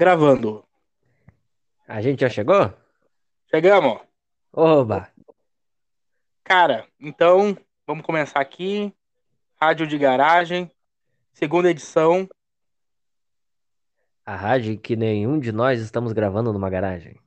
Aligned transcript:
Gravando. 0.00 0.64
A 1.86 2.00
gente 2.00 2.20
já 2.22 2.30
chegou? 2.30 2.72
Chegamos. 3.50 4.00
Oba! 4.50 5.12
Cara, 6.42 6.86
então 6.98 7.54
vamos 7.86 8.02
começar 8.06 8.40
aqui. 8.40 8.94
Rádio 9.60 9.86
de 9.86 9.98
Garagem, 9.98 10.70
segunda 11.34 11.70
edição. 11.70 12.26
A 14.24 14.34
rádio 14.34 14.78
que 14.78 14.96
nenhum 14.96 15.38
de 15.38 15.52
nós 15.52 15.82
estamos 15.82 16.14
gravando 16.14 16.50
numa 16.50 16.70
garagem. 16.70 17.20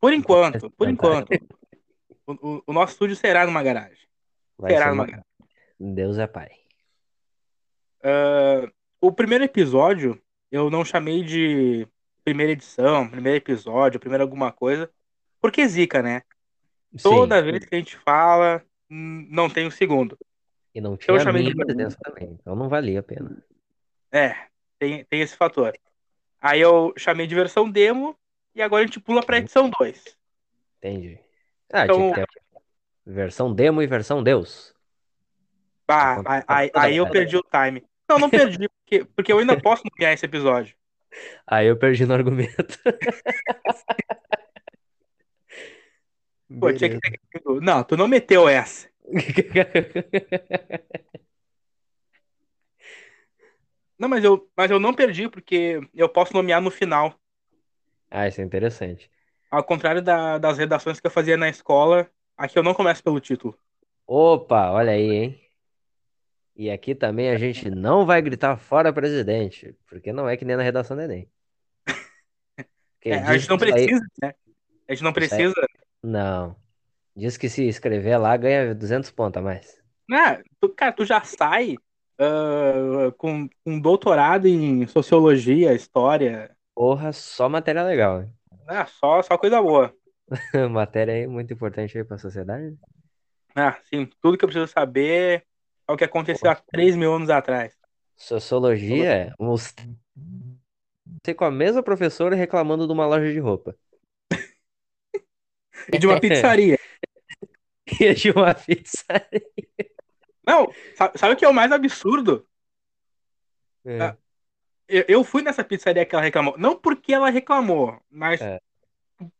Por 0.00 0.14
enquanto, 0.14 0.70
por 0.70 0.88
enquanto. 0.88 1.28
O, 2.26 2.62
o- 2.66 2.72
nosso 2.72 2.94
estúdio 2.94 3.16
será 3.16 3.44
numa 3.44 3.62
garagem. 3.62 4.08
Vai 4.56 4.72
será 4.72 4.86
ser 4.86 4.90
numa 4.92 5.02
uma- 5.02 5.06
garagem. 5.10 5.94
Deus 5.94 6.16
é 6.16 6.26
pai. 6.26 6.52
Ah, 8.02 8.66
o 8.98 9.12
primeiro 9.12 9.44
episódio 9.44 10.18
eu 10.50 10.70
não 10.70 10.86
chamei 10.86 11.22
de 11.22 11.86
primeira 12.24 12.52
edição, 12.52 13.08
primeiro 13.08 13.36
episódio, 13.38 14.00
primeiro 14.00 14.22
alguma 14.24 14.50
coisa, 14.50 14.90
porque 15.40 15.66
zica, 15.68 16.02
né? 16.02 16.22
Toda 17.02 17.40
Sim, 17.42 17.50
vez 17.50 17.64
que 17.64 17.74
a 17.74 17.78
gente 17.78 17.96
fala, 17.98 18.62
não 18.88 19.50
tem 19.50 19.66
o 19.66 19.70
segundo. 19.70 20.16
e 20.74 20.80
não 20.80 20.96
tinha 20.96 21.16
a 21.16 21.20
chamei 21.20 21.42
minha 21.42 21.54
de- 21.54 21.64
presença 21.64 21.98
também, 22.02 22.30
então 22.40 22.54
não 22.56 22.68
valia 22.68 23.00
a 23.00 23.02
pena. 23.02 23.44
É, 24.10 24.34
tem, 24.78 25.04
tem 25.04 25.20
esse 25.20 25.36
fator. 25.36 25.72
Aí 26.40 26.60
eu 26.60 26.92
chamei 26.96 27.26
de 27.26 27.34
versão 27.34 27.68
demo 27.70 28.16
e 28.54 28.62
agora 28.62 28.82
a 28.82 28.86
gente 28.86 29.00
pula 29.00 29.22
pra 29.24 29.38
edição 29.38 29.70
2. 29.78 30.16
Entendi. 30.78 31.18
Ah, 31.72 31.84
Então- 31.84 32.12
tinha 32.12 32.26
que 32.26 32.32
ter 32.40 32.60
versão 33.06 33.52
demo 33.54 33.82
e 33.82 33.86
versão 33.86 34.22
Deus. 34.22 34.72
Ah, 35.88 36.16
Então, 36.20 36.32
aí, 36.32 36.42
tá 36.42 36.44
aí- 36.56 36.70
aí 36.74 36.96
eu 36.96 37.08
perdi 37.10 37.36
o 37.36 37.42
time. 37.42 37.84
Não, 38.08 38.18
não 38.18 38.30
perdi, 38.30 38.68
porque, 38.68 39.04
porque 39.16 39.32
eu 39.32 39.38
ainda 39.38 39.60
posso 39.60 39.82
ganhar 39.98 40.12
esse 40.12 40.24
episódio. 40.26 40.76
Aí 41.46 41.66
eu 41.66 41.76
perdi 41.78 42.06
no 42.06 42.14
argumento. 42.14 42.78
Pô, 46.60 46.72
tinha 46.72 46.90
que 46.90 46.98
ter... 46.98 47.20
Não, 47.62 47.82
tu 47.84 47.96
não 47.96 48.08
meteu 48.08 48.48
essa. 48.48 48.88
Não, 53.98 54.08
mas 54.08 54.24
eu, 54.24 54.48
mas 54.56 54.70
eu 54.70 54.80
não 54.80 54.92
perdi, 54.92 55.28
porque 55.28 55.80
eu 55.94 56.08
posso 56.08 56.34
nomear 56.34 56.60
no 56.60 56.70
final. 56.70 57.14
Ah, 58.10 58.28
isso 58.28 58.40
é 58.40 58.44
interessante. 58.44 59.10
Ao 59.50 59.62
contrário 59.62 60.02
da- 60.02 60.38
das 60.38 60.58
redações 60.58 60.98
que 60.98 61.06
eu 61.06 61.10
fazia 61.10 61.36
na 61.36 61.48
escola, 61.48 62.10
aqui 62.36 62.58
eu 62.58 62.62
não 62.62 62.74
começo 62.74 63.02
pelo 63.02 63.20
título. 63.20 63.56
Opa, 64.06 64.70
olha 64.72 64.92
aí, 64.92 65.10
hein? 65.10 65.40
E 66.56 66.70
aqui 66.70 66.94
também 66.94 67.30
a 67.30 67.36
gente 67.36 67.68
não 67.68 68.06
vai 68.06 68.22
gritar 68.22 68.56
fora 68.56 68.92
presidente, 68.92 69.74
porque 69.88 70.12
não 70.12 70.28
é 70.28 70.36
que 70.36 70.44
nem 70.44 70.56
na 70.56 70.62
redação 70.62 70.96
do 70.96 71.02
Enem. 71.02 71.28
É, 73.04 73.14
a 73.18 73.36
gente 73.36 73.48
não 73.48 73.56
isso 73.56 73.64
aí- 73.64 73.72
precisa, 73.86 74.06
né? 74.22 74.34
A 74.88 74.92
gente 74.94 75.04
não 75.04 75.12
precisa. 75.12 75.54
Não. 76.02 76.56
Diz 77.16 77.36
que 77.36 77.48
se 77.48 77.66
escrever 77.66 78.16
lá 78.18 78.36
ganha 78.36 78.74
200 78.74 79.10
pontos 79.10 79.38
a 79.38 79.42
mais. 79.42 79.82
Ah, 80.10 80.40
tu, 80.60 80.68
cara, 80.68 80.92
tu 80.92 81.04
já 81.04 81.22
sai 81.22 81.76
ah, 82.18 83.12
com 83.16 83.48
um 83.66 83.80
doutorado 83.80 84.46
em 84.46 84.86
sociologia, 84.86 85.74
história. 85.74 86.56
Porra, 86.74 87.12
só 87.12 87.48
matéria 87.48 87.82
legal. 87.82 88.22
hein? 88.22 88.32
Ah, 88.68 88.86
só, 88.86 89.22
só 89.22 89.36
coisa 89.36 89.60
boa. 89.60 89.94
Matéria 90.70 91.14
aí 91.14 91.26
muito 91.26 91.52
importante 91.52 91.96
aí 91.98 92.04
pra 92.04 92.16
sociedade. 92.18 92.76
Ah, 93.54 93.78
sim, 93.84 94.08
tudo 94.20 94.36
que 94.38 94.44
eu 94.44 94.48
preciso 94.48 94.66
saber 94.72 95.44
é 95.88 95.92
o 95.92 95.96
que 95.96 96.04
aconteceu 96.04 96.50
há 96.50 96.54
3 96.56 96.96
mil 96.96 97.14
anos 97.14 97.30
atrás. 97.30 97.76
Sociologia, 98.16 99.34
uns... 99.38 99.74
Sei 101.24 101.34
com 101.34 101.44
a 101.44 101.50
mesma 101.50 101.82
professora 101.82 102.36
reclamando 102.36 102.86
de 102.86 102.92
uma 102.92 103.06
loja 103.06 103.32
de 103.32 103.38
roupa. 103.38 103.76
E 105.92 105.98
de 105.98 106.06
uma 106.06 106.20
pizzaria. 106.20 106.78
E 108.00 108.14
de 108.14 108.30
uma 108.30 108.54
pizza. 108.54 109.04
Não, 110.46 110.68
sabe, 110.94 111.18
sabe 111.18 111.34
o 111.34 111.36
que 111.36 111.44
é 111.44 111.48
o 111.48 111.54
mais 111.54 111.72
absurdo? 111.72 112.46
É. 113.84 114.00
Ah, 114.00 114.16
Eu, 114.88 115.04
eu 115.08 115.24
fui 115.24 115.42
nessa 115.42 115.64
pizzaria 115.64 116.06
que 116.06 116.14
ela 116.14 116.24
reclamou. 116.24 116.56
Não 116.58 116.76
porque 116.78 117.12
ela 117.14 117.30
reclamou, 117.30 118.00
mas 118.10 118.40
É. 118.40 118.58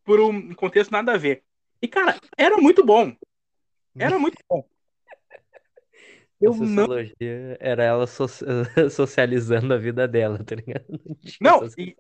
por 0.04 0.20
um 0.20 0.54
contexto 0.54 0.90
nada 0.90 1.14
a 1.14 1.18
ver. 1.18 1.44
E, 1.82 1.88
cara, 1.88 2.16
era 2.36 2.56
muito 2.58 2.84
bom. 2.84 3.14
Era 3.98 4.18
muito 4.18 4.38
bom. 4.48 4.66
A 6.42 6.46
Eu 6.46 6.54
não. 6.54 6.66
sociologia 6.66 7.56
era 7.60 7.84
ela 7.84 8.06
so- 8.06 8.26
socializando 8.90 9.72
a 9.72 9.76
vida 9.78 10.06
dela, 10.08 10.42
tá 10.44 10.54
ligado? 10.54 10.84
Não, 11.40 11.58
essas- 11.58 11.78
e, 11.78 11.96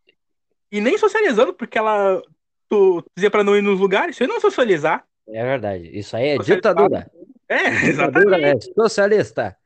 e 0.72 0.80
nem 0.80 0.98
socializando, 0.98 1.54
porque 1.54 1.78
ela. 1.78 2.20
Tu 2.68 3.04
dizia 3.16 3.30
pra 3.30 3.44
não 3.44 3.56
ir 3.56 3.62
nos 3.62 3.78
lugares, 3.78 4.16
isso 4.16 4.22
aí 4.22 4.28
não 4.28 4.36
é 4.36 4.40
socializar. 4.40 5.06
É 5.28 5.42
verdade. 5.44 5.90
Isso 5.96 6.16
aí 6.16 6.28
é 6.28 6.38
ditadura. 6.38 7.10
É, 7.48 7.56
Ditadura 7.92 8.36
exatamente. 8.38 8.70
é 8.70 8.74
socialista. 8.74 9.56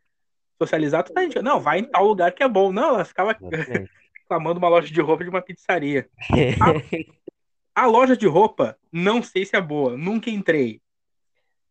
Socializar, 0.61 1.05
tu 1.05 1.13
tá 1.13 1.25
indicando. 1.25 1.49
Não, 1.49 1.61
vai 1.61 1.79
em 1.79 1.85
tal 1.85 2.05
lugar 2.07 2.33
que 2.33 2.43
é 2.43 2.49
bom. 2.49 2.73
Não, 2.73 2.95
ela 2.97 3.05
ficava 3.05 3.37
reclamando 4.21 4.59
uma 4.59 4.69
loja 4.69 4.93
de 4.93 5.01
roupa 5.01 5.23
de 5.25 5.31
uma 5.31 5.41
pizzaria. 5.41 6.09
A 7.75 7.87
loja 7.87 8.17
de 8.17 8.27
roupa, 8.27 8.77
não 8.93 9.23
sei 9.23 9.47
se 9.47 9.57
é 9.57 9.61
boa. 9.61 9.97
Nunca 9.97 10.29
entrei. 10.31 10.81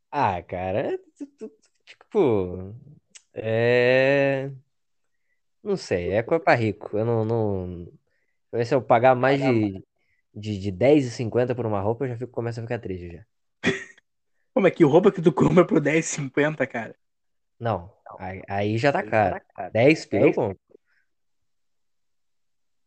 Ah, 0.09 0.41
cara, 0.41 0.97
tu- 1.18 1.25
tu- 1.38 1.52
tipo, 2.07 2.75
é. 3.34 4.51
Não 5.63 5.75
sei, 5.75 6.12
é 6.12 6.23
coisa 6.23 6.44
pra 6.44 6.56
rico. 6.56 6.97
Eu 6.97 7.06
não, 7.06 7.25
não... 7.25 7.88
Se 8.63 8.73
eu 8.73 8.81
pagar 8.81 9.16
mais 9.16 9.41
de, 9.41 9.84
de, 10.34 10.59
de 10.59 10.72
10,50 10.72 11.53
por 11.53 11.66
uma 11.66 11.81
roupa, 11.81 12.06
eu 12.06 12.09
já 12.09 12.18
fico, 12.18 12.31
começo 12.31 12.59
a 12.59 12.63
ficar 12.63 12.79
triste 12.79 13.12
já. 13.12 13.25
Como 14.53 14.68
é 14.68 14.72
que 14.72 14.84
roupa 14.84 15.12
que 15.12 15.22
tu 15.22 15.31
compra 15.31 15.66
por 15.66 15.81
10,50, 15.81 16.66
cara? 16.66 16.95
Não, 17.59 17.91
aí, 18.18 18.41
aí 18.47 18.78
já 18.78 18.91
tá 18.91 19.03
caro. 19.03 19.41
10 19.74 20.06
pila 20.06 20.28
eu 20.28 20.34
compro. 20.34 20.59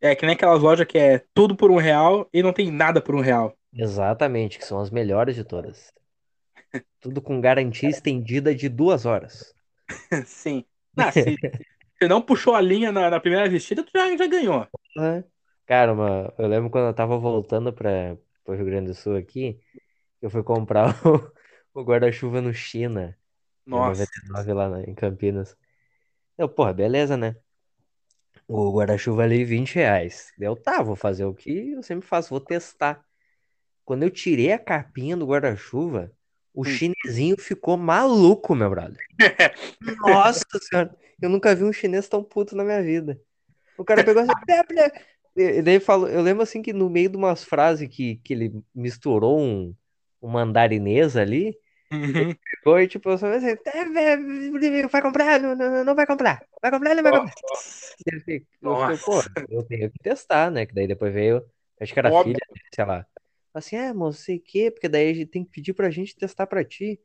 É 0.01 0.15
que 0.15 0.25
nem 0.25 0.35
aquelas 0.35 0.63
lojas 0.63 0.87
que 0.87 0.97
é 0.97 1.23
tudo 1.35 1.55
por 1.55 1.71
um 1.71 1.77
real 1.77 2.27
e 2.33 2.43
não 2.43 2.55
tem 2.55 2.71
nada 2.71 3.03
por 3.03 3.15
um 3.15 3.21
real. 3.21 3.55
Exatamente, 3.73 4.59
que 4.59 4.65
são 4.65 4.81
as 4.81 4.91
melhores 4.91 5.35
de 5.37 5.45
todas. 5.45 5.93
Tudo 7.01 7.21
com 7.21 7.41
garantia 7.41 7.89
estendida 7.91 8.55
de 8.55 8.69
duas 8.69 9.05
horas. 9.07 9.55
Sim. 10.27 10.65
Ah, 10.97 11.13
se, 11.13 11.39
se 11.99 12.09
não 12.09 12.21
puxou 12.23 12.55
a 12.55 12.61
linha 12.61 12.93
na, 12.93 13.11
na 13.11 13.21
primeira 13.21 13.49
vestida, 13.49 13.83
tu 13.85 13.91
já, 13.95 14.17
já 14.17 14.27
ganhou. 14.27 14.67
É. 14.99 15.25
Cara, 15.67 15.93
uma- 15.93 16.35
eu 16.39 16.49
lembro 16.49 16.71
quando 16.71 16.89
eu 16.89 16.95
tava 16.95 17.17
voltando 17.19 17.73
para 17.73 18.17
o 18.47 18.53
Rio 18.55 18.65
Grande 18.65 18.89
do 18.89 18.95
Sul 18.95 19.17
aqui, 19.17 19.61
eu 20.23 20.31
fui 20.31 20.43
comprar 20.45 20.87
o, 21.75 21.81
o 21.81 21.85
guarda-chuva 21.85 22.41
no 22.43 22.53
China, 22.55 23.19
Nossa. 23.67 24.11
99 24.11 24.53
lá 24.55 24.69
na- 24.71 24.83
em 24.85 24.95
Campinas. 24.95 25.57
Eu, 26.39 26.49
porra, 26.49 26.75
beleza, 26.75 27.17
né? 27.17 27.37
O 28.47 28.71
guarda-chuva 28.73 29.23
ali, 29.23 29.45
20 29.45 29.77
reais. 29.77 30.33
Eu, 30.39 30.55
tá, 30.57 30.83
vou 30.83 30.97
fazer 30.97 31.25
o 31.25 31.35
que 31.35 31.71
eu 31.73 31.83
sempre 31.83 32.07
faço, 32.07 32.31
vou 32.31 32.41
testar. 32.41 33.03
Quando 33.85 34.05
eu 34.05 34.11
tirei 34.11 34.53
a 34.53 34.59
capinha 34.59 35.17
do 35.17 35.27
guarda-chuva, 35.27 36.13
o 36.55 36.65
Hum. 36.65 36.71
chinesinho 36.71 37.37
ficou 37.39 37.77
maluco, 37.77 38.55
meu 38.55 38.71
brother. 38.71 38.99
Nossa 40.01 40.45
senhora, 40.61 40.95
eu 41.21 41.29
nunca 41.29 41.55
vi 41.55 41.65
um 41.65 41.73
chinês 41.73 42.09
tão 42.09 42.23
puto 42.23 42.57
na 42.57 42.65
minha 42.65 42.83
vida. 42.83 43.21
O 43.77 43.85
cara 43.85 44.05
pegou 44.05 44.23
assim, 44.23 44.33
"Blé, 44.47 44.63
blé." 44.65 44.93
E 45.37 45.63
daí 45.63 45.81
falou, 45.81 46.09
eu 46.09 46.21
lembro 46.23 46.43
assim 46.43 46.61
que 46.61 46.73
no 46.73 46.91
meio 46.91 47.09
de 47.09 47.17
umas 47.17 47.45
frases 47.45 47.89
que, 47.89 48.17
que 48.17 48.35
ele 48.35 48.53
misturou 48.75 49.41
um, 49.41 49.75
um 50.21 50.29
mandarinês 50.29 51.17
ali, 51.17 51.57
Uhum. 51.93 52.35
foi 52.63 52.87
tipo, 52.87 53.11
eu 53.11 53.19
só 53.19 53.27
assim, 53.33 53.49
"É, 53.67 54.87
vai 54.89 55.03
comprar, 55.03 55.41
não, 55.41 55.55
não, 55.57 55.85
não 55.85 55.95
vai 55.95 56.07
comprar, 56.07 56.45
vai 56.63 56.71
comprar, 56.71 56.95
não 56.95 57.03
vai 57.03 57.13
comprar. 57.13 57.35
Eu 58.07 58.19
fiquei, 58.21 58.47
eu 58.63 58.77
fiquei, 58.77 58.99
pô, 58.99 59.23
eu 59.51 59.63
tenho 59.65 59.91
que 59.91 59.99
testar, 59.99 60.51
né? 60.51 60.67
Que 60.67 60.75
daí 60.75 60.87
depois 60.87 61.13
veio, 61.13 61.45
acho 61.81 61.93
que 61.93 61.99
era 61.99 62.11
Óbvio. 62.11 62.35
filha 62.35 62.61
sei 62.75 62.85
lá. 62.85 63.07
Assim, 63.53 63.77
é, 63.77 63.93
moço, 63.93 64.23
sei 64.23 64.37
o 64.37 64.43
quê, 64.43 64.71
porque 64.71 64.89
daí 64.89 65.11
a 65.11 65.15
gente 65.15 65.27
tem 65.31 65.45
que 65.45 65.51
pedir 65.51 65.73
pra 65.75 65.91
gente 65.91 66.17
testar 66.17 66.47
pra 66.47 66.65
ti. 66.65 67.01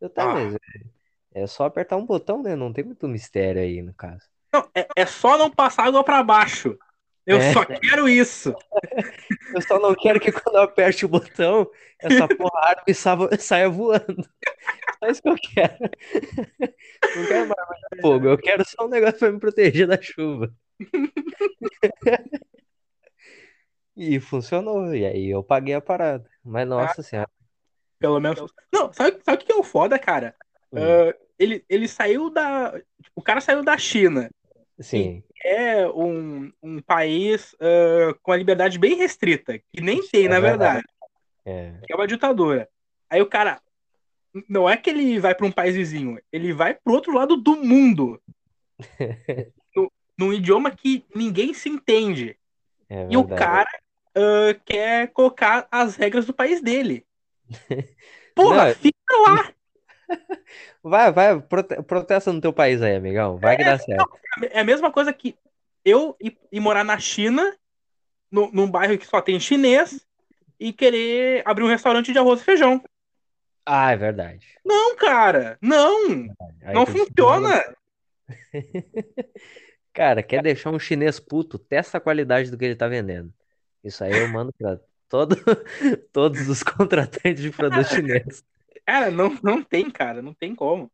Eu, 0.00 0.08
tá, 0.08 0.30
Ah. 0.30 0.34
mas 0.34 0.54
é, 0.54 1.42
é 1.42 1.46
só 1.46 1.64
apertar 1.64 1.96
um 1.96 2.06
botão, 2.06 2.42
né? 2.42 2.54
Não 2.54 2.72
tem 2.72 2.84
muito 2.84 3.08
mistério 3.08 3.60
aí, 3.60 3.82
no 3.82 3.92
caso. 3.94 4.24
Não, 4.52 4.68
é, 4.74 4.86
é 4.96 5.06
só 5.06 5.36
não 5.36 5.50
passar 5.50 5.86
água 5.86 6.04
pra 6.04 6.22
baixo. 6.22 6.78
Eu 7.26 7.36
É. 7.38 7.52
só 7.52 7.64
quero 7.64 8.08
isso. 8.08 8.54
Eu 9.54 9.62
só 9.62 9.78
não 9.78 9.94
quero 9.94 10.20
que 10.20 10.30
quando 10.30 10.56
eu 10.56 10.62
aperte 10.62 11.04
o 11.06 11.08
botão, 11.08 11.68
essa 11.98 12.28
porra 12.28 12.60
arma 12.68 12.82
saia, 12.94 13.18
saia 13.40 13.68
voando. 13.70 14.22
Só 14.98 15.08
isso 15.10 15.22
que 15.22 15.28
eu 15.28 15.36
quero. 15.36 15.78
Não 17.16 17.26
quero 17.26 17.48
mais 17.48 18.00
fogo, 18.02 18.26
eu 18.28 18.36
quero 18.38 18.64
só 18.68 18.84
um 18.86 18.88
negócio 18.88 19.18
pra 19.18 19.32
me 19.32 19.38
proteger 19.40 19.86
da 19.86 20.00
chuva. 20.00 20.52
E 23.98 24.20
funcionou, 24.20 24.94
e 24.94 25.04
aí 25.04 25.28
eu 25.28 25.42
paguei 25.42 25.74
a 25.74 25.80
parada. 25.80 26.24
Mas 26.44 26.68
nossa 26.68 27.02
senhora. 27.02 27.28
Pelo 27.98 28.20
menos. 28.20 28.38
Não, 28.72 28.92
sabe, 28.92 29.18
sabe 29.24 29.42
o 29.42 29.44
que 29.44 29.52
é 29.52 29.56
o 29.56 29.64
foda, 29.64 29.98
cara? 29.98 30.36
Hum. 30.72 30.78
Ah, 30.78 31.14
ele, 31.36 31.64
ele 31.68 31.88
saiu 31.88 32.30
da. 32.30 32.80
o 33.12 33.20
cara 33.20 33.40
saiu 33.40 33.64
da 33.64 33.76
China. 33.76 34.30
Sim. 34.80 35.24
é 35.44 35.88
um, 35.88 36.52
um 36.62 36.80
país 36.80 37.52
uh, 37.54 38.16
com 38.22 38.30
a 38.30 38.36
liberdade 38.36 38.78
bem 38.78 38.94
restrita, 38.94 39.58
que 39.58 39.80
nem 39.80 40.00
tem, 40.06 40.26
é 40.26 40.28
na 40.28 40.38
verdade, 40.38 40.84
verdade. 41.44 41.80
É. 41.80 41.84
que 41.84 41.92
é 41.92 41.96
uma 41.96 42.06
ditadura. 42.06 42.68
Aí 43.10 43.20
o 43.20 43.26
cara, 43.26 43.60
não 44.48 44.70
é 44.70 44.76
que 44.76 44.90
ele 44.90 45.18
vai 45.18 45.34
para 45.34 45.46
um 45.46 45.50
país 45.50 45.74
vizinho, 45.74 46.20
ele 46.30 46.52
vai 46.52 46.74
para 46.74 46.92
outro 46.92 47.12
lado 47.12 47.36
do 47.36 47.56
mundo, 47.56 48.22
no, 49.74 49.92
num 50.16 50.32
idioma 50.32 50.70
que 50.70 51.04
ninguém 51.12 51.52
se 51.52 51.68
entende. 51.68 52.38
É 52.88 53.08
E 53.10 53.16
o 53.16 53.26
cara 53.26 53.68
uh, 54.18 54.60
quer 54.64 55.08
colocar 55.08 55.66
as 55.70 55.96
regras 55.96 56.26
do 56.26 56.32
país 56.32 56.60
dele. 56.60 57.06
Porra, 58.34 58.68
Não, 58.68 58.74
fica 58.74 59.16
lá. 59.26 59.52
Vai, 60.82 61.12
vai, 61.12 61.38
prote- 61.38 61.82
protesta 61.82 62.32
no 62.32 62.40
teu 62.40 62.52
país 62.52 62.80
aí, 62.80 62.96
amigão. 62.96 63.36
Vai 63.36 63.58
que 63.58 63.64
dá 63.64 63.78
certo. 63.78 64.08
É 64.50 64.60
a 64.60 64.64
mesma 64.64 64.90
coisa 64.90 65.12
que 65.12 65.36
eu 65.84 66.16
ir, 66.18 66.60
morar 66.60 66.82
na 66.82 66.98
China, 66.98 67.54
no, 68.30 68.50
num 68.52 68.70
bairro 68.70 68.96
que 68.96 69.06
só 69.06 69.20
tem 69.20 69.38
chinês, 69.38 70.06
e 70.58 70.72
querer 70.72 71.42
abrir 71.44 71.64
um 71.64 71.68
restaurante 71.68 72.10
de 72.12 72.18
arroz 72.18 72.40
e 72.40 72.44
feijão. 72.44 72.82
Ah, 73.66 73.92
é 73.92 73.96
verdade. 73.96 74.46
Não, 74.64 74.96
cara, 74.96 75.58
não, 75.60 76.26
Aí 76.62 76.74
não 76.74 76.86
funciona. 76.86 77.62
Cara, 79.92 80.22
quer 80.22 80.42
deixar 80.42 80.70
um 80.70 80.78
chinês 80.78 81.18
puto? 81.18 81.58
Testa 81.58 81.98
a 81.98 82.00
qualidade 82.00 82.50
do 82.50 82.56
que 82.56 82.64
ele 82.64 82.76
tá 82.76 82.86
vendendo. 82.88 83.32
Isso 83.88 84.04
aí 84.04 84.12
eu 84.12 84.28
mando 84.28 84.52
pra 84.52 84.78
todo, 85.08 85.36
todos 86.12 86.48
os 86.48 86.62
contratantes 86.62 87.42
de 87.42 87.50
produtos 87.50 87.88
chineses. 87.88 88.44
Cara, 88.86 89.10
não, 89.10 89.36
não 89.42 89.62
tem, 89.62 89.90
cara, 89.90 90.22
não 90.22 90.32
tem 90.32 90.54
como. 90.54 90.90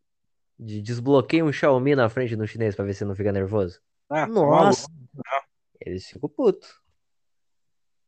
De 0.59 0.81
desbloqueia 0.81 1.45
um 1.45 1.53
Xiaomi 1.53 1.95
na 1.95 2.09
frente 2.09 2.37
do 2.37 2.47
chinês 2.47 2.75
pra 2.75 2.85
ver 2.85 2.95
se 2.95 3.05
não 3.05 3.15
fica 3.15 3.33
nervoso. 3.33 3.81
Ah, 4.09 4.27
tá 4.27 4.33
Nossa! 4.33 4.89
maluco. 4.89 4.93
Eles 5.81 6.07
ficam 6.07 6.29
putos. 6.29 6.81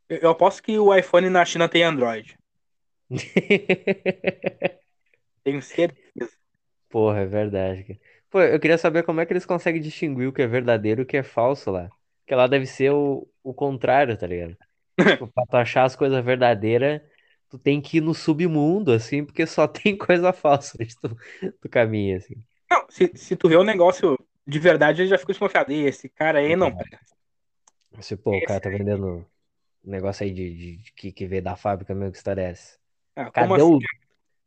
Eu, 0.08 0.18
eu 0.18 0.30
aposto 0.30 0.62
que 0.62 0.78
o 0.78 0.94
iPhone 0.94 1.28
na 1.28 1.44
China 1.44 1.68
tem 1.68 1.82
Android. 1.82 2.38
Tenho 5.42 5.60
certeza. 5.62 6.32
Porra, 6.88 7.20
é 7.20 7.26
verdade. 7.26 7.84
cara. 7.84 8.00
Pô, 8.30 8.40
eu 8.40 8.58
queria 8.58 8.78
saber 8.78 9.02
como 9.02 9.20
é 9.20 9.26
que 9.26 9.32
eles 9.32 9.46
conseguem 9.46 9.80
distinguir 9.80 10.28
o 10.28 10.32
que 10.32 10.42
é 10.42 10.46
verdadeiro 10.46 11.02
e 11.02 11.04
o 11.04 11.06
que 11.06 11.16
é 11.16 11.22
falso 11.22 11.70
lá. 11.70 11.88
Porque 12.20 12.34
lá 12.34 12.46
deve 12.46 12.66
ser 12.66 12.90
o, 12.90 13.28
o 13.42 13.54
contrário, 13.54 14.16
tá 14.16 14.26
ligado? 14.26 14.56
Tipo, 15.04 15.28
pra 15.28 15.46
tu 15.46 15.56
achar 15.56 15.84
as 15.84 15.96
coisas 15.96 16.24
verdadeiras, 16.24 17.00
tu 17.48 17.58
tem 17.58 17.80
que 17.80 17.98
ir 17.98 18.00
no 18.00 18.14
submundo, 18.14 18.92
assim, 18.92 19.24
porque 19.24 19.46
só 19.46 19.66
tem 19.68 19.96
coisa 19.96 20.32
falsa 20.32 20.76
onde 20.80 20.96
tu, 20.98 21.16
tu 21.60 21.68
caminha, 21.68 22.16
assim. 22.18 22.34
Não, 22.70 22.86
se, 22.90 23.12
se 23.16 23.36
tu 23.36 23.48
vê 23.48 23.56
um 23.56 23.62
negócio 23.64 24.16
de 24.46 24.58
verdade, 24.58 25.02
ele 25.02 25.08
já 25.08 25.18
fica 25.18 25.32
desconfiado. 25.32 25.72
"Ih, 25.72 25.86
Esse 25.86 26.08
cara 26.08 26.38
aí 26.38 26.54
não. 26.56 26.70
Se, 28.00 28.16
pô, 28.16 28.36
o 28.36 28.42
cara 28.42 28.60
tá 28.60 28.68
vendendo 28.70 29.06
um 29.84 29.90
negócio 29.90 30.24
aí 30.24 30.32
de, 30.32 30.54
de- 30.56 30.76
de 30.78 30.92
que, 30.94 31.12
que 31.12 31.26
veio 31.28 31.42
da 31.42 31.56
fábrica 31.56 31.94
mesmo, 31.94 32.12
que 32.12 32.18
história 32.18 32.42
é 32.42 32.50
essa? 32.52 32.78
Ah, 33.16 33.30
Cadê 33.32 33.54
assim? 33.54 33.76
o, 33.76 33.86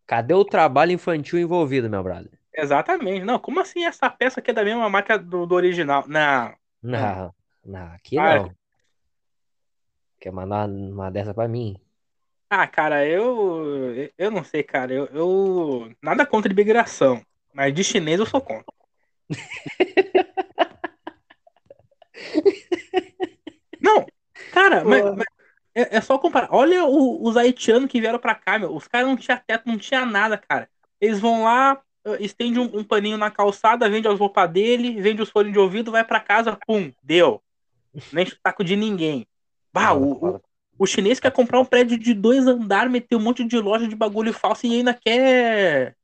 cadê 0.08 0.34
o 0.36 0.46
trabalho 0.46 0.92
infantil 0.94 1.40
envolvido, 1.40 1.90
meu 1.90 2.04
brother? 2.04 2.40
Exatamente. 2.54 3.24
Não, 3.26 3.40
como 3.40 3.60
assim 3.60 3.86
essa 3.86 4.10
peça 4.10 4.40
aqui 4.40 4.52
é 4.52 4.54
da 4.54 4.64
mesma 4.64 4.90
marca 4.90 5.18
do, 5.18 5.46
do 5.46 5.56
original? 5.56 6.08
Não. 6.08 6.56
Não, 6.82 7.34
não, 7.66 7.94
aqui 7.94 8.20
Ah, 8.20 8.40
não. 8.40 8.54
Quer 10.20 10.32
mandar 10.32 10.68
uma 10.68 11.10
dessa 11.10 11.34
pra 11.34 11.48
mim? 11.48 11.78
Ah, 12.50 12.68
cara, 12.68 13.06
eu. 13.08 14.10
Eu 14.18 14.32
não 14.32 14.44
sei, 14.44 14.64
cara. 14.64 14.94
Eu, 14.94 15.06
eu- 15.08 15.92
Nada 16.02 16.26
contra 16.26 16.52
imigração. 16.52 17.22
Mas 17.54 17.74
de 17.74 17.84
chinês 17.84 18.20
eu 18.20 18.26
sou 18.26 18.42
contra. 18.42 18.66
Não, 23.82 24.06
cara, 24.52 24.84
mas, 24.84 25.04
mas 25.16 25.26
é, 25.74 25.98
é 25.98 26.02
só 26.02 26.18
comparar. 26.18 26.50
Olha 26.52 26.86
o- 26.86 27.24
os 27.28 27.38
haitianos 27.38 27.90
que 27.90 28.02
vieram 28.02 28.20
pra 28.20 28.36
cá, 28.36 28.60
meu. 28.60 28.76
Os 28.76 28.88
caras 28.88 29.08
não 29.08 29.18
tinham 29.18 29.40
teto, 29.46 29.64
não 29.68 29.78
tinha 29.78 30.06
nada, 30.06 30.38
cara. 30.38 30.70
Eles 31.00 31.20
vão 31.20 31.44
lá, 31.44 31.82
estende 32.20 32.60
um, 32.60 32.80
um 32.80 32.84
paninho 32.84 33.18
na 33.18 33.32
calçada, 33.32 33.90
vende 33.90 34.08
as 34.08 34.20
roupas 34.20 34.50
dele, 34.52 35.02
vende 35.02 35.22
os 35.22 35.30
fones 35.30 35.54
de 35.54 35.60
ouvido, 35.60 35.92
vai 35.92 36.04
pra 36.04 36.20
casa, 36.20 36.58
pum, 36.68 36.92
deu. 37.02 37.42
Nem 38.12 38.24
enche 38.24 38.36
o 38.36 38.40
saco 38.46 38.64
de 38.64 38.76
ninguém. 38.76 39.26
Bah, 39.74 39.94
o, 39.94 40.36
o, 40.36 40.42
o 40.80 40.86
chinês 40.86 41.20
quer 41.20 41.32
comprar 41.32 41.60
um 41.60 41.66
prédio 41.66 41.98
de 41.98 42.14
dois 42.14 42.48
andares, 42.48 42.92
meter 42.92 43.16
um 43.16 43.20
monte 43.20 43.44
de 43.44 43.58
loja 43.60 43.88
de 43.88 43.96
bagulho 43.96 44.34
falso 44.34 44.66
e 44.66 44.76
ainda 44.78 44.94
quer, 44.94 45.96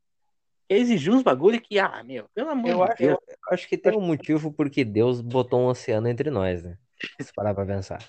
quer 0.67 0.75
exigir 0.77 1.13
uns 1.13 1.23
bagulho 1.23 1.59
que, 1.61 1.79
ah, 1.79 2.03
meu, 2.03 2.25
pelo 2.33 2.49
amor 2.49 2.69
Eu 2.69 2.77
de 2.77 2.83
acho, 2.83 2.97
Deus. 2.97 3.17
eu 3.27 3.37
acho 3.53 3.67
que 3.67 3.77
tem 3.77 3.97
um 3.97 4.01
motivo 4.01 4.51
porque 4.51 4.83
Deus 4.83 5.21
botou 5.21 5.61
um 5.61 5.67
oceano 5.67 6.07
entre 6.07 6.29
nós, 6.29 6.63
né? 6.63 6.77
Se 7.21 7.33
parar 7.33 7.53
pra 7.53 7.65
pensar. 7.65 8.03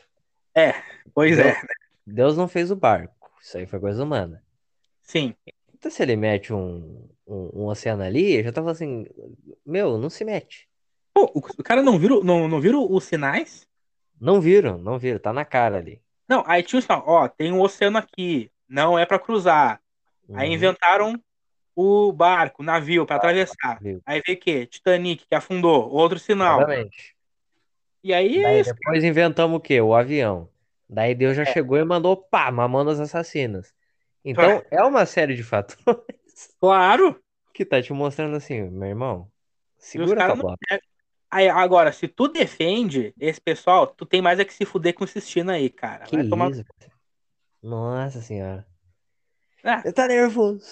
Pois 1.15 1.37
Deus, 1.37 1.49
é, 1.49 1.57
Deus 2.07 2.37
não 2.37 2.49
fez 2.49 2.71
o 2.71 2.77
barco. 2.77 3.31
Isso 3.41 3.57
aí 3.59 3.67
foi 3.67 3.79
coisa 3.79 4.03
humana. 4.03 4.43
sim. 5.03 5.35
Então, 5.79 5.91
se 5.91 6.03
ele 6.03 6.17
mete 6.17 6.53
um, 6.53 7.07
um, 7.27 7.51
um 7.63 7.67
oceano 7.67 8.03
ali, 8.03 8.37
eu 8.37 8.45
já 8.45 8.51
tava 8.51 8.71
assim, 8.73 9.07
meu, 9.65 9.99
não 9.99 10.09
se 10.11 10.25
mete. 10.25 10.69
Pô, 11.13 11.31
o, 11.35 11.39
o 11.39 11.63
cara 11.63 11.83
não 11.83 11.99
viram 11.99 12.23
não, 12.25 12.49
não 12.49 12.61
viram 12.61 12.91
os 12.91 13.05
sinais? 13.05 13.69
Não 14.21 14.41
viram, 14.41 14.79
não 14.79 14.99
viram, 14.99 15.19
tá 15.19 15.33
na 15.33 15.45
cara 15.45 15.77
ali. 15.79 16.01
Não, 16.29 16.43
aí 16.47 16.63
tinha 16.63 16.81
sinal, 16.83 17.05
ó, 17.07 17.29
tem 17.29 17.53
um 17.53 17.61
oceano 17.61 17.99
aqui, 17.99 18.51
não 18.69 18.99
é 18.99 19.07
pra 19.07 19.19
cruzar. 19.19 19.81
Aí 20.35 20.49
Uhum. 20.49 20.55
inventaram 20.55 21.23
o 21.75 22.13
barco, 22.13 22.63
o 22.63 22.65
navio 22.65 23.07
pra 23.07 23.17
atravessar. 23.17 23.75
navio. 23.81 24.03
Aí 24.05 24.23
veio 24.27 24.39
o 24.39 24.41
quê? 24.41 24.67
Titanic, 24.67 25.27
que 25.27 25.35
afundou, 25.35 25.89
outro 25.91 26.19
sinal. 26.19 26.61
Exatamente. 26.61 27.17
E 28.03 28.13
aí 28.15 28.39
é 28.39 28.43
Daí 28.43 28.61
isso. 28.61 28.75
depois 28.75 29.05
inventamos 29.05 29.57
o 29.59 29.61
quê? 29.61 29.81
O 29.81 29.95
avião. 29.95 30.49
Daí 30.89 31.15
Deus 31.15 31.37
já 31.37 31.45
É. 31.45 31.53
chegou 31.53 31.77
e 31.79 31.85
mandou, 31.85 32.17
pá, 32.17 32.51
Mamonas 32.51 33.01
Assassinas. 33.01 33.75
Então, 34.25 34.63
é 34.71 34.83
uma 34.83 35.07
série 35.07 35.35
de 35.35 35.43
fatores 35.43 36.05
Claro. 36.61 37.21
que 37.55 37.65
tá 37.65 37.81
te 37.83 37.93
mostrando 37.93 38.37
assim, 38.37 38.63
meu 38.63 38.89
irmão, 38.89 39.31
segura 39.79 40.25
tua 40.25 40.35
não 40.37 40.43
bola. 40.43 40.59
Aí, 41.31 41.49
agora, 41.49 41.93
se 41.93 42.07
tu 42.09 42.29
defende 42.29 43.13
esse 43.19 43.41
pessoal, 43.41 43.87
tu 43.87 44.07
tem 44.07 44.23
mais 44.23 44.39
é 44.39 44.45
que 44.45 44.55
se 44.55 44.65
fuder 44.65 44.95
com 44.95 45.05
esse 45.05 45.21
China 45.21 45.55
aí, 45.55 45.69
cara. 45.69 46.05
Que 46.05 46.17
Vai 46.17 46.29
tomar. 46.29 46.51
isso? 46.51 46.65
Nossa 47.63 48.21
senhora. 48.21 48.67
Ah, 49.65 49.83
Você 49.83 49.93
tá 49.93 50.07
nervoso. 50.07 50.65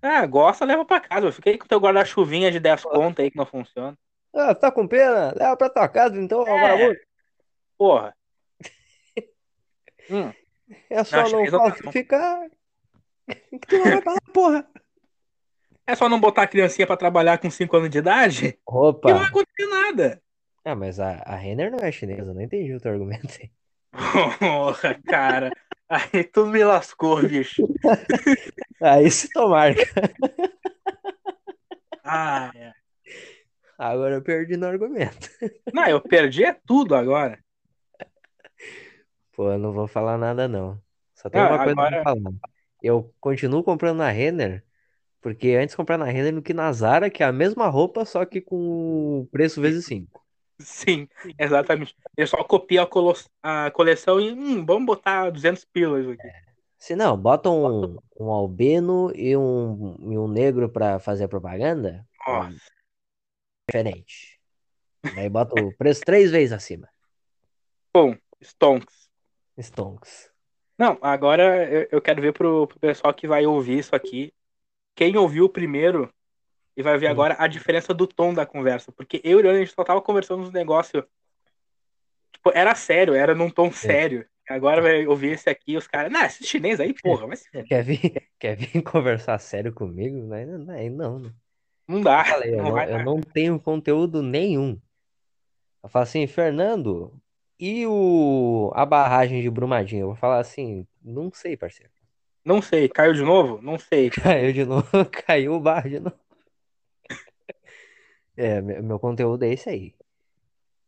ah, 0.00 0.24
gosta, 0.26 0.64
leva 0.64 0.84
pra 0.84 1.00
casa. 1.00 1.26
Eu 1.26 1.32
fiquei 1.32 1.58
com 1.58 1.66
teu 1.66 1.78
guarda-chuvinha 1.78 2.50
de 2.50 2.58
10 2.58 2.82
contas 2.84 3.22
aí 3.24 3.30
que 3.30 3.36
não 3.36 3.44
funciona. 3.44 3.96
Ah, 4.34 4.54
tá 4.54 4.70
com 4.72 4.86
pena? 4.88 5.34
Leva 5.36 5.56
pra 5.56 5.68
tua 5.68 5.88
casa, 5.88 6.16
então, 6.20 6.46
É. 6.46 6.94
Porra. 7.76 8.14
Hum, 10.10 10.32
É 10.88 11.04
só 11.04 11.22
não 11.28 11.44
não 11.44 11.50
falsificar. 11.50 12.48
Que 13.28 13.58
tu 13.60 13.76
não 13.78 13.84
vai 13.84 14.02
lá, 14.14 14.20
porra. 14.32 14.68
É 15.90 15.96
só 15.96 16.08
não 16.08 16.20
botar 16.20 16.42
a 16.42 16.46
criancinha 16.46 16.86
pra 16.86 16.96
trabalhar 16.96 17.38
com 17.38 17.50
5 17.50 17.76
anos 17.76 17.90
de 17.90 17.98
idade 17.98 18.52
que 18.52 18.58
não 18.66 18.80
vai 18.82 18.88
Opa. 18.90 19.26
acontecer 19.26 19.66
nada. 19.68 20.22
Ah, 20.64 20.74
mas 20.74 21.00
a, 21.00 21.12
a 21.24 21.36
Renner 21.36 21.70
não 21.70 21.78
é 21.78 21.90
chinesa, 21.90 22.32
não 22.34 22.40
entendi 22.40 22.72
o 22.74 22.80
teu 22.80 22.92
argumento 22.92 23.28
aí. 23.40 23.50
Porra, 24.38 25.00
cara. 25.06 25.50
Aí 25.88 26.22
tu 26.24 26.46
me 26.46 26.62
lascou, 26.62 27.20
bicho. 27.26 27.66
Aí 28.80 29.10
se 29.10 29.28
tomar. 29.32 29.74
Ah, 32.04 32.50
é. 32.54 32.72
Agora 33.78 34.14
eu 34.16 34.22
perdi 34.22 34.56
no 34.56 34.66
argumento. 34.66 35.28
Não, 35.72 35.86
eu 35.86 36.00
perdi 36.00 36.44
é 36.44 36.52
tudo 36.66 36.94
agora. 36.94 37.38
Pô, 39.32 39.50
eu 39.52 39.58
não 39.58 39.72
vou 39.72 39.86
falar 39.88 40.18
nada, 40.18 40.46
não. 40.46 40.80
Só 41.14 41.28
tem 41.30 41.40
Ah, 41.40 41.48
uma 41.48 41.58
coisa 41.58 41.74
pra 41.74 41.86
agora- 41.86 42.02
falar. 42.04 42.32
Eu 42.82 43.12
continuo 43.20 43.62
comprando 43.64 43.98
na 43.98 44.10
Renner, 44.10 44.64
porque 45.20 45.50
antes 45.50 45.72
de 45.72 45.76
comprar 45.76 45.98
na 45.98 46.04
Renner 46.04 46.34
do 46.34 46.42
que 46.42 46.54
na 46.54 46.72
Zara, 46.72 47.10
que 47.10 47.22
é 47.22 47.26
a 47.26 47.32
mesma 47.32 47.68
roupa, 47.68 48.04
só 48.04 48.24
que 48.24 48.40
com 48.40 49.20
o 49.20 49.28
preço 49.30 49.60
vezes 49.60 49.84
5. 49.86 50.24
Sim, 50.58 51.08
exatamente. 51.38 51.96
Ele 52.16 52.26
só 52.26 52.42
copia 52.44 52.82
a, 52.82 52.86
colo- 52.86 53.16
a 53.42 53.70
coleção 53.70 54.20
e, 54.20 54.32
hum, 54.32 54.64
vamos 54.64 54.84
botar 54.86 55.30
200 55.30 55.64
pilas 55.64 56.06
aqui. 56.08 56.28
Se 56.78 56.96
não, 56.96 57.16
bota 57.16 57.50
um, 57.50 57.98
um 58.18 58.30
albino 58.30 59.12
e 59.14 59.36
um, 59.36 59.96
e 60.00 60.18
um 60.18 60.28
negro 60.28 60.68
pra 60.68 60.98
fazer 60.98 61.28
propaganda, 61.28 62.06
Nossa. 62.26 62.56
diferente. 63.68 64.40
Daí 65.14 65.28
bota 65.28 65.60
o 65.60 65.72
preço 65.72 66.02
três 66.02 66.30
vezes 66.30 66.52
acima. 66.52 66.88
Bom, 67.92 68.14
Stonks. 68.42 69.08
Stonks. 69.58 70.30
Não, 70.78 70.96
agora 71.02 71.70
eu, 71.70 71.88
eu 71.92 72.00
quero 72.00 72.22
ver 72.22 72.32
pro, 72.32 72.66
pro 72.66 72.78
pessoal 72.78 73.12
que 73.12 73.26
vai 73.28 73.44
ouvir 73.44 73.78
isso 73.78 73.94
aqui. 73.94 74.32
Quem 74.94 75.16
ouviu 75.16 75.48
primeiro 75.48 76.12
e 76.76 76.82
vai 76.82 76.96
ver 76.98 77.08
agora 77.08 77.36
a 77.38 77.46
diferença 77.46 77.92
do 77.92 78.06
tom 78.06 78.32
da 78.32 78.46
conversa. 78.46 78.92
Porque 78.92 79.20
eu 79.24 79.38
e 79.38 79.40
o 79.40 79.42
Leandro, 79.42 79.62
a 79.62 79.64
gente 79.64 79.74
só 79.74 79.84
tava 79.84 80.00
conversando 80.02 80.42
uns 80.42 80.52
negócios. 80.52 81.04
Tipo, 82.32 82.50
era 82.54 82.74
sério, 82.74 83.14
era 83.14 83.34
num 83.34 83.46
É. 83.46 83.50
tom 83.50 83.70
sério. 83.72 84.26
Agora 84.48 84.82
vai 84.82 85.06
ouvir 85.06 85.32
esse 85.32 85.48
aqui, 85.48 85.76
os 85.76 85.86
caras. 85.86 86.10
Não, 86.12 86.24
esse 86.24 86.44
chinês 86.44 86.80
aí, 86.80 86.92
porra, 86.94 87.26
mas 87.26 87.48
Quer 87.68 87.84
vir, 87.84 88.28
quer 88.38 88.56
vir 88.56 88.82
conversar 88.82 89.38
sério 89.38 89.72
comigo? 89.72 90.16
Não, 90.26 90.74
aí 90.74 90.90
não, 90.90 91.18
né? 91.20 91.32
não 91.86 92.00
dá. 92.00 92.24
Falei, 92.24 92.54
eu 92.54 92.62
não 92.62 92.70
não, 92.70 92.82
eu 92.82 92.86
dar. 92.88 93.04
não 93.04 93.20
tenho 93.20 93.60
conteúdo 93.60 94.22
nenhum. 94.22 94.80
Eu 95.82 95.88
falo 95.88 96.02
assim, 96.02 96.26
Fernando, 96.26 97.12
e 97.58 97.86
o... 97.86 98.70
a 98.74 98.84
barragem 98.84 99.40
de 99.42 99.50
Brumadinho? 99.50 100.02
Eu 100.02 100.06
vou 100.08 100.16
falar 100.16 100.38
assim, 100.40 100.86
não 101.02 101.30
sei, 101.32 101.56
parceiro. 101.56 101.92
Não 102.44 102.62
sei, 102.62 102.88
caiu 102.88 103.12
de 103.12 103.22
novo? 103.22 103.60
Não 103.62 103.78
sei. 103.78 104.10
Caiu 104.10 104.52
de 104.52 104.64
novo, 104.64 104.88
caiu 105.26 105.54
o 105.54 105.60
bar 105.60 105.88
de 105.88 106.00
novo. 106.00 106.18
É, 108.36 108.58
meu 108.62 108.98
conteúdo 108.98 109.44
é 109.44 109.52
esse 109.52 109.68
aí. 109.68 109.94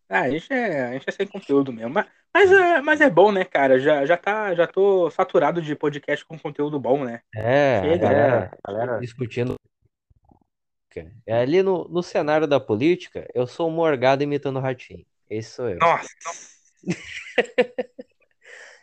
Ah, 0.08 0.22
a 0.22 0.30
gente 0.30 0.50
é, 0.50 0.84
a 0.84 0.92
gente 0.92 1.04
é 1.06 1.12
sem 1.12 1.26
conteúdo 1.26 1.70
mesmo. 1.70 1.90
Mas, 1.92 2.06
mas, 2.32 2.50
é, 2.52 2.80
mas 2.80 3.00
é 3.02 3.10
bom, 3.10 3.30
né, 3.30 3.44
cara? 3.44 3.78
Já, 3.78 4.06
já, 4.06 4.16
tá, 4.16 4.54
já 4.54 4.66
tô 4.66 5.10
saturado 5.10 5.60
de 5.60 5.76
podcast 5.76 6.24
com 6.24 6.38
conteúdo 6.38 6.80
bom, 6.80 7.04
né? 7.04 7.20
É, 7.34 7.82
Chega, 7.82 8.08
galera, 8.08 8.58
a 8.64 8.72
galera. 8.72 8.98
discutindo. 9.00 9.54
É, 11.26 11.40
ali 11.40 11.62
no, 11.62 11.86
no 11.88 12.02
cenário 12.02 12.46
da 12.46 12.58
política, 12.58 13.28
eu 13.34 13.46
sou 13.46 13.68
o 13.68 13.72
Morgado 13.72 14.22
imitando 14.22 14.56
o 14.56 14.60
Ratinho. 14.60 15.04
Esse 15.28 15.50
sou 15.50 15.68
eu. 15.68 15.78
Nossa! 15.78 16.08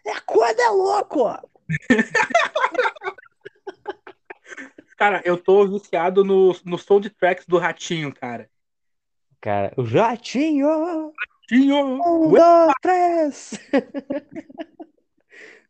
É 0.05 0.19
coisa 0.25 0.61
é 0.61 0.69
louco! 0.69 1.27
Cara, 4.97 5.21
eu 5.23 5.38
tô 5.38 5.65
viciado 5.65 6.25
no, 6.25 6.53
no 6.65 6.77
soundtracks 6.77 7.45
do 7.45 7.57
Ratinho, 7.57 8.13
cara. 8.13 8.49
Cara, 9.39 9.73
o 9.77 9.83
Ratinho! 9.83 11.13
Ratinho! 11.17 12.01
Um, 12.03 12.29
dois, 12.29 12.73
três! 12.81 13.51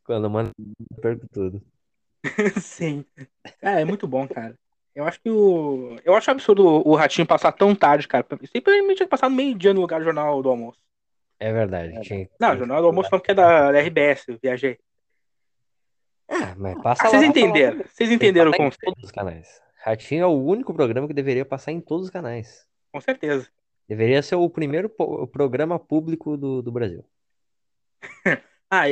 Quando 0.03 0.27
mano, 0.29 0.51
eu 0.57 0.97
perco 0.99 1.27
tudo. 1.31 1.61
Sim. 2.59 3.05
É, 3.61 3.81
é 3.81 3.85
muito 3.85 4.07
bom, 4.07 4.27
cara. 4.27 4.55
Eu 4.95 5.05
acho 5.05 5.21
que 5.21 5.29
o. 5.29 5.97
Eu 6.03 6.15
acho 6.15 6.31
absurdo 6.31 6.65
o, 6.65 6.95
Ratinho 6.95 7.27
passar 7.27 7.51
tão 7.51 7.75
tarde, 7.75 8.07
cara. 8.07 8.25
Simplesmente 8.51 8.97
tinha 8.97 9.05
que 9.05 9.11
passar 9.11 9.29
no 9.29 9.35
meio-dia 9.35 9.73
no 9.73 9.81
lugar 9.81 9.99
do 9.99 10.05
Jornal 10.05 10.41
do 10.41 10.49
Almoço. 10.49 10.79
É 11.39 11.53
verdade. 11.53 12.01
Tinha... 12.01 12.27
Não, 12.39 12.53
o 12.53 12.57
Jornal 12.57 12.81
do 12.81 12.87
Almoço 12.87 13.09
não 13.11 13.19
que 13.19 13.29
é 13.29 13.35
da, 13.35 13.71
da 13.71 13.79
RBS, 13.79 14.27
eu 14.27 14.39
viajei. 14.41 14.79
Ah, 16.29 16.53
mas 16.57 16.81
passa 16.81 17.03
Ah, 17.03 17.05
lá. 17.05 17.09
vocês 17.11 17.23
entenderam? 17.23 17.83
Vocês 17.87 18.11
entenderam 18.11 18.51
o 18.51 18.53
em 18.53 18.57
conceito, 18.57 18.85
todos 18.85 19.03
os 19.05 19.11
canais. 19.11 19.61
Ratinho 19.83 20.23
é 20.23 20.27
o 20.27 20.31
único 20.43 20.73
programa 20.73 21.07
que 21.07 21.13
deveria 21.13 21.45
passar 21.45 21.71
em 21.71 21.81
todos 21.81 22.05
os 22.05 22.11
canais. 22.11 22.67
com 22.91 23.01
certeza. 23.01 23.47
Deveria 23.87 24.21
ser 24.21 24.35
o 24.35 24.49
primeiro 24.49 24.87
po- 24.89 25.25
programa 25.27 25.79
público 25.79 26.37
do, 26.37 26.61
do 26.61 26.71
Brasil. 26.71 27.03
Ah, 28.71 28.83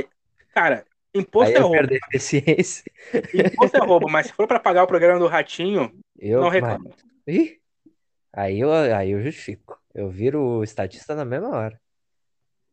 cara, 0.55 0.83
imposto 1.13 1.51
Aí 1.51 1.55
é 1.55 1.59
eu 1.61 1.67
roubo. 1.67 1.93
eficiência. 2.11 2.83
Imposto 3.31 3.77
é 3.77 3.79
roubo, 3.85 4.09
mas 4.09 4.25
se 4.27 4.33
for 4.33 4.47
pra 4.47 4.59
pagar 4.59 4.83
o 4.83 4.87
programa 4.87 5.19
do 5.19 5.27
Ratinho, 5.27 5.91
Eu, 6.17 6.37
não 6.41 6.45
mas- 6.47 6.53
reclamo. 6.55 6.93
Ih, 7.27 7.59
aí 8.33 8.59
eu, 8.59 8.71
aí 8.71 9.11
eu 9.11 9.21
justifico. 9.21 9.79
Eu 9.93 10.09
viro 10.09 10.41
o 10.41 10.63
estatista 10.63 11.13
na 11.13 11.23
mesma 11.23 11.49
hora. 11.49 11.79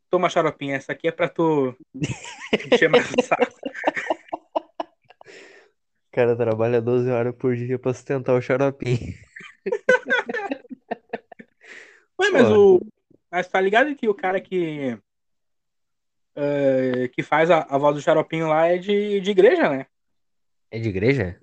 Toma 0.09 0.30
xaropinha, 0.30 0.76
essa 0.76 0.92
aqui 0.92 1.09
é 1.09 1.12
pra 1.12 1.28
tu 1.28 1.76
encher 2.73 2.88
mais 2.88 3.04
o 3.11 3.23
saco. 3.23 3.52
O 6.14 6.21
cara 6.23 6.37
trabalha 6.37 6.80
12 6.80 7.11
horas 7.11 7.35
por 7.35 7.56
dia 7.56 7.76
pra 7.76 7.92
sustentar 7.92 8.37
o 8.37 8.40
xaropinho. 8.40 9.12
Ué, 12.21 12.30
mas 12.30 12.47
Pô. 12.47 12.76
o. 12.76 12.87
Mas 13.28 13.49
tá 13.49 13.61
ligado 13.61 13.92
que 13.97 14.09
o 14.09 14.14
cara 14.14 14.40
que. 14.40 14.97
eh, 16.37 17.09
que 17.12 17.21
faz 17.21 17.50
a, 17.50 17.62
a 17.62 17.76
voz 17.78 17.97
do 17.97 18.00
xaropinho 18.00 18.47
lá 18.47 18.68
é 18.68 18.78
de, 18.78 19.21
de 19.21 19.30
igreja, 19.33 19.68
né? 19.68 19.87
É 20.71 20.78
de 20.78 20.88
igreja? 20.88 21.37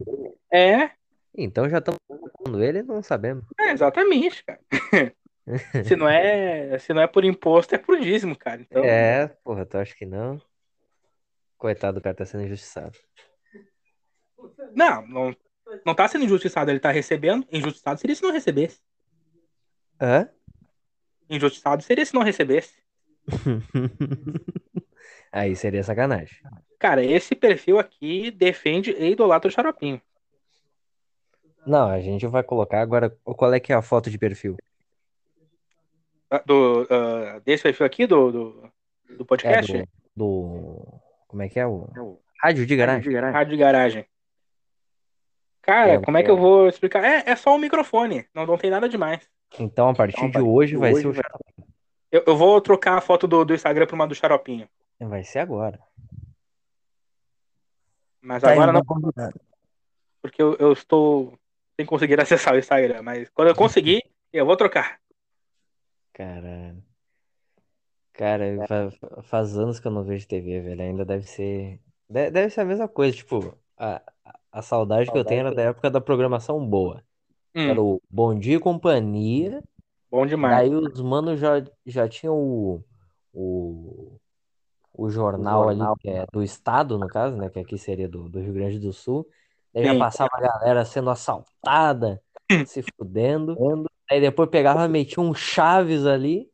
É, 0.50 0.92
Então 1.38 1.68
já 1.68 1.80
estamos 1.80 2.00
falando 2.38 2.64
ele 2.64 2.82
não 2.82 3.04
sabemos. 3.04 3.44
é, 3.60 3.72
exatamente, 3.74 4.42
cara. 4.46 4.62
se, 5.84 5.98
não 5.98 6.08
é, 6.08 6.80
se 6.80 6.94
não 6.94 7.02
é 7.02 7.08
por 7.08 7.26
imposto, 7.26 7.76
é 7.76 7.78
por 7.78 8.00
dízimo, 8.00 8.38
cara. 8.38 8.62
Então, 8.62 8.86
É, 8.86 9.28
porra, 9.44 9.66
tu 9.66 9.78
acha 9.78 9.94
que 9.94 10.06
não? 10.06 10.42
Coitado, 11.58 12.00
o 12.00 12.02
cara 12.02 12.16
tá 12.16 12.26
sendo 12.26 12.46
injustiçado. 12.46 12.98
Não, 14.76 15.08
não, 15.08 15.36
não 15.86 15.96
tá 15.96 16.08
sendo 16.08 16.26
injustiçado, 16.26 16.72
ele 16.72 16.80
tá 16.80 16.92
recebendo. 16.92 17.46
Injustiçado 17.52 18.00
seria 18.00 18.16
se 18.16 18.24
não 18.24 18.32
recebesse. 18.32 18.80
Hã? 20.00 20.30
Injustiçado 21.30 21.84
seria 21.84 22.06
se 22.06 22.14
não 22.14 22.24
recebesse. 22.24 22.74
Aí 25.32 25.56
seria 25.56 25.84
sacanagem. 25.84 26.38
Cara, 26.78 27.04
esse 27.04 27.36
perfil 27.36 27.80
aqui 27.80 28.32
defende 28.32 28.92
e 28.92 29.12
idolatra 29.12 29.48
o 29.48 29.52
xaropinho. 29.52 30.02
Não, 31.66 31.90
a 31.90 32.02
gente 32.02 32.26
vai 32.28 32.44
colocar 32.44 32.82
agora. 32.82 33.16
Qual 33.24 33.54
é 33.54 33.60
que 33.60 33.72
é 33.72 33.76
a 33.76 33.82
foto 33.82 34.10
de 34.10 34.18
perfil? 34.18 34.58
Ah, 36.30 36.42
Do, 36.46 36.88
ah, 36.90 37.40
desse 37.46 37.64
perfil 37.64 37.86
aqui, 37.86 38.08
do, 38.08 38.32
do, 38.32 38.72
do 39.18 39.22
É 39.22 39.26
podcast? 39.26 39.72
do, 39.72 39.88
do. 40.16 41.00
Como 41.28 41.44
é 41.44 41.50
que 41.50 41.60
é 41.60 41.68
o. 41.68 42.20
Rádio 42.42 42.66
de 42.66 42.76
garagem. 42.76 43.14
Rádio 43.16 43.52
de 43.52 43.58
garagem. 43.58 44.06
Cara, 45.62 45.94
É, 45.94 46.02
como 46.02 46.18
é 46.18 46.24
que 46.24 46.32
eu 46.32 46.38
vou 46.38 46.68
explicar? 46.68 47.04
É, 47.04 47.30
é 47.30 47.36
só 47.36 47.54
um 47.56 47.60
microfone, 47.60 48.26
não, 48.34 48.46
não 48.46 48.58
tem 48.58 48.70
nada 48.70 48.90
demais. 48.90 49.28
Então, 49.60 49.90
a 49.90 49.94
partir 49.94 50.30
de 50.30 50.42
hoje 50.42 50.76
vai 50.76 50.94
ser 50.96 51.08
o. 51.08 51.14
Eu, 52.12 52.24
eu 52.28 52.36
vou 52.36 52.60
trocar 52.60 52.98
a 52.98 53.02
foto 53.02 53.28
do, 53.28 53.46
do 53.46 53.54
Instagram 53.54 53.86
pra 53.86 53.96
uma 53.96 54.08
do 54.08 54.16
xaropinho. 54.16 54.68
Vai 55.00 55.24
ser 55.24 55.40
agora. 55.40 55.80
Mas 58.22 58.44
Tá 58.44 58.52
agora 58.52 58.72
não, 58.72 58.82
porque 60.22 60.42
eu, 60.42 60.56
eu 60.60 60.72
estou 60.74 61.38
sem 61.76 61.86
conseguir 61.86 62.20
acessar 62.22 62.54
o 62.54 62.58
Instagram. 62.60 63.02
Mas 63.02 63.30
quando 63.30 63.48
eu 63.50 63.56
conseguir, 63.56 64.04
eu 64.32 64.46
vou 64.46 64.56
trocar. 64.56 65.00
Caralho. 66.14 66.84
Cara, 68.14 68.46
fa- 68.68 69.24
faz 69.24 69.58
anos 69.58 69.80
que 69.80 69.88
eu 69.88 69.92
não 69.92 70.04
vejo 70.04 70.28
TV, 70.28 70.60
velho. 70.62 70.82
Ainda 70.82 71.06
deve 71.06 71.24
ser. 71.26 71.80
de- 72.10 72.30
Deve 72.30 72.50
ser 72.50 72.62
a 72.62 72.66
mesma 72.66 72.88
coisa, 72.88 73.16
tipo, 73.16 73.58
a, 73.78 74.02
a- 74.52 74.60
a 74.60 74.62
saudade 74.62 75.12
que 75.12 75.18
eu 75.18 75.26
tenho 75.26 75.42
era 75.42 75.54
da 75.54 75.64
época 75.64 75.90
da 75.92 76.02
programação 76.02 76.66
boa. 76.68 77.04
Hum, 77.56 77.68
Era 77.70 77.82
o 77.82 78.02
Bom 78.10 78.38
Dia 78.38 78.58
e 78.58 78.60
Companhia. 78.60 79.64
bom 80.10 80.26
demais. 80.26 80.64
Daí 80.64 80.74
os 80.76 81.02
manos 81.02 81.40
já, 81.40 81.64
já 81.86 82.08
tinham 82.10 82.36
o, 82.38 82.84
o, 83.34 84.20
o 84.94 85.10
jornal 85.10 85.68
ali, 85.70 85.92
que 86.00 86.10
é 86.10 86.26
do 86.34 86.44
estado, 86.44 86.98
no 86.98 87.08
caso, 87.10 87.38
né? 87.38 87.50
Que 87.50 87.60
aqui 87.60 87.78
seria 87.78 88.08
do, 88.10 88.30
do 88.30 88.40
Rio 88.42 88.54
Grande 88.54 88.80
do 88.80 88.94
Sul. 88.94 89.28
Daí 89.74 89.84
já 89.84 89.96
passava 89.96 90.30
a 90.34 90.42
galera 90.42 90.86
sendo 90.86 91.10
assaltada, 91.10 92.22
se 92.64 92.84
fudendo. 92.98 93.62
Aí 94.10 94.20
depois 94.22 94.50
pegava, 94.50 94.88
metia 94.88 95.22
um 95.24 95.34
Chaves 95.34 96.06
ali, 96.06 96.50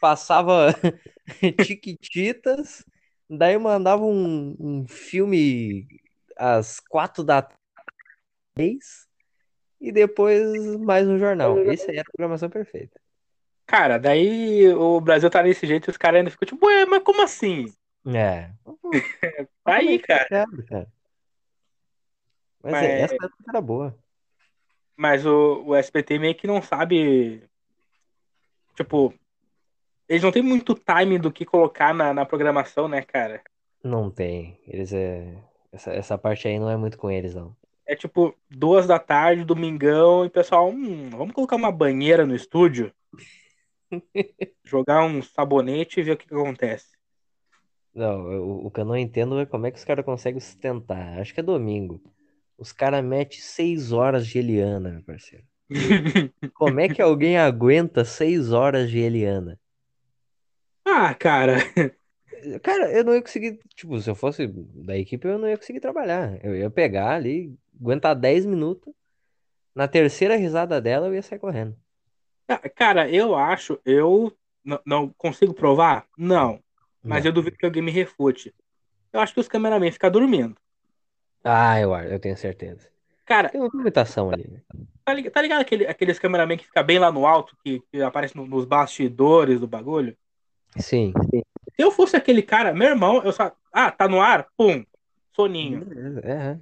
passava 0.00 0.68
Tiquititas, 1.60 2.84
daí 3.28 3.58
mandava 3.58 4.04
um, 4.04 4.56
um 4.58 4.86
filme 4.88 5.86
às 6.36 6.80
quatro 6.80 7.24
da 7.24 7.42
tarde 7.42 8.78
e 9.80 9.92
depois 9.92 10.76
mais 10.76 11.06
um 11.06 11.18
jornal. 11.18 11.58
Esse 11.58 11.90
aí 11.90 11.98
era 11.98 12.08
a 12.08 12.12
programação 12.12 12.48
perfeita. 12.48 13.00
Cara, 13.66 13.98
daí 13.98 14.68
o 14.72 15.00
Brasil 15.00 15.28
tá 15.28 15.42
desse 15.42 15.66
jeito 15.66 15.88
e 15.88 15.90
os 15.90 15.96
caras 15.96 16.18
ainda 16.18 16.30
ficam 16.30 16.46
tipo, 16.46 16.66
ué, 16.66 16.86
mas 16.86 17.02
como 17.02 17.22
assim? 17.22 17.66
É. 18.06 18.50
Tá 19.64 19.74
aí, 19.76 19.98
cara. 19.98 20.46
Complicado, 20.46 20.66
cara. 20.68 20.88
Mas, 22.62 22.72
Mas- 22.72 22.82
é, 22.84 23.00
essa 23.00 23.14
época 23.14 23.44
era 23.48 23.60
boa. 23.60 23.98
Mas 24.96 25.26
o, 25.26 25.62
o 25.66 25.74
SBT 25.74 26.18
meio 26.18 26.34
que 26.34 26.46
não 26.46 26.62
sabe. 26.62 27.42
Tipo, 28.74 29.12
eles 30.08 30.22
não 30.22 30.32
têm 30.32 30.42
muito 30.42 30.74
time 30.74 31.18
do 31.18 31.30
que 31.30 31.44
colocar 31.44 31.92
na, 31.92 32.14
na 32.14 32.24
programação, 32.24 32.88
né, 32.88 33.02
cara? 33.02 33.42
Não 33.84 34.10
tem. 34.10 34.58
Eles 34.66 34.92
é. 34.92 35.36
Essa, 35.72 35.92
essa 35.92 36.18
parte 36.18 36.48
aí 36.48 36.58
não 36.58 36.70
é 36.70 36.76
muito 36.76 36.98
com 36.98 37.10
eles, 37.10 37.34
não. 37.34 37.56
É 37.86 37.94
tipo, 37.94 38.34
duas 38.50 38.86
da 38.86 38.98
tarde, 38.98 39.44
domingão, 39.44 40.24
e 40.24 40.28
o 40.28 40.30
pessoal, 40.30 40.68
hum, 40.68 41.08
vamos 41.10 41.34
colocar 41.34 41.56
uma 41.56 41.70
banheira 41.70 42.26
no 42.26 42.34
estúdio, 42.34 42.92
jogar 44.64 45.04
um 45.04 45.22
sabonete 45.22 46.00
e 46.00 46.02
ver 46.02 46.12
o 46.12 46.16
que, 46.16 46.26
que 46.26 46.34
acontece. 46.34 46.96
Não, 47.94 48.20
o, 48.26 48.66
o 48.66 48.70
que 48.70 48.80
eu 48.80 48.84
não 48.84 48.96
entendo 48.96 49.38
é 49.38 49.46
como 49.46 49.66
é 49.66 49.70
que 49.70 49.78
os 49.78 49.84
caras 49.84 50.04
conseguem 50.04 50.40
sustentar. 50.40 51.18
Acho 51.18 51.32
que 51.32 51.40
é 51.40 51.42
domingo. 51.42 52.02
Os 52.58 52.72
caras 52.72 53.04
metem 53.04 53.38
seis 53.38 53.92
horas 53.92 54.26
de 54.26 54.38
Eliana, 54.38 54.90
meu 54.90 55.02
parceiro. 55.02 55.44
Como 56.54 56.78
é 56.80 56.88
que 56.88 57.02
alguém 57.02 57.36
aguenta 57.36 58.04
seis 58.04 58.52
horas 58.52 58.90
de 58.90 58.98
Eliana? 58.98 59.58
ah, 60.84 61.14
cara, 61.14 61.58
Cara, 62.62 62.90
eu 62.92 63.04
não 63.04 63.14
ia 63.14 63.22
conseguir. 63.22 63.58
Tipo, 63.74 64.00
se 64.00 64.08
eu 64.10 64.14
fosse 64.14 64.46
da 64.46 64.96
equipe, 64.96 65.26
eu 65.26 65.38
não 65.38 65.48
ia 65.48 65.56
conseguir 65.56 65.80
trabalhar. 65.80 66.38
Eu 66.44 66.56
ia 66.56 66.70
pegar 66.70 67.14
ali, 67.14 67.54
aguentar 67.80 68.14
10 68.14 68.44
minutos. 68.46 68.92
Na 69.74 69.86
terceira 69.86 70.36
risada 70.36 70.80
dela, 70.80 71.06
eu 71.06 71.14
ia 71.14 71.22
sair 71.22 71.38
correndo. 71.38 71.76
Ah, 72.48 72.58
cara, 72.68 73.10
eu 73.10 73.34
acho, 73.34 73.78
eu 73.84 74.32
n- 74.64 74.78
não 74.86 75.08
consigo 75.18 75.52
provar? 75.52 76.06
Não, 76.16 76.60
mas 77.04 77.24
Não. 77.24 77.30
eu 77.30 77.32
duvido 77.34 77.56
que 77.58 77.66
alguém 77.66 77.82
me 77.82 77.90
refute. 77.90 78.54
Eu 79.12 79.20
acho 79.20 79.34
que 79.34 79.40
os 79.40 79.48
cameramen 79.48 79.90
ficam 79.92 80.10
dormindo. 80.10 80.56
Ah, 81.44 81.78
eu, 81.80 81.94
eu 81.94 82.18
tenho 82.18 82.36
certeza. 82.36 82.88
Cara, 83.24 83.48
Tem 83.48 83.60
uma 83.60 83.70
limitação 83.72 84.30
ali, 84.30 84.48
né? 84.48 84.62
tá 85.04 85.12
ligado, 85.12 85.32
tá 85.32 85.42
ligado 85.42 85.60
aquele, 85.60 85.86
aqueles 85.86 86.18
cameramen 86.18 86.56
que 86.58 86.64
fica 86.66 86.82
bem 86.82 86.98
lá 86.98 87.10
no 87.12 87.26
alto, 87.26 87.56
que, 87.62 87.80
que 87.92 88.02
aparece 88.02 88.36
no- 88.36 88.46
nos 88.46 88.64
bastidores 88.64 89.60
do 89.60 89.66
bagulho? 89.66 90.16
Sim. 90.78 91.12
Se 91.76 91.82
eu 91.82 91.90
fosse 91.90 92.16
aquele 92.16 92.42
cara, 92.42 92.72
meu 92.72 92.88
irmão, 92.88 93.22
eu 93.22 93.32
só. 93.32 93.52
Ah, 93.72 93.90
tá 93.90 94.08
no 94.08 94.20
ar? 94.20 94.48
Pum. 94.56 94.84
Soninho. 95.34 95.86
É, 96.24 96.58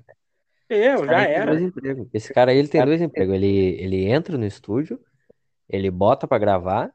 Eu, 0.68 0.96
Esse 0.96 1.06
já 1.06 1.12
cara 1.12 1.28
era. 1.28 1.52
Esse 2.12 2.34
cara 2.34 2.50
aí 2.50 2.58
ele 2.58 2.68
tem 2.68 2.84
dois 2.84 3.00
empregos. 3.00 3.34
Ele, 3.36 3.80
ele 3.80 4.06
entra 4.06 4.36
no 4.36 4.44
estúdio, 4.44 4.98
ele 5.68 5.90
bota 5.90 6.26
pra 6.26 6.38
gravar 6.38 6.92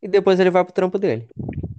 e 0.00 0.06
depois 0.06 0.38
ele 0.38 0.50
vai 0.50 0.64
pro 0.64 0.72
trampo 0.72 0.98
dele. 0.98 1.28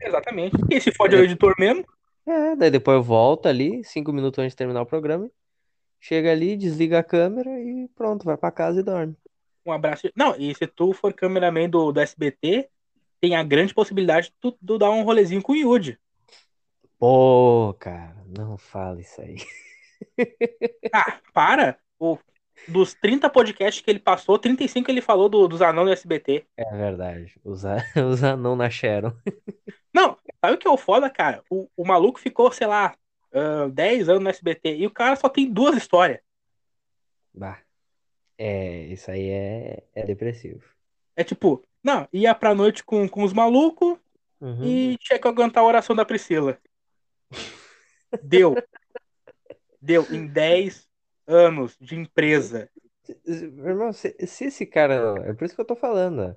Exatamente. 0.02 0.58
E 0.70 0.82
se 0.82 0.92
fode 0.92 1.16
o 1.16 1.24
editor 1.24 1.54
mesmo? 1.58 1.86
É, 2.26 2.58
daí 2.58 2.70
depois 2.70 3.06
volta 3.06 3.48
ali, 3.48 3.82
cinco 3.86 4.12
minutos 4.12 4.40
antes 4.40 4.52
de 4.52 4.58
terminar 4.58 4.82
o 4.82 4.86
programa, 4.86 5.32
chega 6.02 6.30
ali, 6.30 6.58
desliga 6.58 7.00
a 7.00 7.04
câmera 7.04 7.50
e 7.62 7.88
pronto, 7.96 8.26
vai 8.26 8.36
pra 8.36 8.52
casa 8.52 8.82
e 8.82 8.84
dorme. 8.84 9.16
Um 9.66 9.72
abraço. 9.72 10.10
Não, 10.14 10.36
e 10.38 10.54
se 10.54 10.68
tu 10.68 10.92
for 10.92 11.14
cameraman 11.14 11.70
do, 11.70 11.92
do 11.94 12.00
SBT, 12.02 12.70
tem 13.20 13.36
a 13.36 13.44
grande 13.44 13.74
possibilidade 13.74 14.28
de 14.28 14.34
tu, 14.40 14.78
dar 14.78 14.92
um 14.92 15.04
rolezinho 15.04 15.42
com 15.42 15.54
o 15.54 15.56
Yudi. 15.56 16.00
Pô, 17.00 17.76
cara, 17.80 18.24
não 18.38 18.58
fala 18.58 19.00
isso 19.00 19.22
aí. 19.22 19.38
Ah, 20.94 21.20
para! 21.34 21.78
O, 22.00 22.20
dos 22.68 22.94
30 22.94 23.30
podcasts 23.30 23.84
que 23.84 23.90
ele 23.90 24.00
passou, 24.00 24.38
35 24.38 24.90
ele 24.90 25.02
falou 25.02 25.28
do, 25.28 25.48
dos 25.48 25.62
anão 25.62 25.86
do 25.86 25.92
SBT. 25.92 26.46
É 26.56 26.78
verdade. 26.78 27.36
Usar, 27.44 27.84
usar 28.08 28.38
não 28.38 28.56
na 28.56 28.70
Sharon. 28.70 29.12
Não, 29.94 30.18
sabe 30.40 30.56
o 30.56 30.58
que 30.58 30.68
é 30.68 30.72
o 30.72 30.78
foda, 30.78 31.10
cara? 31.10 31.44
O, 31.50 31.68
o 31.76 31.86
maluco 31.86 32.20
ficou, 32.20 32.52
sei 32.52 32.68
lá, 32.68 32.96
ah, 33.34 33.68
10 33.72 34.10
anos 34.10 34.24
no 34.24 34.30
SBT 34.30 34.78
e 34.78 34.88
o 34.88 34.92
cara 34.92 35.16
só 35.16 35.30
tem 35.30 35.52
duas 35.52 35.76
histórias. 35.76 36.20
Bah. 37.34 37.60
É, 38.38 38.86
isso 38.86 39.10
aí 39.10 39.30
é, 39.30 39.84
é 39.96 40.06
depressivo. 40.06 40.64
É 41.16 41.24
tipo, 41.24 41.64
não, 41.84 42.08
ia 42.12 42.34
pra 42.36 42.54
noite 42.56 42.84
com, 42.84 43.08
com 43.08 43.24
os 43.24 43.34
malucos 43.34 43.98
Uhum. 44.40 44.64
e 44.64 44.98
tinha 45.00 45.18
que 45.18 45.28
aguentar 45.28 45.64
a 45.64 45.68
oração 45.68 45.96
da 45.96 46.06
Priscila. 46.06 46.60
Deu. 48.22 48.56
Deu 49.82 50.06
em 50.12 50.28
10 50.28 50.88
anos 51.26 51.76
de 51.82 51.96
empresa. 51.96 52.70
Meu 53.26 53.70
Irmão, 53.70 53.94
se, 53.94 54.16
se 54.28 54.46
esse 54.46 54.66
cara. 54.66 55.16
É 55.26 55.34
por 55.34 55.46
isso 55.46 55.56
que 55.56 55.62
eu 55.62 55.66
tô 55.66 55.76
falando. 55.76 56.20
ó. 56.22 56.36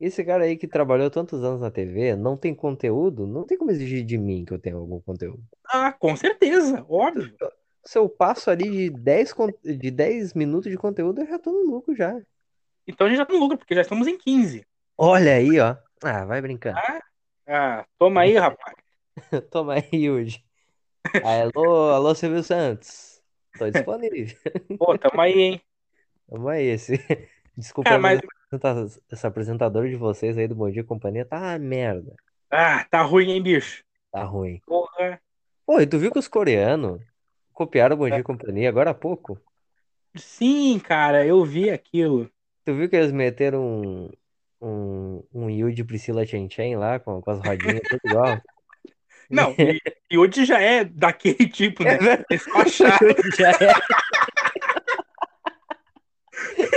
Esse 0.00 0.24
cara 0.24 0.44
aí 0.44 0.56
que 0.56 0.66
trabalhou 0.66 1.10
tantos 1.10 1.44
anos 1.44 1.60
na 1.60 1.70
TV 1.70 2.16
não 2.16 2.36
tem 2.36 2.54
conteúdo, 2.54 3.26
não 3.26 3.44
tem 3.44 3.56
como 3.56 3.70
exigir 3.70 4.02
de 4.04 4.18
mim 4.18 4.44
que 4.44 4.52
eu 4.52 4.58
tenha 4.58 4.74
algum 4.74 4.98
conteúdo. 5.00 5.42
Ah, 5.66 5.92
com 5.92 6.16
certeza, 6.16 6.84
óbvio. 6.88 7.36
Se 7.84 7.98
eu 7.98 8.08
passo 8.08 8.50
ali 8.50 8.68
de 8.68 8.90
10, 8.90 9.32
con- 9.32 9.52
de 9.62 9.90
10 9.90 10.34
minutos 10.34 10.70
de 10.70 10.76
conteúdo, 10.76 11.20
eu 11.20 11.26
já 11.26 11.38
tô 11.38 11.52
no 11.52 11.70
lucro 11.70 11.94
já. 11.94 12.20
Então 12.86 13.06
a 13.06 13.10
gente 13.10 13.18
já 13.18 13.26
tá 13.26 13.32
no 13.32 13.38
lucro, 13.38 13.58
porque 13.58 13.74
já 13.74 13.82
estamos 13.82 14.08
em 14.08 14.16
15. 14.18 14.66
Olha 14.96 15.34
aí, 15.36 15.58
ó. 15.60 15.76
Ah, 16.02 16.24
vai 16.24 16.40
brincando. 16.42 16.82
Ah, 17.46 17.86
toma 17.98 18.22
aí, 18.22 18.36
rapaz. 18.38 18.76
Toma 19.50 19.74
aí 19.74 20.10
hoje. 20.10 20.44
Alô, 21.20 21.90
alô, 21.92 22.14
Silvio 22.14 22.42
Santos. 22.44 23.22
Tô 23.56 23.70
disponível. 23.70 24.36
Pô, 24.78 24.98
tamo 24.98 25.20
aí, 25.20 25.32
hein? 25.40 25.62
Tamo 26.28 26.48
aí, 26.48 26.64
esse. 26.66 26.94
Desculpa, 27.56 27.94
Cara, 27.94 27.98
mas 27.98 28.14
mas. 28.16 28.20
esse 28.20 28.26
apresenta- 28.56 29.02
esse 29.10 29.26
apresentador 29.26 29.88
de 29.88 29.96
vocês 29.96 30.36
aí 30.38 30.48
do 30.48 30.54
Bom 30.54 30.70
Dia 30.70 30.80
e 30.82 30.84
Companhia 30.84 31.24
tá 31.24 31.38
uma 31.38 31.58
merda. 31.58 32.16
Ah, 32.50 32.84
tá 32.90 33.02
ruim, 33.02 33.30
hein, 33.32 33.42
bicho? 33.42 33.82
Tá 34.10 34.24
ruim. 34.24 34.62
Porra. 34.66 35.20
Pô, 35.66 35.80
e 35.80 35.86
tu 35.88 35.98
viu 35.98 36.12
que 36.12 36.18
os 36.20 36.28
coreanos 36.28 37.02
copiaram 37.52 37.96
o 37.96 37.98
Bom 37.98 38.08
Dia 38.10 38.20
e 38.20 38.24
Companhia 38.24 38.68
agora 38.68 38.90
há 38.90 38.94
pouco? 38.94 39.40
Sim, 40.16 40.78
cara, 40.78 41.26
eu 41.26 41.44
vi 41.44 41.68
aquilo. 41.70 42.30
Tu 42.64 42.74
viu 42.76 42.88
que 42.88 42.96
eles 42.96 43.12
meteram 43.12 43.60
um, 44.06 44.10
um, 44.62 45.22
um 45.34 45.50
Yu 45.50 45.72
de 45.72 45.84
Priscila 45.84 46.24
Chen 46.24 46.48
Chen 46.48 46.76
lá 46.76 46.98
com, 47.00 47.20
com 47.20 47.30
as 47.30 47.38
rodinhas 47.44 47.80
tudo 47.88 48.00
igual? 48.04 48.40
Não, 49.30 49.54
e, 49.58 49.80
e 50.10 50.18
hoje 50.18 50.44
já 50.44 50.60
é 50.60 50.84
daquele 50.84 51.48
tipo, 51.48 51.82
né? 51.84 51.96
É 52.30 52.38
só 52.38 52.58
achar, 52.60 52.98
Já 53.36 53.50
é. 53.50 53.72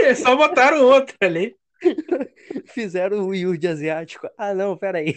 é 0.10 0.15
só 0.15 0.36
botaram 0.36 0.82
outro 0.84 1.15
ali. 1.21 1.56
Fizeram 2.67 3.28
o 3.28 3.36
Yu 3.36 3.58
de 3.58 3.67
asiático. 3.67 4.28
Ah, 4.38 4.54
não, 4.54 4.78
peraí. 4.78 5.15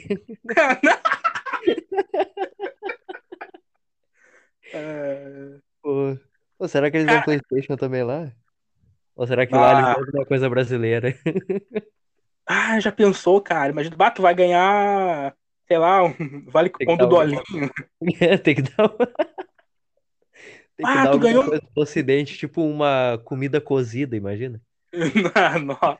Ah, 4.74 5.60
Pô, 5.82 6.18
Pô, 6.58 6.68
será 6.68 6.90
que 6.90 6.96
eles 6.98 7.06
dão 7.06 7.14
Cara. 7.22 7.24
PlayStation 7.24 7.76
também 7.76 8.02
lá? 8.02 8.32
Ou 9.14 9.26
será 9.26 9.46
que 9.46 9.54
lá 9.54 9.72
eles 9.72 9.84
Ah. 9.84 9.94
dão 9.94 10.04
alguma 10.04 10.26
coisa 10.26 10.50
brasileira? 10.50 11.14
Ah, 12.48 12.80
já 12.80 12.90
pensou, 12.90 13.40
cara? 13.42 13.70
Imagina, 13.72 13.96
bah, 13.96 14.10
tu 14.10 14.22
vai 14.22 14.34
ganhar, 14.34 15.36
sei 15.66 15.78
lá, 15.78 16.02
um 16.02 16.14
vale 16.50 16.70
cupom 16.70 16.96
do 16.96 17.00
dar 17.00 17.06
um- 17.06 17.10
Dolinho. 17.10 17.42
Tem 18.42 18.54
que 18.54 18.62
dar 18.62 18.86
uma... 18.86 18.96
Tem 20.76 20.86
que 20.86 20.92
Ah, 20.98 21.02
dar 21.02 21.12
tu 21.12 21.18
ganhou- 21.18 21.44
coisa 21.44 21.60
do 21.74 21.80
ocidente, 21.82 22.38
tipo 22.38 22.62
uma 22.62 23.18
comida 23.24 23.60
cozida, 23.60 24.16
imagina? 24.16 24.60
Ah, 25.34 25.58
Nossa. 25.58 25.98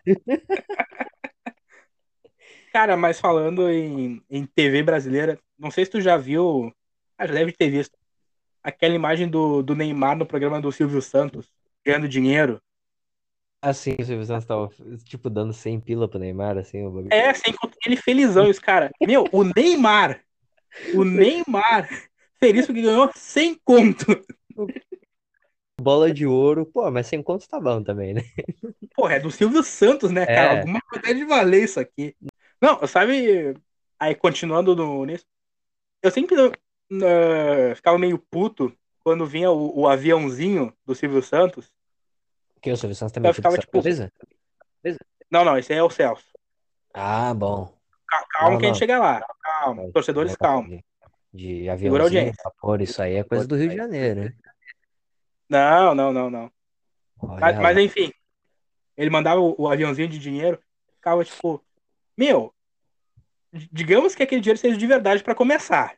Cara, 2.72 2.96
mas 2.96 3.18
falando 3.18 3.68
em, 3.70 4.22
em 4.30 4.46
TV 4.46 4.82
brasileira, 4.82 5.38
não 5.58 5.70
sei 5.70 5.84
se 5.84 5.90
tu 5.90 6.00
já 6.00 6.16
viu, 6.16 6.72
ah, 7.16 7.26
já 7.26 7.34
deve 7.34 7.52
ter 7.52 7.70
visto, 7.70 7.96
aquela 8.62 8.94
imagem 8.94 9.28
do, 9.28 9.62
do 9.62 9.74
Neymar 9.74 10.16
no 10.16 10.26
programa 10.26 10.60
do 10.60 10.72
Silvio 10.72 11.02
Santos, 11.02 11.50
ganhando 11.84 12.08
dinheiro. 12.08 12.60
Assim, 13.60 13.96
o 13.98 14.04
Silvio 14.04 14.24
Santos 14.24 14.44
tava, 14.44 14.70
tipo, 15.04 15.28
dando 15.28 15.52
100 15.52 15.80
pila 15.80 16.08
pro 16.08 16.18
Neymar, 16.18 16.56
assim, 16.58 16.84
o 16.84 16.90
bagulho. 16.90 17.12
É, 17.12 17.34
sem 17.34 17.52
contar 17.52 17.76
ele 17.84 17.96
felizão, 17.96 18.46
e 18.46 18.50
os 18.50 18.58
cara, 18.58 18.90
meu, 19.00 19.24
o 19.32 19.42
Neymar, 19.42 20.20
o 20.94 21.04
Neymar, 21.04 21.88
feliz 22.38 22.66
porque 22.66 22.82
ganhou 22.82 23.10
100 23.14 23.58
conto. 23.64 24.06
Bola 25.80 26.12
de 26.12 26.26
ouro, 26.26 26.66
pô, 26.66 26.90
mas 26.90 27.06
sem 27.06 27.22
conto 27.22 27.48
tá 27.48 27.60
bom 27.60 27.82
também, 27.82 28.14
né? 28.14 28.22
Porra, 28.94 29.14
é 29.14 29.20
do 29.20 29.30
Silvio 29.30 29.62
Santos, 29.62 30.10
né, 30.10 30.26
cara? 30.26 30.54
É. 30.54 30.60
Alguma 30.60 30.80
coisa 30.82 31.06
deve 31.06 31.24
valer 31.24 31.64
isso 31.64 31.80
aqui. 31.80 32.16
Não, 32.60 32.84
sabe, 32.86 33.54
aí 33.98 34.14
continuando 34.14 34.74
no, 34.74 35.04
nisso, 35.04 35.24
eu 36.02 36.10
sempre 36.10 36.36
ah, 36.36 37.74
ficava 37.74 37.98
meio 37.98 38.18
puto 38.18 38.72
quando 39.04 39.26
vinha 39.26 39.50
o, 39.50 39.80
o 39.80 39.88
aviãozinho 39.88 40.72
do 40.84 40.94
Silvio 40.94 41.22
Santos. 41.22 41.70
Que 42.60 42.72
o 42.72 42.76
Silvio 42.76 42.94
Santos 42.96 43.12
também 43.12 43.30
Eu 43.30 43.34
ficava, 43.34 43.56
tipo, 43.58 43.80
coisa? 43.82 44.12
Não, 45.30 45.44
não, 45.44 45.58
esse 45.58 45.72
aí 45.72 45.78
é 45.78 45.82
o 45.82 45.90
Celso. 45.90 46.24
Ah, 46.94 47.34
bom. 47.34 47.76
Cal- 48.08 48.26
Calma 48.30 48.50
Não, 48.52 48.58
que 48.58 48.64
a 48.64 48.68
não. 48.68 48.74
gente 48.74 48.78
chega 48.78 48.98
lá. 48.98 49.24
Calma, 49.42 49.90
torcedores, 49.92 50.36
calma. 50.36 50.68
De, 50.68 50.84
de 51.32 51.68
a 51.68 51.74
aviãozinho, 51.74 52.32
vapor, 52.42 52.80
isso 52.80 53.00
aí 53.02 53.14
é 53.16 53.24
coisa 53.24 53.46
do 53.46 53.56
Rio 53.56 53.68
de 53.68 53.76
Janeiro, 53.76 54.24
né? 54.24 54.34
Não, 55.48 55.94
não, 55.94 56.12
não, 56.12 56.30
não. 56.30 56.52
Mas, 57.40 57.58
mas 57.58 57.78
enfim, 57.78 58.12
ele 58.96 59.10
mandava 59.10 59.40
o, 59.40 59.54
o 59.58 59.68
aviãozinho 59.68 60.08
de 60.08 60.18
dinheiro, 60.18 60.60
ficava 60.96 61.24
tipo, 61.24 61.64
meu, 62.16 62.54
digamos 63.52 64.14
que 64.14 64.22
aquele 64.22 64.40
dinheiro 64.40 64.58
seja 64.58 64.76
de 64.76 64.86
verdade 64.86 65.22
pra 65.22 65.34
começar. 65.34 65.96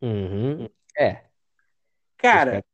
Uhum. 0.00 0.68
É, 0.96 1.24
Cara. 2.16 2.64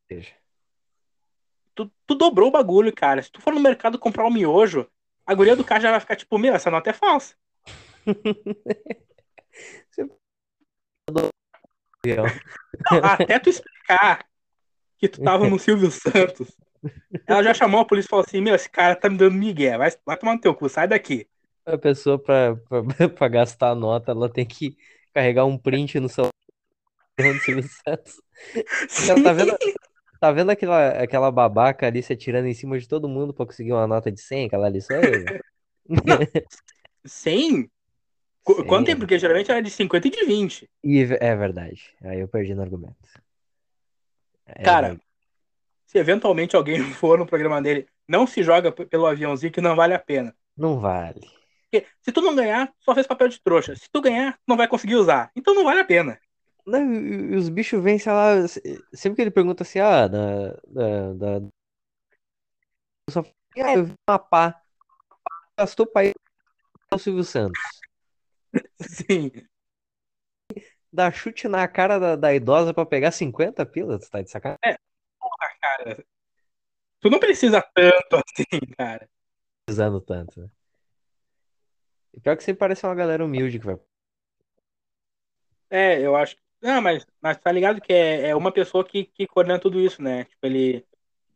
Tu, 1.75 1.91
tu 2.07 2.15
dobrou 2.15 2.49
o 2.49 2.53
bagulho, 2.53 2.93
cara. 2.95 3.23
Se 3.23 3.31
tu 3.31 3.41
for 3.41 3.53
no 3.53 3.61
mercado 3.61 3.99
comprar 3.99 4.27
um 4.27 4.31
miojo, 4.31 4.89
a 5.27 5.35
guria 5.35 5.57
do 5.57 5.65
cara 5.65 5.81
já 5.81 5.91
vai 5.91 6.01
ficar 6.01 6.17
tipo, 6.17 6.39
meu, 6.39 6.55
essa 6.55 6.71
nota 6.71 6.91
é 6.91 6.93
falsa. 6.93 7.35
Não, 12.91 13.05
até 13.05 13.39
tu 13.39 13.49
explicar 13.49 14.27
que 14.99 15.09
tu 15.09 15.23
tava 15.23 15.49
no 15.49 15.59
Silvio 15.59 15.91
Santos, 15.91 16.57
ela 17.27 17.43
já 17.43 17.55
chamou 17.55 17.81
a 17.81 17.85
polícia 17.85 18.09
e 18.09 18.11
falou 18.11 18.25
assim, 18.27 18.41
meu, 18.41 18.55
esse 18.55 18.69
cara 18.69 18.95
tá 18.95 19.09
me 19.09 19.17
dando 19.17 19.35
migué, 19.35 19.79
vai, 19.79 19.91
vai 20.05 20.17
tomar 20.17 20.35
no 20.35 20.41
teu 20.41 20.55
cu, 20.55 20.69
sai 20.69 20.87
daqui. 20.87 21.27
A 21.65 21.79
pessoa, 21.79 22.19
pra, 22.19 22.57
pra, 22.69 22.83
pra 23.09 23.29
gastar 23.29 23.71
a 23.71 23.75
nota, 23.75 24.13
ela 24.13 24.29
tem 24.29 24.45
que 24.45 24.77
carregar 25.15 25.47
um 25.47 25.57
print 25.57 25.99
no 25.99 26.09
celular 26.09 26.31
do 27.17 27.41
Silvio 27.41 27.65
Santos. 27.85 28.21
Ela 29.09 29.23
tá 29.23 29.33
vendo, 29.33 29.57
tá 30.25 30.33
vendo 30.33 30.51
aquela, 30.51 30.89
aquela 31.03 31.31
babaca 31.31 31.87
ali 31.87 32.03
se 32.03 32.13
atirando 32.13 32.47
em 32.49 32.55
cima 32.55 32.79
de 32.79 32.89
todo 32.89 33.09
mundo 33.09 33.35
pra 33.35 33.45
conseguir 33.47 33.73
uma 33.73 33.87
nota 33.87 34.11
de 34.11 34.21
100? 34.21 34.47
Aquela 34.47 34.67
ali 34.67 34.81
sou 34.81 34.97
eu. 34.97 35.03
velho. 35.03 35.45
100? 37.05 37.69
Qu- 38.43 38.55
Cem. 38.57 38.67
Quanto 38.67 38.87
tempo? 38.87 39.01
Porque 39.01 39.19
geralmente 39.19 39.51
era 39.51 39.63
de 39.63 39.71
50 39.71 40.09
e 40.09 40.11
de 40.11 40.25
20. 40.25 40.71
E 40.83 41.01
é 41.21 41.37
verdade. 41.37 41.95
Aí 42.03 42.21
eu 42.21 42.29
perdi 42.29 42.55
no 42.55 42.63
argumento. 42.63 42.97
É 44.47 44.63
Cara, 44.63 44.89
verdade. 44.89 45.03
se 45.87 45.99
eventualmente 45.99 46.57
alguém 46.57 46.83
for 46.95 47.19
no 47.19 47.27
programa 47.27 47.61
dele, 47.61 47.87
não 48.09 48.27
se 48.27 48.43
joga 48.43 48.71
pelo 48.73 49.07
aviãozinho 49.07 49.53
que 49.53 49.61
não 49.61 49.77
vale 49.77 49.95
a 49.95 49.99
pena. 49.99 50.35
não 50.57 50.79
vale. 50.79 51.21
Porque 51.71 51.87
se 52.03 52.13
tu 52.13 52.21
não 52.21 52.37
ganhar, 52.37 52.73
só 52.79 52.95
fez 52.95 53.07
papel 53.07 53.29
de 53.29 53.41
trouxa. 53.43 53.75
Se 53.75 53.89
tu 53.91 54.01
ganhar, 54.01 54.39
não 54.47 54.57
vai 54.57 54.69
conseguir 54.69 54.95
usar. 54.97 55.31
Então 55.35 55.55
não 55.55 55.65
vale 55.65 55.81
a 55.81 55.85
pena. 55.85 56.19
Não, 56.67 56.93
e- 56.95 57.37
os 57.37 57.49
bichos 57.49 57.83
vêm, 57.83 57.99
sei 57.99 58.13
lá, 58.13 58.47
se- 58.49 58.61
sempre 58.95 59.17
que 59.17 59.23
ele 59.23 59.31
pergunta 59.31 59.63
assim, 59.63 59.79
ah, 59.81 60.09
da, 60.09 60.53
da, 60.67 61.13
da- 61.41 61.49
Eu 63.09 63.13
só 63.13 63.23
falei, 63.23 63.35
ah, 63.59 63.75
eu 63.79 63.85
vi 63.87 63.93
uma 64.09 64.19
pá. 64.19 64.61
Gastou 65.59 65.87
pra 65.87 66.05
ir 66.07 66.15
o 66.93 66.99
Silvio 66.99 67.25
Santos. 67.25 67.61
Sim. 68.81 69.31
Dá 70.93 71.11
chute 71.11 71.49
na 71.49 71.67
cara 71.67 71.99
da, 71.99 72.17
da 72.17 72.35
idosa 72.35 72.73
pra 72.73 72.87
pegar 72.87 73.11
50 73.11 73.67
pilas, 73.67 74.09
tá 74.09 74.23
de 74.23 74.31
sacanagem? 74.31 74.61
É, 74.65 74.77
porra, 75.19 75.49
cara. 75.61 76.05
Tu 77.01 77.11
não 77.11 77.21
precisa 77.21 77.63
tanto 77.75 78.17
assim, 78.17 78.61
cara. 78.77 79.09
Precisando 79.67 80.01
tanto, 80.01 80.41
né? 80.41 80.51
E 82.15 82.21
pior 82.21 82.37
que 82.37 82.43
você 82.43 82.55
parece 82.55 82.85
uma 82.87 82.95
galera 82.95 83.25
humilde 83.25 83.59
que 83.59 83.67
vai. 83.67 83.79
É, 85.71 86.01
eu 86.01 86.15
acho. 86.17 86.37
Não, 86.65 86.81
mas, 86.81 87.07
mas 87.21 87.37
tá 87.37 87.53
ligado 87.53 87.79
que 87.79 87.93
é, 87.93 88.29
é 88.29 88.35
uma 88.35 88.51
pessoa 88.51 88.83
que, 88.83 89.05
que 89.05 89.27
coordena 89.27 89.59
tudo 89.61 89.79
isso, 89.79 90.01
né? 90.03 90.25
Tipo, 90.25 90.47
ele. 90.47 90.87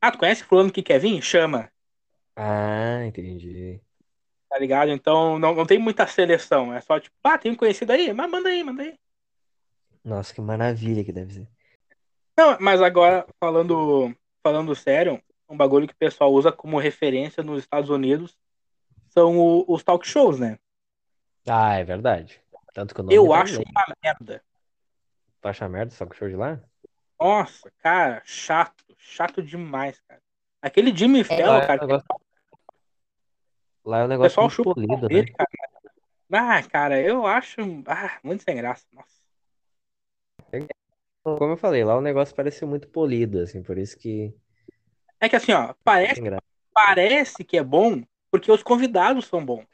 Ah, 0.01 0.11
tu 0.11 0.17
conhece 0.19 0.43
fulano 0.43 0.73
que 0.73 0.83
quer 0.83 0.99
vir? 0.99 1.21
Chama. 1.21 1.71
Ah, 2.35 3.05
entendi. 3.05 3.79
Tá 4.49 4.59
ligado? 4.59 4.91
Então 4.91 5.39
não, 5.39 5.55
não 5.55 5.67
tem 5.67 5.79
muita 5.79 6.07
seleção. 6.07 6.73
É 6.73 6.81
só 6.81 6.99
tipo, 6.99 7.15
ah, 7.23 7.37
tem 7.37 7.53
um 7.53 7.57
conhecido 7.57 7.93
aí? 7.93 8.11
Mas 8.13 8.31
manda 8.31 8.49
aí, 8.49 8.65
manda 8.65 8.83
aí. 8.83 8.99
Nossa, 10.03 10.33
que 10.35 10.41
maravilha 10.41 11.05
que 11.05 11.13
deve 11.13 11.35
ser. 11.35 11.49
Não, 12.37 12.57
mas 12.59 12.81
agora, 12.81 13.27
falando, 13.39 14.15
falando 14.43 14.75
sério, 14.75 15.21
um 15.49 15.57
bagulho 15.57 15.87
que 15.87 15.93
o 15.93 15.99
pessoal 15.99 16.33
usa 16.33 16.51
como 16.51 16.79
referência 16.79 17.43
nos 17.43 17.59
Estados 17.59 17.91
Unidos 17.91 18.35
são 19.11 19.37
o- 19.39 19.65
os 19.69 19.83
talk 19.83 20.07
shows, 20.07 20.39
né? 20.39 20.59
Ah, 21.47 21.75
é 21.75 21.85
verdade. 21.85 22.41
Tanto 22.73 22.95
que 22.95 23.03
Eu 23.13 23.29
tá 23.29 23.39
em 23.39 23.43
acho 23.43 23.55
inglês. 23.55 23.69
uma 23.71 23.97
merda. 24.03 24.43
Tu 25.41 25.49
acha 25.49 25.69
merda 25.69 25.93
só 25.93 26.05
que 26.07 26.17
show 26.17 26.29
de 26.29 26.37
lá? 26.37 26.61
Nossa, 27.19 27.71
cara, 27.79 28.23
chato. 28.25 28.85
Chato 28.97 29.43
demais, 29.43 30.01
cara. 30.01 30.21
Aquele 30.61 30.97
Jimmy 30.97 31.23
Fallon, 31.25 31.43
é 31.43 31.65
um 31.65 31.67
cara, 31.67 31.87
negócio, 31.87 32.09
lá 33.85 33.99
é 33.99 34.03
um 34.03 34.07
o 34.07 34.09
negócio 34.09 34.31
pessoal 34.31 34.49
muito 34.49 34.61
o 34.61 34.75
polido, 34.75 34.93
pau 34.93 35.03
né? 35.03 35.09
dele, 35.09 35.33
cara. 35.33 35.49
Ah, 36.31 36.63
cara, 36.63 37.01
eu 37.01 37.27
acho 37.27 37.61
ah, 37.87 38.19
muito 38.23 38.43
sem 38.43 38.57
graça. 38.57 38.87
Nossa. 38.93 39.19
Como 41.23 41.53
eu 41.53 41.57
falei, 41.57 41.85
lá 41.85 41.97
o 41.97 42.01
negócio 42.01 42.35
parece 42.35 42.65
muito 42.65 42.89
polido, 42.89 43.41
assim, 43.41 43.63
por 43.63 43.79
isso 43.79 43.97
que 43.99 44.35
É 45.21 45.29
que 45.29 45.37
assim, 45.37 45.53
ó, 45.53 45.75
parece, 45.85 46.21
parece 46.73 47.45
que 47.45 47.57
é 47.57 47.63
bom 47.63 48.03
porque 48.31 48.51
os 48.51 48.63
convidados 48.63 49.27
são 49.27 49.45
bons. 49.45 49.67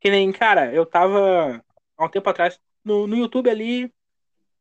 Que 0.00 0.10
nem, 0.10 0.32
cara, 0.32 0.72
eu 0.72 0.86
tava 0.86 1.62
há 1.96 2.04
um 2.04 2.08
tempo 2.08 2.28
atrás 2.28 2.60
no, 2.84 3.06
no 3.06 3.16
YouTube 3.16 3.48
ali. 3.48 3.92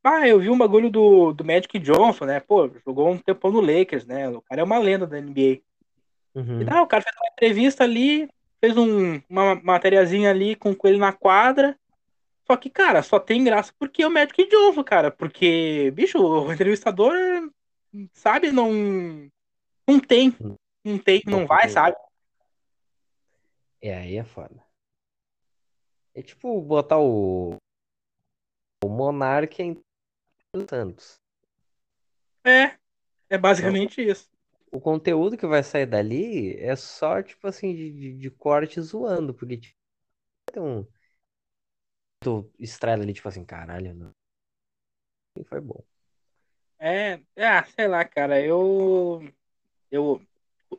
Ah, 0.04 0.28
eu 0.28 0.40
vi 0.40 0.50
um 0.50 0.58
bagulho 0.58 0.90
do, 0.90 1.34
do 1.34 1.44
Magic 1.44 1.78
Johnson, 1.80 2.26
né? 2.26 2.40
Pô, 2.40 2.70
jogou 2.86 3.10
um 3.10 3.18
tempão 3.18 3.52
no 3.52 3.60
Lakers, 3.60 4.06
né? 4.06 4.30
O 4.30 4.42
cara 4.42 4.62
é 4.62 4.64
uma 4.64 4.78
lenda 4.78 5.06
da 5.06 5.18
NBA. 5.18 5.42
E 5.42 5.64
Uhum. 6.36 6.64
não, 6.64 6.84
o 6.84 6.88
cara 6.88 7.04
fez 7.04 7.16
uma 7.16 7.32
entrevista 7.34 7.84
ali, 7.84 8.30
fez 8.62 8.78
um, 8.78 9.22
uma 9.30 9.56
matériazinha 9.56 10.30
ali 10.30 10.56
com, 10.56 10.74
com 10.74 10.88
ele 10.88 10.98
na 10.98 11.12
quadra. 11.12 11.78
Só 12.46 12.56
que, 12.56 12.70
cara, 12.70 13.04
só 13.04 13.20
tem 13.20 13.44
graça 13.44 13.74
porque 13.78 14.04
é 14.04 14.08
o 14.08 14.12
Magic 14.12 14.48
Johnson, 14.48 14.84
cara. 14.84 15.12
Porque, 15.12 15.92
bicho, 15.94 16.18
o 16.18 16.52
entrevistador, 16.52 17.14
sabe, 18.14 18.52
não. 18.52 19.30
Não 19.88 20.00
tem. 20.00 20.36
Não 20.84 20.98
tem, 20.98 21.22
não 21.26 21.46
vai, 21.46 21.68
sabe? 21.68 21.96
É, 23.82 23.96
aí 23.96 24.18
é 24.18 24.24
foda. 24.24 24.64
É 26.16 26.22
tipo 26.22 26.60
botar 26.62 27.00
o, 27.00 27.56
o 28.84 28.90
Monark 28.90 29.62
em 29.62 29.74
do 30.54 30.68
Santos. 30.70 31.20
É, 32.44 32.78
é 33.30 33.38
basicamente 33.38 34.02
isso. 34.02 34.30
O 34.72 34.80
conteúdo 34.80 35.38
que 35.38 35.48
vai 35.48 35.64
sair 35.64 35.86
dali 35.86 36.56
é 36.58 36.76
só, 36.76 37.22
tipo 37.22 37.48
assim, 37.48 37.76
de, 37.76 37.92
de, 37.92 38.18
de 38.18 38.32
corte 38.32 38.80
zoando, 38.82 39.34
porque 39.34 39.58
tipo, 39.58 39.76
tem 40.52 40.62
um 40.62 40.86
tu 42.20 42.52
estrela 42.60 43.04
ali, 43.04 43.14
tipo 43.14 43.28
assim, 43.28 43.44
caralho, 43.44 43.94
não. 43.94 44.12
E 45.38 45.44
foi 45.44 45.62
bom. 45.62 45.84
É, 46.78 47.20
ah, 47.38 47.64
sei 47.66 47.88
lá, 47.88 48.06
cara, 48.06 48.42
eu. 48.42 49.22
Eu. 49.92 50.22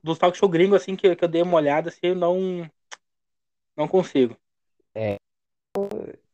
Dos 0.02 0.18
talk 0.18 0.36
show 0.36 0.48
gringo, 0.48 0.74
assim, 0.74 0.94
que, 0.94 1.14
que 1.16 1.24
eu 1.24 1.28
dei 1.28 1.42
uma 1.42 1.56
olhada, 1.56 1.88
assim, 1.88 2.00
eu 2.02 2.14
não. 2.14 2.70
Não 3.76 3.88
consigo. 3.88 4.36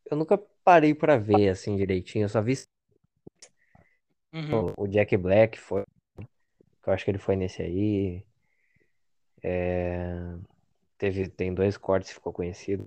Eu 0.09 0.17
nunca 0.17 0.37
parei 0.67 0.93
pra 0.93 1.15
ver 1.17 1.47
assim 1.47 1.77
direitinho, 1.77 2.25
eu 2.25 2.29
só 2.29 2.41
vi 2.41 2.53
Uhum. 4.33 4.73
o, 4.77 4.83
o 4.83 4.87
Jack 4.89 5.15
Black 5.15 5.57
foi, 5.57 5.83
que 6.83 6.89
eu 6.89 6.93
acho 6.93 7.05
que 7.05 7.11
ele 7.11 7.17
foi 7.17 7.37
nesse 7.37 7.61
aí. 7.61 8.21
É, 9.41 10.35
teve, 10.97 11.29
tem 11.29 11.53
dois 11.53 11.77
cortes 11.77 12.09
que 12.09 12.15
ficou 12.15 12.33
conhecido. 12.33 12.83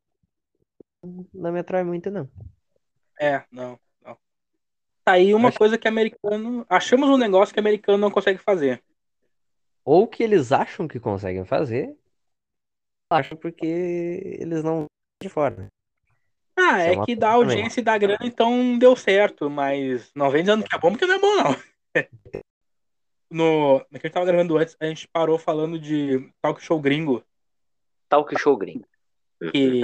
Não 1.33 1.51
me 1.51 1.61
atrai 1.61 1.83
muito, 1.83 2.11
não. 2.11 2.29
É, 3.19 3.43
não, 3.51 3.81
não. 4.05 4.19
Tá 5.05 5.12
aí 5.12 5.33
uma 5.33 5.49
Acho- 5.49 5.59
coisa 5.59 5.79
que 5.79 5.88
americano. 5.88 6.66
Achamos 6.69 7.09
um 7.09 7.16
negócio 7.16 7.55
que 7.55 7.61
americano 7.61 7.97
não 7.97 8.11
consegue 8.11 8.38
fazer. 8.38 8.83
Ou 9.85 10.07
que 10.07 10.23
eles 10.23 10.53
acham 10.53 10.87
que 10.87 11.01
conseguem 11.01 11.45
fazer, 11.45 11.97
acham 13.11 13.37
porque 13.37 13.66
eles 13.66 14.62
não 14.62 14.87
de 15.23 15.29
fora. 15.29 15.69
Ah, 16.62 16.79
Isso 16.79 16.99
é 17.01 17.03
é 17.03 17.05
que 17.07 17.16
dá 17.16 17.31
audiência 17.31 17.81
e 17.81 17.85
dá 17.85 17.96
grana, 17.96 18.18
então 18.23 18.79
deu 18.79 18.94
certo, 18.94 19.49
mas 19.49 20.11
não 20.14 20.31
vem 20.31 20.42
dizendo 20.42 20.64
que 20.64 20.75
é 20.75 20.79
bom 20.79 20.90
porque 20.90 21.07
não 21.07 21.14
é 21.14 21.18
bom, 21.18 21.35
não. 21.37 21.57
No, 23.33 23.79
no 23.79 23.85
que 23.90 23.99
a 23.99 24.09
gente 24.09 24.12
tava 24.12 24.27
gravando 24.27 24.59
antes, 24.59 24.77
a 24.81 24.87
gente 24.87 25.07
parou 25.07 25.38
falando 25.38 25.79
de 25.79 26.29
talk 26.42 26.61
show 26.61 26.81
gringo, 26.81 27.25
Talk 28.09 28.37
show 28.37 28.57
gringo. 28.57 28.85
que 29.53 29.83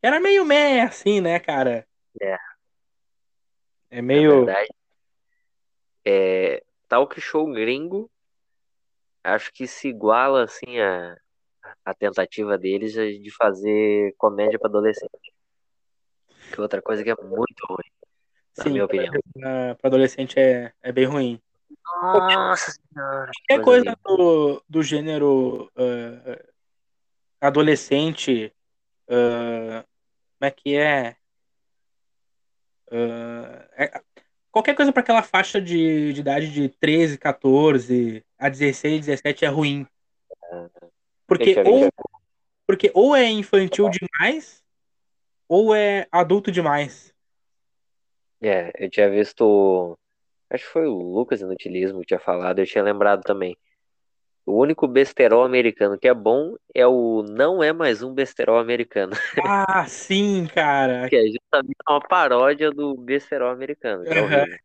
era 0.00 0.20
meio 0.20 0.44
meh, 0.44 0.82
assim, 0.82 1.20
né, 1.20 1.40
cara? 1.40 1.84
É. 2.20 2.36
É 3.90 3.96
Na 3.96 4.02
meio. 4.02 4.44
verdade, 4.44 4.68
é, 6.04 6.62
talk 6.88 7.20
show 7.20 7.44
gringo, 7.52 8.08
acho 9.24 9.52
que 9.52 9.66
se 9.66 9.88
iguala 9.88 10.44
assim 10.44 10.78
a, 10.78 11.16
a 11.84 11.92
tentativa 11.92 12.56
deles 12.56 12.96
é 12.96 13.10
de 13.10 13.34
fazer 13.36 14.14
comédia 14.16 14.60
para 14.60 14.68
adolescente. 14.68 15.32
Que 16.50 16.58
é 16.58 16.62
outra 16.62 16.82
coisa 16.82 17.02
que 17.02 17.10
é 17.10 17.16
muito 17.16 17.64
ruim, 17.68 17.90
na 18.58 18.64
Sim, 18.64 18.70
minha 18.70 18.84
opinião. 18.84 19.14
pra, 19.32 19.74
pra 19.76 19.88
adolescente 19.88 20.38
é, 20.38 20.72
é 20.82 20.92
bem 20.92 21.04
ruim. 21.04 21.40
Nossa 21.86 22.72
senhora. 22.72 23.30
Qualquer 23.48 23.64
coisa 23.64 23.96
do, 24.04 24.62
do 24.68 24.82
gênero 24.82 25.70
ah, 25.76 26.38
adolescente, 27.40 28.52
ah, 29.08 29.84
como 30.38 30.48
é 30.48 30.50
que 30.50 30.76
é? 30.76 31.16
Ah, 32.90 33.68
é- 33.76 34.02
Qualquer 34.52 34.74
coisa 34.74 34.92
para 34.92 35.02
aquela 35.02 35.22
faixa 35.22 35.60
de, 35.60 36.12
de 36.12 36.20
idade 36.20 36.50
de 36.50 36.68
13, 36.68 37.16
14 37.16 38.24
a 38.36 38.48
16, 38.48 39.06
17 39.06 39.44
é 39.44 39.48
ruim. 39.48 39.86
Porque 41.24 41.50
eu 41.50 41.54
ver, 41.62 41.66
ou, 41.68 41.90
porque 42.66 42.90
ou 42.92 43.14
é 43.14 43.30
infantil 43.30 43.88
demais, 43.88 44.59
ou 45.50 45.74
é 45.76 46.08
adulto 46.12 46.50
demais. 46.52 47.14
É, 48.42 48.72
eu 48.84 48.90
tinha 48.90 49.10
visto. 49.10 49.98
Acho 50.50 50.64
que 50.66 50.72
foi 50.72 50.86
o 50.88 50.94
Lucas 50.94 51.40
Inutilismo 51.42 52.00
que 52.00 52.06
tinha 52.08 52.20
falado, 52.20 52.60
eu 52.60 52.66
tinha 52.66 52.84
lembrado 52.84 53.22
também. 53.22 53.56
O 54.46 54.60
único 54.60 54.88
besterol 54.88 55.44
americano 55.44 55.98
que 55.98 56.08
é 56.08 56.14
bom 56.14 56.54
é 56.74 56.86
o 56.86 57.22
Não 57.24 57.62
É 57.62 57.72
Mais 57.72 58.02
Um 58.02 58.14
Besterol 58.14 58.58
Americano, 58.58 59.12
Ah, 59.42 59.86
sim, 59.88 60.46
cara. 60.46 61.10
que 61.10 61.16
é 61.16 61.22
justamente 61.26 61.76
uma 61.88 62.00
paródia 62.00 62.70
do 62.70 62.96
besterol 62.96 63.50
americano, 63.50 64.06
que 64.08 64.16
é 64.18 64.20
Aham. 64.20 64.20
horrível. 64.22 64.56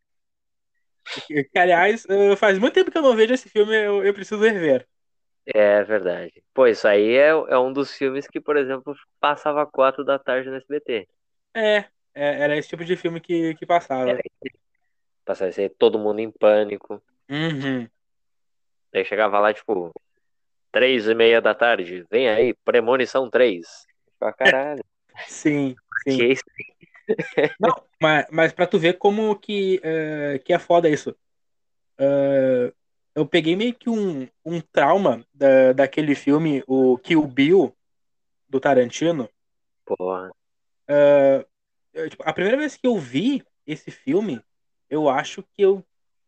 Que, 1.52 1.58
aliás, 1.58 2.06
faz 2.38 2.58
muito 2.58 2.74
tempo 2.74 2.90
que 2.90 2.98
eu 2.98 3.02
não 3.02 3.16
vejo 3.16 3.34
esse 3.34 3.48
filme, 3.48 3.74
eu, 3.74 4.04
eu 4.04 4.14
preciso 4.14 4.40
rever. 4.42 4.86
É 5.46 5.84
verdade. 5.84 6.42
Pô, 6.52 6.66
isso 6.66 6.88
aí 6.88 7.14
é, 7.14 7.28
é 7.28 7.58
um 7.58 7.72
dos 7.72 7.92
filmes 7.92 8.26
que, 8.26 8.40
por 8.40 8.56
exemplo, 8.56 8.94
passava 9.20 9.64
quatro 9.64 10.04
da 10.04 10.18
tarde 10.18 10.50
no 10.50 10.56
SBT. 10.56 11.08
É, 11.54 11.76
é, 12.14 12.40
era 12.40 12.56
esse 12.56 12.68
tipo 12.68 12.84
de 12.84 12.96
filme 12.96 13.20
que, 13.20 13.54
que 13.54 13.64
passava. 13.64 14.10
Era 14.10 14.22
Passava 15.24 15.50
aí, 15.56 15.68
todo 15.68 15.98
mundo 15.98 16.20
em 16.20 16.30
pânico. 16.30 17.02
Uhum. 17.28 17.88
Daí 18.92 19.04
chegava 19.04 19.38
lá, 19.38 19.52
tipo, 19.52 19.92
três 20.72 21.08
e 21.08 21.14
meia 21.14 21.40
da 21.40 21.54
tarde. 21.54 22.04
Vem 22.10 22.28
aí, 22.28 22.54
Premonição 22.64 23.30
3. 23.30 23.86
Pra 24.18 24.32
caralho. 24.32 24.84
Sim, 25.26 25.74
sim. 26.06 26.16
Que 26.16 26.24
isso? 26.32 26.44
Não, 27.58 27.82
mas, 28.00 28.26
mas 28.30 28.52
pra 28.52 28.66
tu 28.66 28.78
ver 28.78 28.94
como 28.94 29.34
que, 29.38 29.80
eh, 29.82 30.40
que 30.44 30.52
é 30.52 30.58
foda 30.58 30.88
isso. 30.88 31.16
Eh, 31.98 32.72
eu 33.16 33.26
peguei 33.26 33.56
meio 33.56 33.74
que 33.74 33.88
um, 33.88 34.28
um 34.44 34.60
trauma 34.60 35.26
da, 35.32 35.72
daquele 35.72 36.14
filme, 36.14 36.62
o 36.66 36.98
Kill 36.98 37.26
Bill, 37.26 37.74
do 38.46 38.60
Tarantino. 38.60 39.28
Porra. 39.86 40.30
Eu, 41.94 42.10
tipo, 42.10 42.22
a 42.26 42.32
primeira 42.32 42.58
vez 42.58 42.76
que 42.76 42.86
eu 42.86 42.98
vi 42.98 43.42
esse 43.66 43.90
filme, 43.90 44.38
eu 44.90 45.08
acho 45.08 45.42
que 45.42 45.62
eu, 45.62 45.82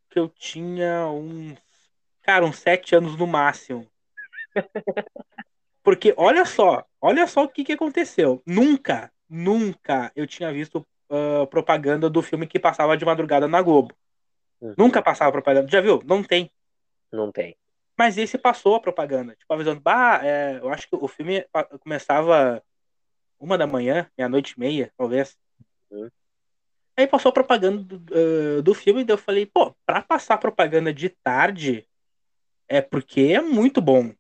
que 0.09 0.19
eu 0.19 0.31
tinha 0.31 1.07
uns. 1.09 1.59
Cara, 2.23 2.47
uns 2.47 2.59
sete 2.59 2.97
anos 2.97 3.17
no 3.17 3.27
máximo. 3.27 3.87
Porque 5.83 6.15
olha 6.17 6.47
só, 6.47 6.85
olha 7.01 7.27
só 7.27 7.45
o 7.45 7.49
que, 7.49 7.65
que 7.65 7.73
aconteceu. 7.73 8.43
Nunca, 8.47 9.13
nunca 9.29 10.11
eu 10.17 10.27
tinha 10.27 10.51
visto 10.51 10.87
uh, 11.11 11.47
propaganda 11.49 12.09
do 12.09 12.23
filme 12.23 12.47
que 12.47 12.59
passava 12.59 12.97
de 12.97 13.05
madrugada 13.05 13.47
na 13.47 13.61
Globo. 13.61 13.95
Uhum. 14.61 14.75
Nunca 14.77 15.03
passava 15.03 15.33
propaganda. 15.33 15.69
Já 15.69 15.83
viu? 15.83 16.03
Não 16.05 16.23
tem. 16.23 16.51
Não 17.13 17.33
tem. 17.33 17.57
Mas 17.97 18.17
esse 18.17 18.39
passou 18.39 18.77
a 18.77 18.81
propaganda. 18.81 19.35
Tipo, 19.35 19.53
avisando, 19.53 19.81
bah, 19.81 20.21
é, 20.23 20.59
eu 20.59 20.69
acho 20.69 20.89
que 20.89 20.95
o 20.95 21.09
filme 21.09 21.45
começava 21.81 22.63
uma 23.41 23.59
da 23.59 23.67
manhã, 23.67 24.09
meia-noite 24.17 24.55
e 24.57 24.61
meia, 24.61 24.93
talvez. 24.97 25.37
Uhum. 25.91 26.09
Aí 26.97 27.07
passou 27.07 27.31
a 27.31 27.33
propaganda 27.33 27.83
do, 27.83 27.97
uh, 28.15 28.63
do 28.63 28.75
filme 28.75 29.05
e 29.05 29.11
eu 29.11 29.19
falei, 29.19 29.47
pô, 29.47 29.75
pra 29.87 30.03
passar 30.03 30.39
propaganda 30.39 30.93
de 30.93 31.09
tarde 31.09 31.89
é 32.69 32.81
porque 32.81 33.21
é 33.21 33.41
muito 33.41 33.81
bom. 33.81 34.13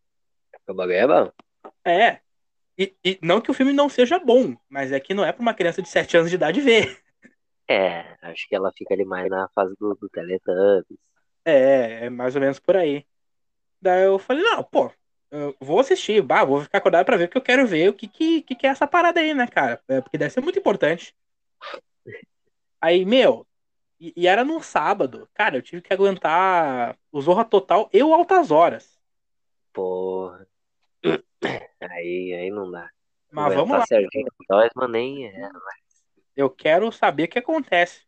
O 0.68 0.74
bagulho 0.74 0.96
é 0.96 1.06
bom. 1.06 1.32
É. 1.84 2.20
E, 2.78 2.94
e, 3.04 3.18
não 3.20 3.40
que 3.40 3.50
o 3.50 3.54
filme 3.54 3.72
não 3.72 3.88
seja 3.88 4.18
bom, 4.18 4.56
mas 4.68 4.92
é 4.92 5.00
que 5.00 5.12
não 5.12 5.24
é 5.24 5.32
pra 5.32 5.42
uma 5.42 5.54
criança 5.54 5.82
de 5.82 5.88
7 5.88 6.16
anos 6.16 6.30
de 6.30 6.36
idade 6.36 6.60
ver. 6.60 7.00
É, 7.68 8.16
acho 8.22 8.48
que 8.48 8.54
ela 8.54 8.72
fica 8.76 8.94
ali 8.94 9.04
mais 9.04 9.28
na 9.28 9.48
fase 9.54 9.74
do, 9.78 9.94
do 9.94 10.08
Teletubbies. 10.08 10.98
É, 11.44 12.06
é 12.06 12.10
mais 12.10 12.34
ou 12.34 12.40
menos 12.40 12.58
por 12.58 12.76
aí. 12.76 13.06
Daí 13.80 14.04
eu 14.04 14.18
falei, 14.18 14.42
não, 14.42 14.62
pô, 14.62 14.92
eu 15.30 15.54
vou 15.60 15.80
assistir, 15.80 16.22
bah, 16.22 16.44
vou 16.44 16.62
ficar 16.62 16.78
acordado 16.78 17.04
pra 17.04 17.16
ver 17.16 17.24
o 17.24 17.28
que 17.28 17.36
eu 17.36 17.42
quero 17.42 17.66
ver, 17.66 17.90
o 17.90 17.94
que, 17.94 18.08
que, 18.08 18.42
que 18.42 18.66
é 18.66 18.70
essa 18.70 18.86
parada 18.86 19.20
aí, 19.20 19.34
né, 19.34 19.46
cara? 19.46 19.80
É, 19.86 20.00
porque 20.00 20.18
deve 20.18 20.32
ser 20.32 20.40
muito 20.40 20.58
importante. 20.58 21.14
Aí, 22.80 23.04
meu, 23.04 23.46
e, 24.00 24.12
e, 24.16 24.26
era 24.26 24.44
num 24.44 24.60
sábado. 24.60 25.28
Cara, 25.34 25.56
eu 25.56 25.62
tive 25.62 25.82
que 25.82 25.92
aguentar 25.92 26.96
o 27.10 27.20
Zorra 27.20 27.44
Total 27.44 27.88
e 27.92 28.02
o 28.02 28.14
Altas 28.14 28.50
Horas. 28.50 28.98
Porra. 29.72 30.46
Aí, 31.80 32.34
aí 32.34 32.50
não 32.50 32.70
dá. 32.70 32.90
Mas 33.30 33.54
vamos 33.54 33.78
lá. 33.78 33.86
Serginho 33.86 34.26
Dosman 34.48 34.88
nem 34.88 35.26
é, 35.26 35.40
mas... 35.52 36.04
Eu 36.34 36.48
quero 36.48 36.90
saber 36.90 37.24
o 37.24 37.28
que 37.28 37.38
acontece. 37.38 38.07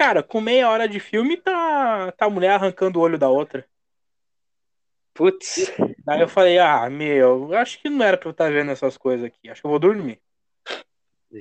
Cara, 0.00 0.22
com 0.22 0.40
meia 0.40 0.70
hora 0.70 0.88
de 0.88 0.98
filme, 0.98 1.36
tá, 1.36 2.10
tá 2.12 2.24
a 2.24 2.30
mulher 2.30 2.52
arrancando 2.52 2.98
o 2.98 3.02
olho 3.02 3.18
da 3.18 3.28
outra. 3.28 3.68
Putz. 5.12 5.70
Aí 6.08 6.22
eu 6.22 6.26
falei, 6.26 6.58
ah, 6.58 6.88
meu, 6.88 7.52
acho 7.52 7.78
que 7.78 7.90
não 7.90 8.02
era 8.02 8.16
pra 8.16 8.28
eu 8.28 8.30
estar 8.30 8.46
tá 8.46 8.50
vendo 8.50 8.70
essas 8.70 8.96
coisas 8.96 9.26
aqui. 9.26 9.50
Acho 9.50 9.60
que 9.60 9.66
eu 9.66 9.70
vou 9.70 9.78
dormir. 9.78 10.18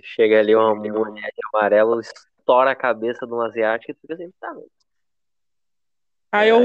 Chega 0.03 0.39
ali 0.39 0.53
uma 0.53 0.75
mulher 0.75 1.31
de 1.33 1.41
amarelo, 1.53 2.01
estoura 2.01 2.71
a 2.71 2.75
cabeça 2.75 3.25
de 3.25 3.33
um 3.33 3.39
asiático 3.39 3.91
e 3.91 3.93
tu 3.93 4.01
fica 4.01 4.15
assim, 4.15 4.29
tá, 4.41 4.49
mano. 4.49 4.67
Aí 6.29 6.49
eu, 6.49 6.59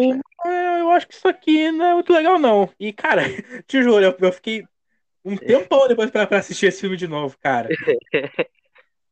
é, 0.46 0.80
eu 0.80 0.90
acho 0.90 1.06
que 1.06 1.14
isso 1.14 1.28
aqui 1.28 1.70
não 1.70 1.86
é 1.86 1.94
muito 1.94 2.12
legal, 2.12 2.40
não. 2.40 2.68
E, 2.76 2.92
cara, 2.92 3.22
te 3.68 3.80
juro, 3.80 4.04
eu, 4.04 4.16
eu 4.18 4.32
fiquei 4.32 4.66
um 5.24 5.36
tempão 5.36 5.86
depois 5.86 6.10
pra, 6.10 6.26
pra, 6.26 6.38
assistir 6.38 6.66
esse 6.66 6.80
filme 6.80 6.96
de 6.96 7.06
novo, 7.06 7.38
cara. 7.38 7.68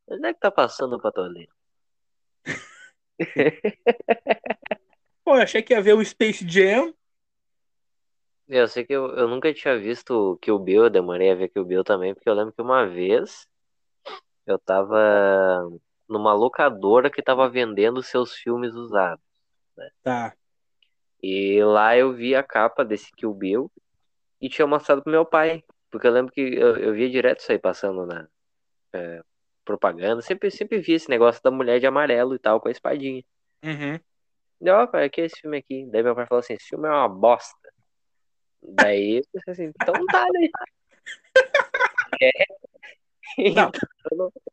Onde 0.05 0.27
é 0.27 0.33
que 0.33 0.39
tá 0.41 0.51
passando 0.51 0.97
o 0.97 1.01
Patolino? 1.01 1.47
Pô, 5.23 5.35
eu 5.35 5.41
achei 5.41 5.61
que 5.61 5.73
ia 5.73 5.81
ver 5.81 5.93
o 5.93 6.03
Space 6.03 6.47
Jam. 6.47 6.93
Eu 8.47 8.67
sei 8.67 8.85
que 8.85 8.93
eu, 8.93 9.07
eu 9.15 9.27
nunca 9.27 9.53
tinha 9.53 9.77
visto 9.79 10.37
o 10.47 10.59
Bill, 10.59 10.83
eu 10.83 10.89
demorei 10.89 11.31
a 11.31 11.35
ver 11.35 11.51
o 11.55 11.65
Bill 11.65 11.83
também, 11.83 12.13
porque 12.13 12.29
eu 12.29 12.33
lembro 12.33 12.53
que 12.53 12.61
uma 12.61 12.85
vez 12.85 13.47
eu 14.45 14.59
tava 14.59 15.69
numa 16.07 16.33
locadora 16.33 17.09
que 17.09 17.21
tava 17.21 17.49
vendendo 17.49 18.03
seus 18.03 18.33
filmes 18.33 18.73
usados. 18.75 19.23
Né? 19.77 19.89
Tá. 20.03 20.35
E 21.21 21.63
lá 21.63 21.95
eu 21.97 22.13
vi 22.13 22.35
a 22.35 22.43
capa 22.43 22.83
desse 22.83 23.11
Kill 23.13 23.33
Bill 23.33 23.71
e 24.41 24.49
tinha 24.49 24.67
mostrado 24.67 25.01
pro 25.01 25.11
meu 25.11 25.25
pai. 25.25 25.63
Porque 25.89 26.05
eu 26.05 26.11
lembro 26.11 26.33
que 26.33 26.41
eu, 26.41 26.75
eu 26.75 26.93
via 26.93 27.09
direto 27.09 27.39
isso 27.39 27.51
aí 27.51 27.59
passando 27.59 28.05
na 28.05 28.27
é, 28.91 29.23
propaganda. 29.63 30.21
Sempre, 30.21 30.51
sempre 30.51 30.79
vi 30.79 30.93
esse 30.93 31.09
negócio 31.09 31.41
da 31.43 31.51
mulher 31.51 31.79
de 31.79 31.87
amarelo 31.87 32.35
e 32.35 32.39
tal, 32.39 32.59
com 32.59 32.67
a 32.67 32.71
espadinha. 32.71 33.23
Uhum. 33.63 33.99
E 34.61 34.69
ó, 34.69 34.87
pai, 34.87 35.05
aqui 35.05 35.21
é 35.21 35.25
esse 35.25 35.41
filme 35.41 35.57
aqui. 35.57 35.85
Daí 35.91 36.03
meu 36.03 36.15
pai 36.15 36.25
falou 36.25 36.39
assim: 36.39 36.53
esse 36.53 36.69
filme 36.69 36.87
é 36.87 36.91
uma 36.91 37.09
bosta. 37.09 37.73
Daí 38.61 39.17
eu 39.17 39.23
pensei 39.33 39.51
assim, 39.51 39.73
então 39.81 40.05
tá, 40.07 40.25
né? 40.31 40.49
É. 42.21 42.31
Não, 43.55 43.71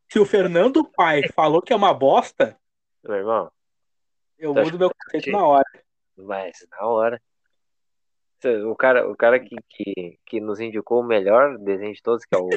se 0.09 0.19
o 0.19 0.25
Fernando 0.25 0.83
Pai 0.83 1.21
falou 1.35 1.61
que 1.61 1.71
é 1.71 1.75
uma 1.75 1.93
bosta, 1.93 2.57
meu 3.03 3.15
irmão, 3.15 3.51
eu 4.37 4.53
mudo 4.53 4.79
meu 4.79 4.89
conceito 4.89 5.31
na 5.31 5.45
hora. 5.45 5.69
Mas 6.17 6.65
na 6.71 6.87
hora. 6.87 7.21
O 8.67 8.75
cara, 8.75 9.07
o 9.07 9.15
cara 9.15 9.39
que, 9.39 9.55
que, 9.69 10.19
que 10.25 10.41
nos 10.41 10.59
indicou 10.59 11.01
o 11.01 11.05
melhor 11.05 11.59
desenho 11.59 11.93
de 11.93 12.01
todos, 12.01 12.25
que 12.25 12.35
é 12.35 12.39
o, 12.39 12.49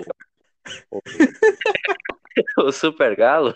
o, 0.91 1.01
o 2.59 2.73
Super 2.73 3.17
Galo. 3.17 3.55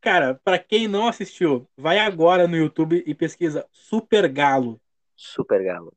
Cara, 0.00 0.40
para 0.44 0.58
quem 0.58 0.86
não 0.86 1.08
assistiu, 1.08 1.68
vai 1.76 1.98
agora 1.98 2.46
no 2.46 2.56
YouTube 2.56 3.02
e 3.06 3.14
pesquisa 3.14 3.66
Super 3.72 4.28
Galo. 4.28 4.80
Super 5.16 5.64
Galo. 5.64 5.92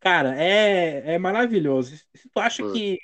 Cara, 0.00 0.40
é, 0.40 1.14
é 1.14 1.18
maravilhoso. 1.18 1.96
Se 2.14 2.28
tu 2.28 2.38
acha 2.38 2.62
que, 2.70 2.98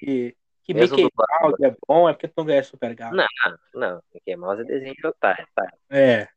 que 0.62 0.74
Mickey 0.74 1.08
Mouse 1.42 1.64
é 1.64 1.74
bom, 1.86 2.08
é 2.08 2.12
porque 2.12 2.28
tu 2.28 2.34
não 2.36 2.44
ganha 2.44 2.62
Super 2.62 2.94
Galo. 2.94 3.16
Não, 3.16 3.26
não. 3.74 4.02
Mickey 4.14 4.36
Mouse 4.36 4.62
é 4.62 4.64
desenho 4.64 4.94
de 4.94 5.06
otário, 5.06 5.46
tá? 5.54 5.68
É. 5.90 6.28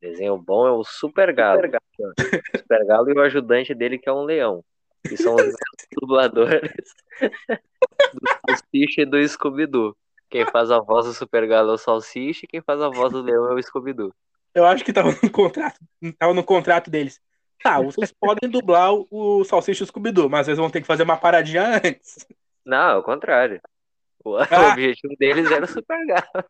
Desenho 0.00 0.36
bom 0.36 0.66
é 0.66 0.70
o 0.72 0.84
Super 0.84 1.32
Galo. 1.32 1.56
Super 1.56 1.70
Galo. 1.70 2.14
Super 2.60 2.86
Galo 2.86 3.10
e 3.10 3.14
o 3.14 3.22
ajudante 3.22 3.74
dele, 3.74 3.98
que 3.98 4.08
é 4.08 4.12
um 4.12 4.24
leão. 4.24 4.62
Que 5.02 5.16
são 5.16 5.34
os 5.34 5.54
dubladores 5.98 6.72
do 7.20 8.20
Salsicha 8.50 9.02
e 9.02 9.06
do 9.06 9.26
Scooby-Doo. 9.26 9.96
Quem 10.34 10.44
faz 10.46 10.68
a 10.68 10.80
voz 10.80 11.06
do 11.06 11.14
Super 11.14 11.46
Galo 11.46 11.70
é 11.70 11.74
o 11.74 11.78
Salsicha 11.78 12.44
e 12.44 12.48
quem 12.48 12.60
faz 12.60 12.80
a 12.80 12.88
voz 12.88 13.12
do 13.12 13.22
leão 13.22 13.46
é 13.52 13.54
o 13.54 13.62
Scooby-Doo. 13.62 14.12
Eu 14.52 14.66
acho 14.66 14.84
que 14.84 14.92
tava 14.92 15.10
no 15.22 15.30
contrato, 15.30 15.78
tava 16.18 16.34
no 16.34 16.42
contrato 16.42 16.90
deles. 16.90 17.20
Tá, 17.62 17.80
vocês 17.80 18.10
podem 18.20 18.50
dublar 18.50 18.92
o 18.92 19.44
Salsicha 19.44 19.84
e 19.84 19.84
o 19.84 19.86
Scooby-Doo, 19.86 20.28
mas 20.28 20.46
vocês 20.46 20.58
vão 20.58 20.68
ter 20.68 20.80
que 20.80 20.88
fazer 20.88 21.04
uma 21.04 21.16
paradinha 21.16 21.76
antes. 21.76 22.26
Não, 22.64 22.96
ao 22.96 23.02
contrário. 23.04 23.60
O, 24.24 24.36
ah. 24.36 24.48
objetivo 24.74 25.14
deles 25.20 25.48
era 25.52 25.66
o 25.66 25.68
Super 25.68 26.04
Galo. 26.04 26.44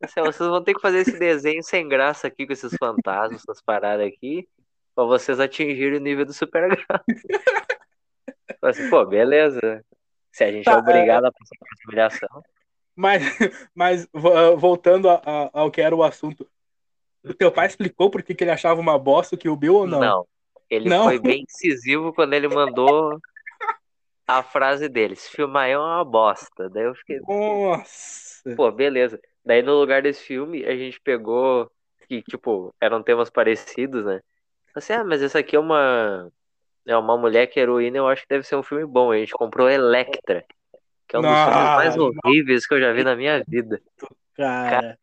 Assim, 0.00 0.20
vocês 0.20 0.48
vão 0.48 0.62
ter 0.62 0.74
que 0.74 0.80
fazer 0.80 0.98
esse 0.98 1.18
desenho 1.18 1.64
sem 1.64 1.88
graça 1.88 2.28
aqui 2.28 2.46
com 2.46 2.52
esses 2.52 2.72
fantasmas, 2.78 3.42
essas 3.42 3.60
paradas 3.60 4.06
aqui, 4.06 4.48
pra 4.94 5.02
vocês 5.02 5.40
atingirem 5.40 5.98
o 5.98 6.00
nível 6.00 6.24
do 6.24 6.32
Super 6.32 6.68
Galo. 6.68 7.04
assim, 8.62 8.88
pô, 8.88 9.04
beleza. 9.04 9.84
Se 10.30 10.44
a 10.44 10.52
gente 10.52 10.64
tá, 10.64 10.74
é 10.74 10.76
obrigado 10.76 11.24
é... 11.24 11.28
a 11.28 11.32
passar 11.32 11.56
por 11.58 11.88
humilhação. 11.88 12.44
Mas, 12.98 13.22
mas 13.72 14.08
voltando 14.56 15.08
a, 15.08 15.22
a, 15.24 15.50
ao 15.52 15.70
que 15.70 15.80
era 15.80 15.94
o 15.94 16.02
assunto, 16.02 16.50
o 17.24 17.32
teu 17.32 17.52
pai 17.52 17.68
explicou 17.68 18.10
por 18.10 18.24
que, 18.24 18.34
que 18.34 18.42
ele 18.42 18.50
achava 18.50 18.80
uma 18.80 18.98
bosta 18.98 19.36
que 19.36 19.48
o 19.48 19.54
Bill 19.54 19.76
ou 19.76 19.86
não? 19.86 20.00
Não. 20.00 20.26
Ele 20.68 20.88
não. 20.88 21.04
foi 21.04 21.18
bem 21.22 21.44
incisivo 21.48 22.12
quando 22.12 22.34
ele 22.34 22.48
mandou 22.48 23.16
a 24.26 24.42
frase 24.42 24.88
deles: 24.88 25.28
filmar 25.28 25.68
é 25.68 25.78
uma 25.78 26.04
bosta. 26.04 26.68
Daí 26.68 26.86
eu 26.86 26.94
fiquei. 26.96 27.20
Nossa! 27.20 28.56
Pô, 28.56 28.72
beleza. 28.72 29.20
Daí 29.44 29.62
no 29.62 29.78
lugar 29.78 30.02
desse 30.02 30.24
filme, 30.24 30.64
a 30.64 30.76
gente 30.76 31.00
pegou. 31.00 31.70
Que, 32.08 32.22
tipo, 32.22 32.74
eram 32.80 33.02
temas 33.02 33.28
parecidos, 33.28 34.06
né? 34.06 34.20
Assim, 34.74 34.94
ah, 34.94 35.04
mas 35.04 35.22
essa 35.22 35.38
aqui 35.38 35.54
é 35.54 35.60
uma. 35.60 36.32
É 36.84 36.96
uma 36.96 37.16
mulher 37.18 37.46
que 37.46 37.60
é 37.60 37.62
heroína, 37.62 37.98
eu 37.98 38.08
acho 38.08 38.22
que 38.22 38.28
deve 38.30 38.44
ser 38.44 38.56
um 38.56 38.62
filme 38.62 38.86
bom. 38.86 39.12
A 39.12 39.18
gente 39.18 39.32
comprou 39.32 39.68
Electra, 39.68 40.42
que 41.08 41.16
é 41.16 41.18
um 41.18 41.22
dos 41.22 41.30
filmes 41.30 41.54
mais 41.54 41.96
horríveis 41.96 42.66
que 42.66 42.74
eu 42.74 42.80
já 42.80 42.92
vi 42.92 43.02
na 43.02 43.16
minha 43.16 43.42
vida. 43.48 43.80
Cara, 44.36 44.70
Cara 44.70 44.98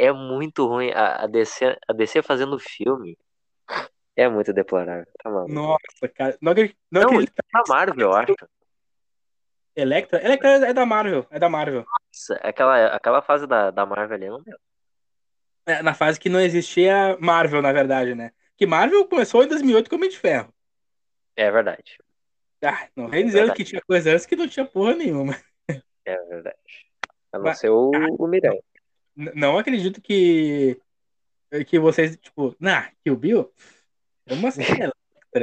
é 0.00 0.12
muito 0.12 0.66
ruim. 0.66 0.90
A, 0.92 1.24
a, 1.24 1.26
DC, 1.26 1.78
a 1.86 1.92
DC 1.92 2.22
fazendo 2.22 2.58
filme 2.58 3.18
é 4.16 4.28
muito 4.28 4.52
deplorável. 4.52 5.06
Tá 5.22 5.30
maluco. 5.30 5.52
Nossa, 5.52 6.08
cara. 6.14 6.38
Não, 6.40 6.54
não, 6.54 6.68
não 6.90 7.02
acredito. 7.02 7.32
É 7.38 7.58
da 7.58 7.62
Marvel, 7.68 8.08
eu 8.08 8.12
acho. 8.14 8.34
Electra? 9.76 10.24
Electra 10.24 10.68
é 10.68 10.72
da 10.72 10.86
Marvel. 10.86 11.26
É 11.30 11.38
da 11.38 11.48
Marvel. 11.48 11.84
Nossa, 11.86 12.34
aquela, 12.42 12.86
aquela 12.86 13.22
fase 13.22 13.46
da, 13.46 13.70
da 13.70 13.86
Marvel 13.86 14.16
ali 14.16 14.28
não 14.28 14.42
deu. 14.42 14.58
É, 15.66 15.82
na 15.82 15.94
fase 15.94 16.18
que 16.18 16.28
não 16.28 16.40
existia 16.40 17.16
Marvel, 17.20 17.62
na 17.62 17.72
verdade, 17.72 18.14
né? 18.14 18.32
Que 18.56 18.66
Marvel 18.66 19.06
começou 19.06 19.44
em 19.44 19.48
2008 19.48 19.88
com 19.88 19.96
o 19.96 19.98
Homem 19.98 20.10
de 20.10 20.18
Ferro. 20.18 20.52
É 21.36 21.50
verdade. 21.50 21.98
Ah, 22.62 22.88
não 22.94 23.08
vem 23.08 23.22
é 23.22 23.24
dizendo 23.24 23.54
que 23.54 23.64
tinha 23.64 23.80
coisa 23.80 24.12
antes 24.12 24.26
que 24.26 24.36
não 24.36 24.46
tinha 24.46 24.66
porra 24.66 24.94
nenhuma. 24.94 25.34
É 26.04 26.16
verdade. 26.26 26.56
A 27.32 27.38
não 27.38 27.54
ser 27.54 27.70
o, 27.70 27.90
o 28.18 28.26
Mirão. 28.26 28.60
Não 29.16 29.58
acredito 29.58 30.00
que 30.00 30.78
que 31.66 31.78
vocês, 31.78 32.16
tipo, 32.16 32.54
nah, 32.60 32.90
que 33.02 33.10
o 33.10 33.16
Bill? 33.16 33.50
Como 34.28 34.46
assim, 34.46 34.62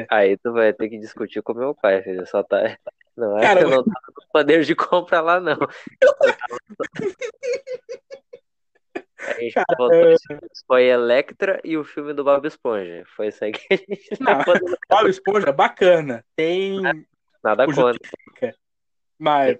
Aí 0.10 0.38
tu 0.38 0.52
vai 0.52 0.74
ter 0.74 0.90
que 0.90 0.98
discutir 0.98 1.42
com 1.42 1.54
meu 1.54 1.74
pai, 1.74 2.02
filho. 2.02 2.26
Só 2.28 2.44
tá. 2.44 2.78
Não 3.16 3.38
é 3.38 3.42
Cara, 3.42 3.68
não 3.68 3.84
tá 3.84 4.02
com 4.14 4.28
poder 4.32 4.64
de 4.64 4.76
compra 4.76 5.22
lá, 5.22 5.40
não. 5.40 5.58
A 9.38 9.42
gente 9.42 9.54
botou 9.78 10.12
esse- 10.12 10.40
foi 10.66 10.86
Electra 10.86 11.60
e 11.64 11.78
o 11.78 11.84
filme 11.84 12.14
do 12.14 12.24
Bob 12.24 12.46
Esponja. 12.48 13.04
Foi 13.16 13.28
isso 13.28 13.44
aí 13.44 13.52
que 13.52 13.66
a 13.74 13.76
gente 13.78 14.18
Não, 14.20 14.38
tá 14.40 14.44
falando. 14.46 14.78
Bob 14.90 15.10
Esponja, 15.10 15.52
bacana. 15.52 16.26
Tem. 16.36 16.82
Nada 17.44 17.66
contra. 17.66 18.00
Mas, 19.20 19.58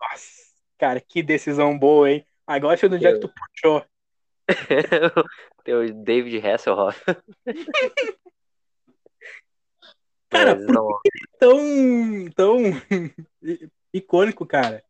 nossa, 0.00 0.32
cara, 0.78 1.00
que 1.00 1.22
decisão 1.22 1.78
boa, 1.78 2.10
hein? 2.10 2.26
Agora 2.46 2.76
sei 2.76 2.88
no 2.88 2.98
dia 2.98 3.12
que 3.12 3.20
tu 3.20 3.32
puxou. 3.32 3.84
Tem 5.64 5.74
o 5.74 5.92
David 6.04 6.46
Hasselhoff. 6.46 7.02
Cara, 10.30 10.54
Mas 10.56 10.66
por 10.66 10.74
não, 10.74 11.00
Tão. 11.38 12.30
tão. 12.36 12.58
icônico, 13.94 14.44
cara. 14.46 14.82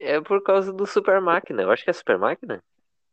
é 0.00 0.18
por 0.20 0.42
causa 0.42 0.72
do 0.72 0.86
Super 0.86 1.20
Máquina. 1.20 1.62
Eu 1.62 1.70
acho 1.70 1.84
que 1.84 1.90
é 1.90 1.92
Super 1.92 2.16
Máquina. 2.18 2.62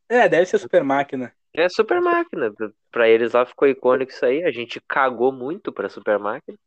É, 0.09 0.27
deve 0.27 0.45
ser 0.47 0.57
super 0.57 0.83
máquina. 0.83 1.33
É 1.53 1.67
Super 1.67 1.99
Máquina. 2.01 2.53
Pra 2.91 3.07
eles 3.09 3.33
lá 3.33 3.45
ficou 3.45 3.67
icônico 3.67 4.11
isso 4.11 4.25
aí. 4.25 4.43
A 4.43 4.51
gente 4.51 4.79
cagou 4.81 5.31
muito 5.31 5.71
pra 5.73 5.89
Super 5.89 6.19
Máquina. 6.19 6.57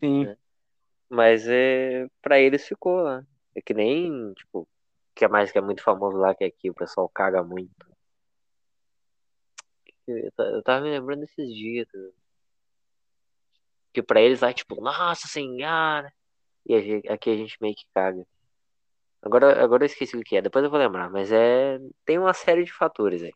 Sim. 0.00 0.26
É. 0.26 0.36
Mas 1.08 1.46
é, 1.46 2.06
pra 2.22 2.38
eles 2.38 2.66
ficou 2.66 3.02
lá. 3.02 3.24
É 3.54 3.60
que 3.60 3.72
nem, 3.74 4.32
tipo, 4.34 4.66
que 5.14 5.24
é 5.24 5.28
mais 5.28 5.52
que 5.52 5.58
é 5.58 5.60
muito 5.60 5.82
famoso 5.82 6.16
lá, 6.16 6.34
que 6.34 6.44
aqui 6.44 6.70
o 6.70 6.74
pessoal 6.74 7.08
caga 7.08 7.42
muito. 7.42 7.70
Eu 10.06 10.30
ta- 10.32 10.44
eu 10.44 10.62
tava 10.62 10.84
me 10.84 10.90
lembrando 10.90 11.20
desses 11.20 11.48
dias. 11.54 11.86
tá? 11.90 11.98
Que 13.92 14.02
pra 14.02 14.20
eles 14.20 14.40
lá, 14.40 14.52
tipo, 14.52 14.80
nossa 14.80 15.26
senhora. 15.26 16.12
E 16.66 17.02
aqui 17.08 17.30
a 17.30 17.36
gente 17.36 17.56
meio 17.60 17.74
que 17.74 17.84
caga. 17.94 18.26
Agora, 19.26 19.62
agora 19.62 19.82
eu 19.82 19.86
esqueci 19.86 20.16
o 20.16 20.22
que 20.22 20.36
é, 20.36 20.42
depois 20.42 20.64
eu 20.64 20.70
vou 20.70 20.78
lembrar. 20.78 21.10
Mas 21.10 21.32
é. 21.32 21.78
Tem 22.04 22.18
uma 22.18 22.32
série 22.32 22.64
de 22.64 22.72
fatores 22.72 23.22
aí. 23.22 23.32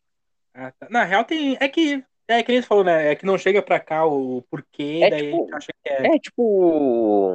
Ah, 0.54 0.72
tá. 0.78 0.86
Na 0.88 1.04
real, 1.04 1.24
tem. 1.24 1.56
É 1.60 1.68
que. 1.68 2.02
É 2.28 2.42
que 2.44 2.52
você 2.62 2.62
falou, 2.66 2.84
né? 2.84 3.10
É 3.10 3.16
que 3.16 3.26
não 3.26 3.36
chega 3.36 3.60
pra 3.60 3.80
cá 3.80 4.06
o 4.06 4.42
porquê, 4.48 5.00
É 5.02 5.10
daí 5.10 5.30
tipo- 5.32 5.54
acha 5.54 5.72
que 5.82 5.88
é. 5.90 6.14
É 6.14 6.18
tipo. 6.18 7.34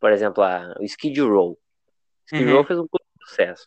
Por 0.00 0.10
exemplo, 0.10 0.42
a, 0.42 0.74
o 0.80 0.84
Skid 0.84 1.20
Row. 1.20 1.58
Skid 2.26 2.46
Uhum. 2.48 2.54
Row 2.54 2.64
fez 2.64 2.78
um 2.78 2.86
sucesso. 3.20 3.64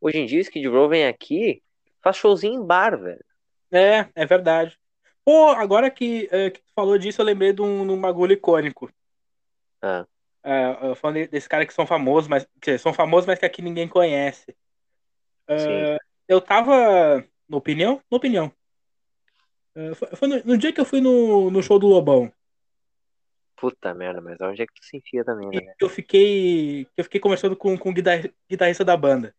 Hoje 0.00 0.18
em 0.18 0.26
dia, 0.26 0.38
o 0.38 0.40
Skid 0.42 0.66
Row 0.68 0.88
vem 0.88 1.06
aqui, 1.06 1.62
faz 2.00 2.16
showzinho 2.16 2.62
em 2.62 2.66
bar, 2.66 2.98
velho. 2.98 3.22
É, 3.70 4.06
é 4.14 4.24
verdade. 4.26 4.78
Pô, 5.24 5.50
agora 5.50 5.90
que, 5.90 6.26
é, 6.32 6.50
que 6.50 6.60
tu 6.60 6.72
falou 6.74 6.96
disso, 6.96 7.20
eu 7.20 7.26
lembrei 7.26 7.52
de 7.52 7.60
um, 7.60 7.86
de 7.86 7.92
um 7.92 8.00
bagulho 8.00 8.32
icônico. 8.32 8.90
Ah. 9.82 10.06
É, 10.42 10.88
eu 10.88 10.94
falando 10.94 11.28
desses 11.28 11.48
caras 11.48 11.66
que 11.66 11.74
são 11.74 11.86
famosos, 11.86 12.28
mas 12.28 12.46
que 12.60 12.78
são 12.78 12.92
famosos, 12.92 13.26
mas 13.26 13.38
que 13.38 13.46
aqui 13.46 13.60
ninguém 13.60 13.88
conhece. 13.88 14.56
Sim. 15.50 15.96
eu 16.28 16.40
tava. 16.40 17.24
Na 17.48 17.56
opinião? 17.56 18.00
Na 18.10 18.16
opinião. 18.16 18.52
É, 19.74 19.94
foi 19.94 20.08
foi 20.08 20.28
no, 20.28 20.44
no 20.44 20.58
dia 20.58 20.72
que 20.72 20.80
eu 20.80 20.84
fui 20.84 21.00
no, 21.00 21.50
no 21.50 21.62
show 21.62 21.78
do 21.78 21.86
Lobão. 21.86 22.32
Puta 23.56 23.92
merda, 23.92 24.20
mas 24.20 24.40
onde 24.40 24.62
é 24.62 24.66
que 24.66 24.74
tu 24.74 24.84
se 24.84 24.96
enfia 24.96 25.24
também, 25.24 25.48
né? 25.48 25.74
eu 25.80 25.88
fiquei. 25.88 26.84
que 26.84 26.90
Eu 26.96 27.04
fiquei 27.04 27.20
conversando 27.20 27.56
com, 27.56 27.76
com 27.76 27.90
o 27.90 27.92
guitar- 27.92 28.30
guitarrista 28.48 28.84
da 28.84 28.96
banda. 28.96 29.34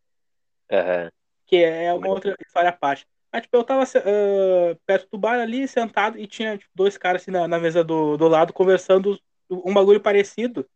Aham. 0.71 1.09
que 1.47 1.57
é 1.57 1.91
uma 1.93 2.09
outra 2.09 2.35
história 2.45 2.69
à 2.69 2.73
parte. 2.73 3.07
Mas, 3.31 3.43
tipo, 3.43 3.55
eu 3.57 3.63
tava 3.63 3.83
ah, 3.83 4.77
perto 4.85 5.09
do 5.11 5.17
bar 5.17 5.39
ali, 5.39 5.67
sentado, 5.67 6.17
e 6.17 6.27
tinha 6.27 6.57
tipo, 6.57 6.71
dois 6.75 6.97
caras 6.97 7.21
assim 7.21 7.31
na, 7.31 7.47
na 7.47 7.59
mesa 7.59 7.83
do, 7.83 8.17
do 8.17 8.27
lado 8.27 8.53
conversando 8.53 9.19
um 9.49 9.73
bagulho 9.73 10.01
parecido. 10.01 10.67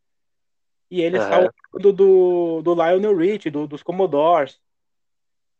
E 0.94 1.02
eles 1.02 1.22
Aham. 1.22 1.26
estavam 1.26 1.50
falando 1.72 1.92
do, 1.92 2.62
do 2.62 2.74
Lionel 2.76 3.18
Rich, 3.18 3.50
do, 3.50 3.66
dos 3.66 3.82
Commodores. 3.82 4.62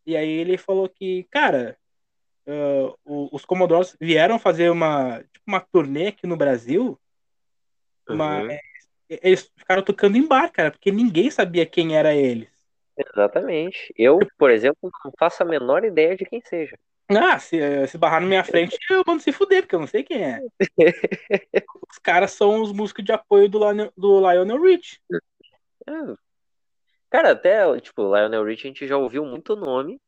E 0.06 0.16
aí 0.16 0.30
ele 0.30 0.60
falou 0.60 0.88
que, 0.88 1.24
cara, 1.32 1.76
o- 3.04 3.36
os 3.36 3.44
Commodores 3.44 3.98
vieram 4.00 4.38
fazer 4.38 4.70
uma, 4.70 5.24
tipo, 5.24 5.44
uma 5.48 5.60
turnê 5.60 6.10
aqui 6.10 6.28
no 6.28 6.38
Brasil, 6.38 7.00
Uhum. 8.08 8.16
mas 8.16 8.60
eles 9.10 9.52
ficaram 9.58 9.82
tocando 9.82 10.18
em 10.18 10.28
bar, 10.28 10.52
cara, 10.52 10.70
porque 10.70 10.92
ninguém 10.92 11.32
sabia 11.32 11.66
quem 11.66 11.98
era 11.98 12.14
eles. 12.14 12.50
Exatamente. 12.96 13.92
Eu, 13.98 14.20
por 14.38 14.52
exemplo, 14.52 14.92
não 15.04 15.12
faço 15.18 15.42
a 15.42 15.46
menor 15.48 15.84
ideia 15.84 16.16
de 16.16 16.26
quem 16.26 16.42
seja. 16.46 16.78
Ah, 17.10 17.38
se, 17.38 17.58
se 17.88 17.98
barrar 17.98 18.22
na 18.22 18.28
minha 18.28 18.44
frente, 18.44 18.78
eu 18.90 19.04
mando 19.06 19.22
se 19.22 19.32
fuder, 19.32 19.64
porque 19.64 19.76
eu 19.76 19.80
não 19.80 19.88
sei 19.88 20.04
quem 20.04 20.24
é. 20.24 20.40
Os 21.90 21.98
caras 22.00 22.32
são 22.32 22.62
os 22.62 22.72
músicos 22.72 23.04
de 23.04 23.12
apoio 23.12 23.50
do, 23.50 23.60
Lionel- 23.60 23.94
do 23.96 24.20
Lionel 24.20 24.62
Rich. 24.62 25.02
É. 25.88 25.92
Cara, 27.10 27.32
até, 27.32 27.80
tipo, 27.80 28.04
Lionel 28.04 28.44
Rich 28.46 28.66
a 28.66 28.68
gente 28.70 28.88
já 28.88 28.98
ouviu 28.98 29.26
muito 29.26 29.56
nome 29.56 30.00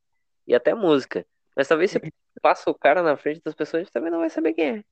e 0.47 0.55
até 0.55 0.73
música. 0.73 1.25
Mas 1.55 1.67
talvez 1.67 1.91
se 1.91 1.99
passa 2.41 2.69
o 2.69 2.75
cara 2.75 3.03
na 3.03 3.15
frente 3.15 3.41
das 3.43 3.53
pessoas, 3.53 3.81
a 3.81 3.83
gente 3.83 3.93
também 3.93 4.11
não 4.11 4.19
vai 4.19 4.29
saber 4.29 4.53
quem 4.53 4.77
é. 4.77 4.83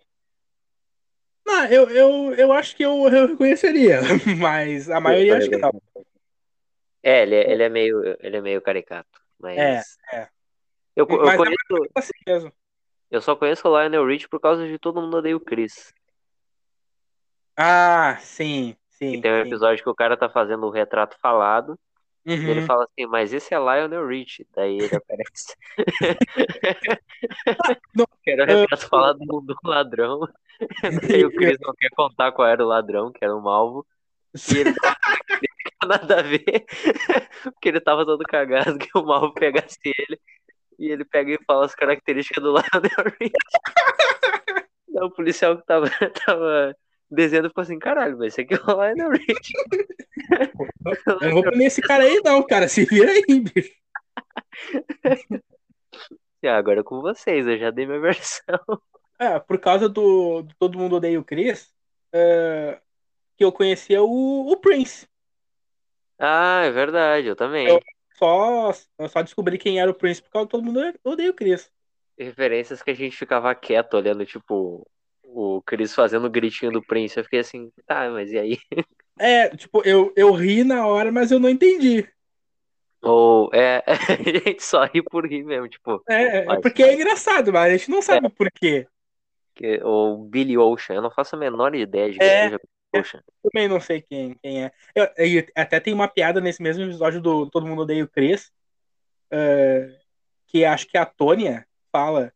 Não, 1.46 1.66
eu, 1.66 1.90
eu, 1.90 2.34
eu 2.36 2.52
acho 2.54 2.76
que 2.76 2.84
eu, 2.84 3.08
eu 3.10 3.28
reconheceria, 3.28 4.00
mas 4.40 4.90
a 4.90 5.00
maioria 5.00 5.38
acho 5.38 5.50
que 5.50 5.58
não. 5.58 5.82
É, 7.02 7.24
ele 7.24 7.36
é, 7.36 7.52
ele 7.52 7.64
é 7.64 7.70
meio, 7.70 8.18
ele 8.22 8.38
é 8.38 8.42
meio 8.42 8.62
caricato. 8.62 9.22
Mas. 9.38 9.58
É, 9.58 9.82
é. 10.14 10.28
Eu, 10.96 11.08
eu 11.10 11.26
Mas 11.26 11.34
é 11.34 11.38
conheço, 11.38 11.90
Assim 11.96 12.12
mesmo. 12.28 12.52
eu 13.10 13.22
só 13.22 13.36
conheço 13.36 13.68
o 13.68 13.80
Lionel 13.80 14.06
Rich 14.06 14.28
por 14.28 14.40
causa 14.40 14.68
de 14.68 14.78
todo 14.78 15.02
mundo 15.02 15.18
odeia 15.18 15.38
o 15.38 15.40
Chris. 15.40 15.94
Ah, 17.56 18.18
sim, 18.20 18.76
sim. 18.90 19.14
E 19.14 19.22
tem 19.22 19.32
um 19.32 19.42
sim. 19.44 19.48
episódio 19.48 19.84
que 19.84 19.90
o 19.90 19.96
cara 19.96 20.18
tá 20.18 20.30
fazendo 20.30 20.66
o 20.66 20.72
retrato 20.72 21.18
falado. 21.20 21.80
E 22.46 22.50
ele 22.50 22.62
Uhum. 22.62 22.62
fala 22.62 22.86
assim, 22.86 23.06
mas 23.08 23.34
esse 23.34 23.54
é 23.54 23.58
Lionel 23.60 24.08
Rich. 24.08 24.48
Daí 24.56 24.78
ele 24.82 24.96
aparece. 24.96 25.56
Não, 27.96 28.08
que 28.24 28.32
era 28.32 28.44
o 28.44 28.48
retrato 28.48 28.88
falado 28.90 29.20
do, 29.20 29.42
do 29.42 29.56
ladrão. 29.64 30.22
Daí 31.10 31.26
o 31.26 31.32
Chris 31.32 31.58
não 31.62 31.74
quer 31.76 31.90
contar 31.96 32.32
qual 32.32 32.48
era 32.48 32.64
o 32.64 32.68
ladrão, 32.68 33.12
que 33.12 33.24
era 33.24 33.36
o 33.36 33.42
Malvo. 33.42 33.86
E 34.52 34.58
ele 34.58 34.74
nada 35.88 36.20
a 36.20 36.24
ver. 36.24 36.44
Porque 37.44 37.70
ele 37.70 37.82
tava 37.82 38.06
todo 38.06 38.24
cagado 38.24 38.78
que 38.78 38.90
o 38.98 39.04
Malvo 39.06 39.34
pegasse 39.34 39.78
ele. 39.86 40.20
E 40.80 40.90
ele 40.90 41.06
pega 41.06 41.32
e 41.32 41.40
fala 41.46 41.66
as 41.66 41.76
características 41.76 42.44
do 42.44 42.52
Lionel 42.52 43.14
Rich. 43.20 43.34
O 44.96 45.10
policial 45.10 45.58
que 45.58 45.66
tava, 45.66 45.90
tava 46.24 46.76
desenhando 47.10 47.50
ficou 47.50 47.64
assim, 47.64 47.80
caralho, 47.80 48.16
mas 48.16 48.28
esse 48.28 48.42
aqui 48.42 48.54
é 48.54 48.58
o 48.58 48.74
Lionel 48.74 49.10
Rich. 49.10 49.54
Eu 51.08 51.20
não 51.22 51.32
vou 51.32 51.44
punir 51.44 51.66
esse 51.66 51.82
cara 51.82 52.04
aí, 52.04 52.22
não, 52.24 52.44
cara. 52.44 52.68
Se 52.68 52.86
vira 52.86 53.12
aí, 53.12 53.26
bicho. 53.40 53.74
Agora 56.44 56.82
é 56.82 56.84
com 56.84 57.02
vocês, 57.02 57.48
eu 57.48 57.58
já 57.58 57.72
dei 57.72 57.86
minha 57.88 58.00
versão. 58.00 58.60
É, 59.18 59.40
por 59.40 59.60
causa 59.60 59.90
do, 59.90 60.44
do 60.44 60.54
Todo 60.60 60.78
Mundo 60.78 60.98
Odeia 60.98 61.20
o 61.20 61.24
Chris, 61.24 61.74
é, 62.12 62.80
que 63.38 63.44
eu 63.44 63.52
conhecia 63.52 64.04
o, 64.04 64.52
o 64.52 64.58
Prince. 64.58 65.08
Ah, 66.20 66.62
é 66.64 66.72
verdade, 66.72 67.28
eu 67.28 67.36
também. 67.36 67.68
Eu- 67.68 67.80
Só, 68.24 68.72
eu 69.00 69.10
só 69.10 69.22
descobri 69.22 69.58
quem 69.58 69.82
era 69.82 69.92
o 69.92 69.94
Prince 69.94 70.22
por 70.22 70.30
causa 70.30 70.48
do 70.48 70.52
Todo 70.52 70.64
Mundo 70.64 70.80
Odeia 71.04 71.30
o 71.30 71.34
Chris. 71.34 71.70
Referências 72.18 72.82
que 72.82 72.92
a 72.92 72.94
gente 72.94 73.18
ficava 73.18 73.54
quieto 73.54 73.96
olhando, 73.96 74.26
tipo, 74.26 74.88
o 75.24 75.62
Chris 75.64 75.94
fazendo 75.94 76.28
o 76.28 76.30
gritinho 76.30 76.72
do 76.72 76.82
Prince. 76.82 77.18
Eu 77.18 77.26
fiquei 77.26 77.40
assim, 77.40 77.70
tá, 77.86 78.10
mas 78.10 78.32
e 78.32 78.38
aí? 78.38 78.58
É, 79.20 79.50
tipo, 79.50 79.82
eu, 79.86 80.14
eu 80.16 80.32
ri 80.32 80.64
na 80.64 80.88
hora, 80.88 81.12
mas 81.12 81.32
eu 81.32 81.40
não 81.40 81.50
entendi. 81.50 82.08
Ou, 83.02 83.50
é, 83.54 83.84
a 84.46 84.48
gente 84.50 84.64
só 84.64 84.86
ri 84.86 85.04
por 85.04 85.28
rir 85.28 85.44
mesmo, 85.44 85.68
tipo, 85.68 86.02
É, 86.08 86.38
é 86.40 86.46
Mas- 86.46 86.62
porque 86.62 86.82
é 86.82 86.94
engraçado, 86.94 87.52
mas 87.52 87.74
a 87.74 87.78
gente 87.78 87.92
não 87.92 88.02
sabe 88.02 88.30
por 88.30 88.50
quê. 88.52 88.88
que, 89.54 89.84
ou 89.84 90.24
Billy 90.24 90.58
Ocean, 90.58 90.96
eu 90.96 91.02
não 91.02 91.12
faço 91.12 91.36
a 91.36 91.40
menor 91.40 91.76
ideia 91.76 92.10
de 92.12 92.20
quem 92.20 92.28
É. 92.28 92.44
seja 92.46 92.60
Billy 92.94 93.02
Ocean. 93.02 93.24
Também 93.44 93.68
não 93.68 93.80
sei 93.80 94.02
quem, 94.02 94.36
quem 94.36 94.64
é. 94.66 94.72
Eu- 94.96 95.10
e 95.18 95.46
até 95.56 95.80
tem 95.80 95.94
uma 95.94 96.08
piada 96.08 96.40
nesse 96.40 96.62
mesmo 96.62 96.84
episódio 96.84 97.22
do 97.22 97.50
Todo 97.50 97.66
Mundo 97.68 97.82
Odeia 97.82 98.04
o 98.04 98.08
Chris, 98.08 98.52
é, 99.32 100.00
que 100.48 100.64
acho 100.64 100.88
que 100.88 100.98
a 100.98 101.06
Tônia 101.06 101.68
fala, 101.92 102.32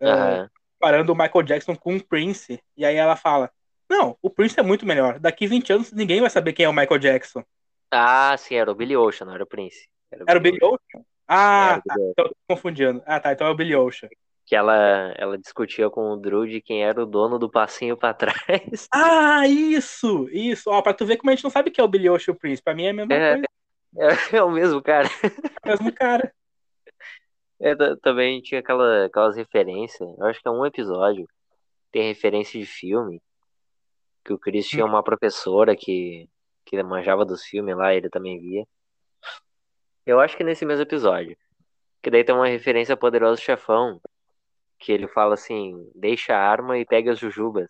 é, 0.00 0.08
Aham. 0.10 0.50
comparando 0.78 1.12
o 1.12 1.16
Michael 1.16 1.42
Jackson 1.42 1.74
com 1.76 1.96
o 1.96 2.04
Prince, 2.04 2.62
e 2.76 2.84
aí 2.84 2.96
ela 2.96 3.16
fala, 3.16 3.50
não, 3.88 4.16
o 4.22 4.30
Prince 4.30 4.58
é 4.60 4.62
muito 4.62 4.86
melhor. 4.86 5.18
Daqui 5.18 5.46
20 5.46 5.72
anos 5.72 5.90
ninguém 5.92 6.20
vai 6.20 6.30
saber 6.30 6.52
quem 6.52 6.64
é 6.66 6.68
o 6.68 6.72
Michael 6.72 6.98
Jackson. 6.98 7.42
Ah, 7.90 8.36
sim, 8.36 8.54
era 8.54 8.70
o 8.70 8.74
Billy 8.74 8.96
Ocean, 8.96 9.26
não 9.26 9.34
era 9.34 9.42
o 9.44 9.46
Prince. 9.46 9.88
Era 10.10 10.38
o 10.38 10.40
Billy 10.40 10.58
Ocean? 10.62 11.04
Ah, 11.26 11.70
Era 11.72 11.82
tá, 11.82 11.94
Billy 11.94 12.04
Ocean. 12.04 12.10
então 12.12 12.24
eu 12.26 12.30
tô 12.30 12.36
confundindo. 12.54 13.02
Ah, 13.06 13.18
tá, 13.18 13.32
então 13.32 13.46
é 13.46 13.50
o 13.50 13.54
Billy 13.54 13.74
Ocean. 13.74 14.08
Que 14.48 14.56
ela, 14.56 15.12
ela 15.18 15.36
discutia 15.36 15.90
com 15.90 16.10
o 16.10 16.16
Drew 16.16 16.46
de 16.46 16.62
quem 16.62 16.82
era 16.82 17.02
o 17.02 17.06
dono 17.06 17.38
do 17.38 17.50
passinho 17.50 17.98
pra 17.98 18.14
trás. 18.72 18.88
Ah, 18.94 19.46
isso, 19.46 20.26
isso. 20.30 20.70
Ó, 20.70 20.80
pra 20.80 20.94
tu 20.94 21.04
ver 21.04 21.18
como 21.18 21.30
a 21.30 21.34
gente 21.34 21.44
não 21.44 21.50
sabe 21.50 21.70
quem 21.70 21.82
é 21.82 21.84
o 21.84 21.88
Billy 21.90 22.08
Ocean 22.08 22.32
o 22.32 22.36
Prince. 22.38 22.62
Pra 22.62 22.74
mim 22.74 22.84
é 22.86 22.90
a 22.90 22.94
mesma 22.94 23.14
É. 23.14 23.32
coisa, 23.34 23.46
É, 24.32 24.36
é 24.38 24.42
o 24.42 24.50
mesmo 24.50 24.82
cara. 24.82 25.06
é 25.64 25.66
o 25.66 25.68
mesmo 25.68 25.92
cara. 25.92 26.32
É, 27.60 27.74
ta- 27.74 27.96
também 28.00 28.40
tinha 28.40 28.60
aquela, 28.60 29.06
aquelas 29.06 29.36
referências. 29.36 30.08
Eu 30.16 30.26
acho 30.26 30.40
que 30.40 30.46
é 30.46 30.50
um 30.50 30.64
episódio. 30.64 31.28
Tem 31.90 32.04
referência 32.06 32.58
de 32.58 32.64
filme. 32.64 33.20
Que 34.24 34.32
o 34.32 34.38
Chris 34.38 34.68
tinha 34.68 34.84
uma 34.84 35.02
professora 35.02 35.74
que, 35.74 36.28
que 36.64 36.80
manjava 36.84 37.24
dos 37.24 37.42
filmes 37.42 37.76
lá, 37.76 37.92
ele 37.92 38.08
também 38.08 38.38
via. 38.38 38.64
Eu 40.06 40.20
acho 40.20 40.36
que 40.36 40.44
nesse 40.44 40.64
mesmo 40.64 40.82
episódio. 40.84 41.36
Que 42.00 42.10
daí 42.10 42.22
tem 42.22 42.32
uma 42.32 42.46
referência 42.46 42.92
a 42.94 42.96
Poderoso 42.96 43.42
Chefão. 43.42 44.00
Que 44.78 44.92
ele 44.92 45.08
fala 45.08 45.34
assim: 45.34 45.90
deixa 45.94 46.34
a 46.34 46.40
arma 46.40 46.78
e 46.78 46.86
pega 46.86 47.12
as 47.12 47.18
jujubas. 47.18 47.68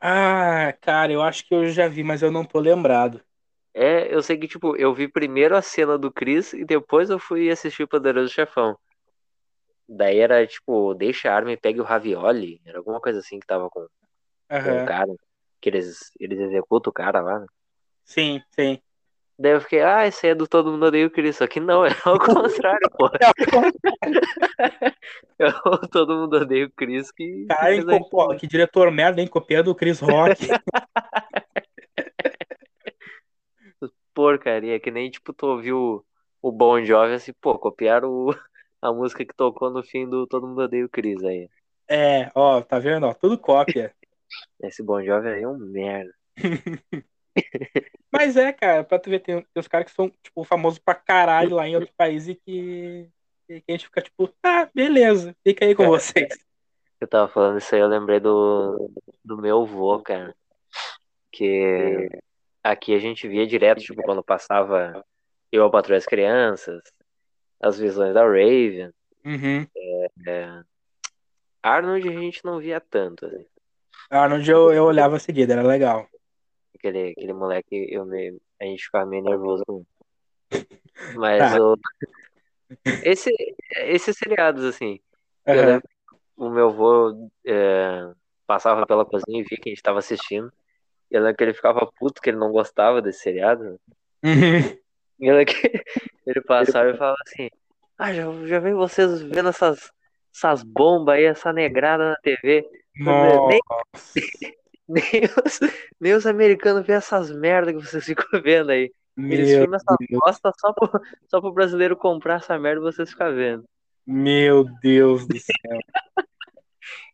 Ah, 0.00 0.74
cara, 0.80 1.12
eu 1.12 1.22
acho 1.22 1.46
que 1.46 1.54
eu 1.54 1.68
já 1.68 1.88
vi, 1.88 2.02
mas 2.02 2.22
eu 2.22 2.30
não 2.30 2.44
tô 2.44 2.58
lembrado. 2.58 3.22
É, 3.72 4.14
eu 4.14 4.22
sei 4.22 4.36
que, 4.36 4.46
tipo, 4.46 4.76
eu 4.76 4.94
vi 4.94 5.08
primeiro 5.08 5.56
a 5.56 5.62
cena 5.62 5.98
do 5.98 6.12
Chris 6.12 6.52
e 6.52 6.64
depois 6.64 7.10
eu 7.10 7.18
fui 7.18 7.50
assistir 7.50 7.82
o 7.82 7.88
Poderoso 7.88 8.32
Chefão. 8.32 8.78
Daí 9.88 10.18
era, 10.18 10.46
tipo, 10.46 10.94
deixa 10.94 11.30
a 11.30 11.34
arma 11.34 11.52
e 11.52 11.56
pegue 11.56 11.80
o 11.80 11.84
ravioli. 11.84 12.60
Era 12.64 12.78
alguma 12.78 13.00
coisa 13.00 13.18
assim 13.18 13.40
que 13.40 13.46
tava 13.46 13.68
com, 13.68 13.86
com 14.48 14.82
o 14.82 14.86
cara. 14.86 15.14
Que 15.60 15.70
eles, 15.70 16.12
eles 16.20 16.38
executam 16.38 16.90
o 16.90 16.94
cara 16.94 17.20
lá, 17.20 17.40
né? 17.40 17.46
Sim, 18.04 18.42
sim. 18.50 18.80
Daí 19.38 19.52
eu 19.52 19.60
fiquei, 19.60 19.82
ah, 19.82 20.06
esse 20.06 20.26
aí 20.26 20.32
é 20.32 20.34
do 20.34 20.46
Todo 20.46 20.70
Mundo 20.70 20.86
Odeia 20.86 21.06
o 21.06 21.10
Chris. 21.10 21.36
Só 21.36 21.46
que 21.46 21.58
não, 21.60 21.84
é 21.84 21.90
ao 22.04 22.18
contrário, 22.20 22.90
pô. 22.96 23.08
É 25.36 25.48
o 25.48 25.78
Todo 25.88 26.14
Mundo 26.14 26.34
Odeia 26.36 26.66
o 26.66 26.70
Chris 26.70 27.10
que. 27.10 27.46
Cara, 27.48 27.60
que 27.66 27.74
hein, 27.74 27.82
fez 27.82 27.88
a 27.96 27.98
co- 27.98 28.08
pô, 28.08 28.36
que 28.36 28.46
diretor 28.46 28.90
merda, 28.92 29.20
hein? 29.20 29.26
Copiando 29.26 29.68
o 29.68 29.74
Chris 29.74 29.98
Rock. 29.98 30.46
porcaria. 34.14 34.78
Que 34.78 34.90
nem, 34.90 35.10
tipo, 35.10 35.32
tu 35.32 35.46
ouviu 35.46 36.04
o 36.40 36.52
Bon 36.52 36.82
Jovi 36.84 37.14
assim, 37.14 37.32
pô, 37.40 37.58
copiaram 37.58 38.10
o- 38.10 38.34
a 38.80 38.92
música 38.92 39.24
que 39.24 39.34
tocou 39.34 39.70
no 39.70 39.82
fim 39.82 40.08
do 40.08 40.26
Todo 40.26 40.46
Mundo 40.46 40.62
Odeia 40.62 40.84
o 40.84 40.88
Chris 40.88 41.22
aí. 41.24 41.48
É, 41.88 42.30
ó, 42.34 42.62
tá 42.62 42.78
vendo? 42.78 43.06
Ó, 43.06 43.14
tudo 43.14 43.36
cópia. 43.38 43.92
Esse 44.62 44.82
Bon 44.82 45.02
Jovi 45.02 45.28
aí 45.28 45.42
é 45.42 45.48
um 45.48 45.58
merda. 45.58 46.12
Mas 48.12 48.36
é, 48.36 48.52
cara, 48.52 48.84
pra 48.84 48.98
tu 48.98 49.10
ver, 49.10 49.20
tem, 49.20 49.40
tem 49.40 49.60
os 49.60 49.68
caras 49.68 49.86
que 49.86 49.96
são, 49.96 50.08
tipo, 50.22 50.44
famosos 50.44 50.78
pra 50.78 50.94
caralho 50.94 51.56
lá 51.56 51.66
em 51.66 51.74
outros 51.74 51.92
países 51.96 52.28
e 52.28 52.34
que, 52.34 53.08
que 53.48 53.64
a 53.68 53.72
gente 53.72 53.86
fica, 53.86 54.02
tipo, 54.02 54.32
ah, 54.42 54.68
beleza, 54.72 55.34
fica 55.42 55.64
aí 55.64 55.74
com 55.74 55.86
vocês. 55.86 56.28
Eu 57.00 57.08
tava 57.08 57.28
falando 57.28 57.58
isso 57.58 57.74
aí, 57.74 57.80
eu 57.80 57.88
lembrei 57.88 58.20
do, 58.20 58.90
do 59.24 59.36
meu 59.36 59.62
avô, 59.62 60.00
cara. 60.00 60.34
Que 61.30 62.08
aqui 62.62 62.94
a 62.94 62.98
gente 62.98 63.28
via 63.28 63.46
direto, 63.46 63.82
tipo, 63.82 64.02
quando 64.02 64.22
passava 64.22 65.04
Eu, 65.50 65.64
a 65.64 65.70
Patroa 65.70 65.96
e 65.96 65.98
as 65.98 66.06
Crianças, 66.06 66.80
as 67.60 67.78
visões 67.78 68.14
da 68.14 68.22
Raven. 68.22 68.90
Uhum. 69.24 69.66
Arnold 71.62 72.08
a 72.08 72.12
gente 72.12 72.44
não 72.44 72.58
via 72.58 72.80
tanto, 72.80 73.26
assim. 73.26 73.44
Arnold 74.08 74.48
eu, 74.48 74.72
eu 74.72 74.84
olhava 74.84 75.16
a 75.16 75.20
seguida, 75.20 75.54
era 75.54 75.62
legal. 75.62 76.08
Aquele, 76.84 77.12
aquele 77.12 77.32
moleque, 77.32 77.86
eu 77.90 78.04
me, 78.04 78.38
a 78.60 78.64
gente 78.64 78.84
ficava 78.84 79.06
meio 79.06 79.24
nervoso 79.24 79.64
com. 79.66 79.86
Mas 81.16 81.38
Tá. 81.38 81.58
o, 81.58 81.78
esse, 83.02 83.30
esses 83.86 84.14
seriados, 84.18 84.62
assim, 84.66 85.00
eu 85.46 85.54
Aham. 85.54 85.66
lembro 85.66 85.88
que 85.88 86.14
o 86.36 86.50
meu 86.50 86.68
avô 86.68 87.30
é, 87.46 88.12
passava 88.46 88.86
pela 88.86 89.06
cozinha 89.06 89.40
e 89.40 89.44
via 89.44 89.58
que 89.58 89.70
a 89.70 89.72
gente 89.72 89.82
tava 89.82 89.98
assistindo. 89.98 90.52
E 91.10 91.16
eu 91.16 91.22
lembro 91.22 91.38
que 91.38 91.44
ele 91.44 91.54
ficava 91.54 91.90
puto 91.98 92.20
que 92.20 92.28
ele 92.28 92.36
não 92.36 92.52
gostava 92.52 93.00
desse 93.00 93.20
seriado. 93.20 93.80
Uhum. 94.22 94.78
E 95.20 95.26
eu 95.26 95.36
lembro 95.36 95.54
que 95.54 95.62
ele 96.26 96.42
passava 96.42 96.90
e 96.90 96.98
falava 96.98 97.16
assim: 97.26 97.48
Ah, 97.96 98.12
já, 98.12 98.24
já 98.46 98.58
vem 98.58 98.74
vocês 98.74 99.22
vendo 99.22 99.48
essas, 99.48 99.90
essas 100.34 100.62
bombas 100.62 101.14
aí, 101.14 101.24
essa 101.24 101.50
negrada 101.50 102.10
na 102.10 102.16
TV. 102.16 102.68
Nossa, 102.98 103.46
nem, 103.46 103.60
os, 104.88 105.60
nem 106.00 106.12
os 106.14 106.26
americanos 106.26 106.86
vêem 106.86 106.98
essas 106.98 107.30
merdas 107.30 107.74
que 107.74 107.88
vocês 107.90 108.04
ficam 108.04 108.26
vendo 108.42 108.70
aí. 108.70 108.92
Eles 109.16 109.48
meu 109.48 109.60
filmam 109.60 109.76
essa 109.76 109.96
Deus, 109.98 110.20
bosta 110.20 110.52
só 110.58 110.72
pro, 110.72 111.00
só 111.28 111.40
pro 111.40 111.52
brasileiro 111.52 111.96
comprar 111.96 112.36
essa 112.36 112.58
merda 112.58 112.80
e 112.80 112.92
vocês 112.92 113.10
ficam 113.10 113.34
vendo. 113.34 113.64
meu 114.06 114.64
Deus 114.82 115.26
do 115.26 115.38
céu. 115.38 115.78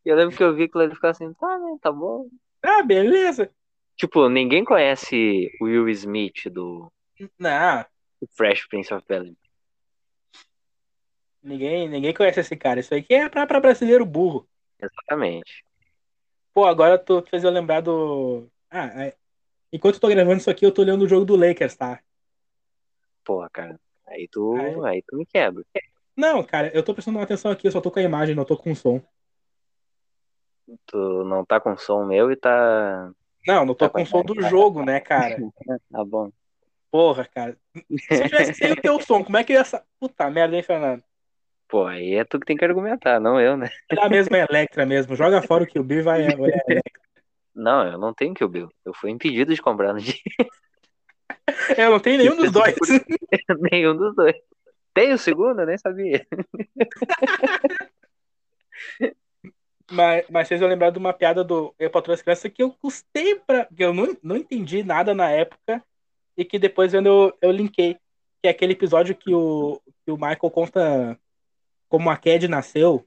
E 0.04 0.08
eu 0.08 0.16
lembro 0.16 0.34
que 0.36 0.42
eu 0.42 0.54
vi 0.54 0.64
aquilo 0.64 0.84
ele 0.84 0.94
ficava 0.94 1.12
assim: 1.12 1.32
Tá, 1.34 1.58
né, 1.58 1.76
tá 1.80 1.92
bom. 1.92 2.28
Ah, 2.62 2.82
beleza. 2.82 3.50
Tipo, 3.96 4.30
ninguém 4.30 4.64
conhece 4.64 5.50
o 5.60 5.64
Will 5.66 5.88
Smith 5.90 6.48
do 6.50 6.90
Não, 7.38 7.84
Fresh 8.32 8.66
Prince 8.66 8.92
of 8.94 9.04
Bel-Air. 9.06 9.36
ninguém, 11.42 11.86
ninguém 11.86 12.14
conhece 12.14 12.40
esse 12.40 12.56
cara. 12.56 12.80
Isso 12.80 12.94
aqui 12.94 13.12
é 13.12 13.28
pra, 13.28 13.46
pra 13.46 13.60
brasileiro 13.60 14.06
burro. 14.06 14.48
Exatamente. 14.80 15.62
Pô, 16.60 16.66
agora 16.66 16.98
tu 16.98 17.22
fez 17.22 17.42
eu 17.42 17.50
lembrar 17.50 17.80
do. 17.80 18.46
Ah, 18.70 19.04
é- 19.06 19.16
enquanto 19.72 19.94
eu 19.94 20.00
tô 20.02 20.08
gravando 20.08 20.36
isso 20.36 20.50
aqui, 20.50 20.66
eu 20.66 20.70
tô 20.70 20.82
olhando 20.82 21.06
o 21.06 21.08
jogo 21.08 21.24
do 21.24 21.34
Lakers, 21.34 21.74
tá? 21.74 22.00
Porra, 23.24 23.48
cara. 23.48 23.80
Aí 24.06 24.28
tu, 24.30 24.54
Aí- 24.56 24.84
aí 24.84 25.02
tu 25.08 25.16
me 25.16 25.24
quebra. 25.24 25.64
Não, 26.14 26.44
cara, 26.44 26.70
eu 26.74 26.82
tô 26.82 26.92
prestando 26.92 27.18
atenção 27.18 27.50
aqui, 27.50 27.66
eu 27.66 27.72
só 27.72 27.80
tô 27.80 27.90
com 27.90 27.98
a 27.98 28.02
imagem, 28.02 28.34
não 28.34 28.44
tô 28.44 28.58
com 28.58 28.72
o 28.72 28.76
som. 28.76 29.00
Tu 30.84 31.24
não 31.24 31.46
tá 31.46 31.58
com 31.58 31.74
som 31.78 32.04
meu 32.04 32.30
e 32.30 32.36
tá. 32.36 33.10
Não, 33.46 33.64
não 33.64 33.74
tô 33.74 33.86
Tá 33.86 33.94
com 33.94 34.02
o 34.02 34.06
som 34.06 34.22
do 34.22 34.38
jogo, 34.42 34.84
né, 34.84 35.00
cara? 35.00 35.36
Tá 35.90 36.04
bom. 36.04 36.30
Porra, 36.90 37.24
cara. 37.24 37.56
Se 37.98 38.14
eu 38.16 38.28
tivesse 38.28 38.52
sem 38.52 38.72
o 38.72 38.76
teu 38.76 39.00
som, 39.00 39.24
como 39.24 39.38
é 39.38 39.44
que 39.44 39.54
eu 39.54 39.58
ia. 39.58 39.82
Puta 39.98 40.28
merda, 40.28 40.54
hein, 40.54 40.62
Fernando? 40.62 41.02
Pô, 41.70 41.86
aí 41.86 42.14
é 42.14 42.24
tu 42.24 42.40
que 42.40 42.46
tem 42.46 42.56
que 42.56 42.64
argumentar, 42.64 43.20
não 43.20 43.40
eu, 43.40 43.56
né? 43.56 43.70
Mesmo 44.10 44.34
a 44.34 44.40
Electra 44.40 44.84
mesmo. 44.84 45.14
Joga 45.14 45.40
fora 45.40 45.62
o 45.62 45.66
Kill 45.66 45.84
Bill 45.84 46.00
e 46.00 46.02
vai 46.02 46.22
Electra. 46.22 46.82
Não, 47.54 47.86
eu 47.86 47.98
não 47.98 48.12
tenho 48.12 48.34
que 48.34 48.42
o 48.42 48.48
Bill. 48.48 48.68
Eu 48.84 48.92
fui 48.92 49.10
impedido 49.10 49.54
de 49.54 49.62
comprar 49.62 49.92
no 49.92 50.00
dia. 50.00 50.14
Eu 51.76 51.90
não 51.90 52.00
tenho 52.00 52.18
nenhum 52.18 52.36
dos 52.36 52.50
dois. 52.50 52.74
Nenhum 53.70 53.96
dos 53.96 54.14
dois. 54.14 54.34
Tem 54.94 55.12
o 55.12 55.18
segundo? 55.18 55.60
Eu 55.60 55.66
nem 55.66 55.78
sabia. 55.78 56.26
Mas, 59.92 60.24
mas 60.30 60.46
vocês 60.46 60.60
vão 60.60 60.68
lembrar 60.68 60.90
de 60.90 60.98
uma 60.98 61.12
piada 61.12 61.42
do 61.42 61.74
Eu 61.76 61.90
Patrulho 61.90 62.14
as 62.14 62.22
Crianças 62.22 62.48
que 62.52 62.62
eu 62.62 62.70
custei 62.80 63.34
pra. 63.34 63.64
que 63.64 63.82
eu 63.82 63.92
não, 63.92 64.16
não 64.22 64.36
entendi 64.36 64.84
nada 64.84 65.12
na 65.12 65.28
época 65.28 65.84
e 66.36 66.44
que 66.44 66.60
depois 66.60 66.92
vendo 66.92 67.08
eu, 67.08 67.38
eu 67.42 67.50
linkei. 67.50 67.94
Que 68.40 68.46
é 68.46 68.50
aquele 68.50 68.72
episódio 68.72 69.16
que 69.16 69.34
o, 69.34 69.82
que 70.04 70.12
o 70.12 70.14
Michael 70.14 70.50
conta 70.50 71.18
como 71.90 72.08
a 72.08 72.16
Cad 72.16 72.46
nasceu. 72.48 73.04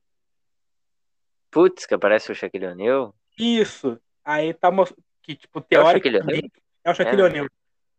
Putz, 1.50 1.86
que 1.86 1.94
aparece 1.94 2.32
o 2.32 2.36
Shaquille 2.36 2.68
O'Neal. 2.68 3.16
Isso. 3.40 4.00
Aí 4.24 4.54
tá 4.54 4.70
mostrando 4.70 5.04
que, 5.22 5.36
tipo, 5.36 5.66
É 5.72 5.80
o 5.80 5.86
Shaquille 5.86 6.20
teoricamente. 6.20 6.52
É 6.84 6.92
o 6.92 6.94
Shaquille 6.94 7.22
É. 7.22 7.26
O'Neal. 7.26 7.48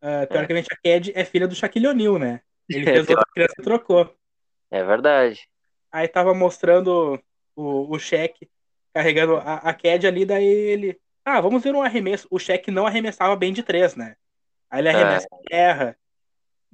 Ah, 0.03 0.27
teoricamente 0.27 0.69
a 0.71 0.77
Cad 0.77 1.13
é 1.15 1.25
filha 1.25 1.49
do 1.49 1.55
Shaquille 1.55 1.89
O'Neal, 1.89 2.19
né? 2.19 2.43
Ele 2.69 2.85
fez 2.85 3.09
outra 3.09 3.25
criança 3.33 3.55
e 3.59 3.63
trocou. 3.63 4.15
É 4.71 4.85
verdade. 4.85 5.49
Aí 5.91 6.07
tava 6.07 6.35
mostrando 6.35 7.19
o, 7.57 7.95
o 7.95 7.99
cheque 7.99 8.49
carregando 8.93 9.37
a, 9.37 9.55
a 9.55 9.75
Cad 9.75 10.07
ali, 10.07 10.27
daí 10.27 10.45
ele. 10.45 11.01
Ah, 11.25 11.41
vamos 11.41 11.63
ver 11.63 11.75
um 11.75 11.81
arremesso. 11.83 12.29
O 12.31 12.39
cheque 12.39 12.71
não 12.71 12.87
arremessava 12.87 13.35
bem 13.35 13.53
de 13.53 13.63
três, 13.63 13.97
né? 13.97 14.17
Aí 14.69 14.81
ele 14.81 14.91
arremessa 14.91 15.29
e 15.51 15.55
erra. 15.55 15.97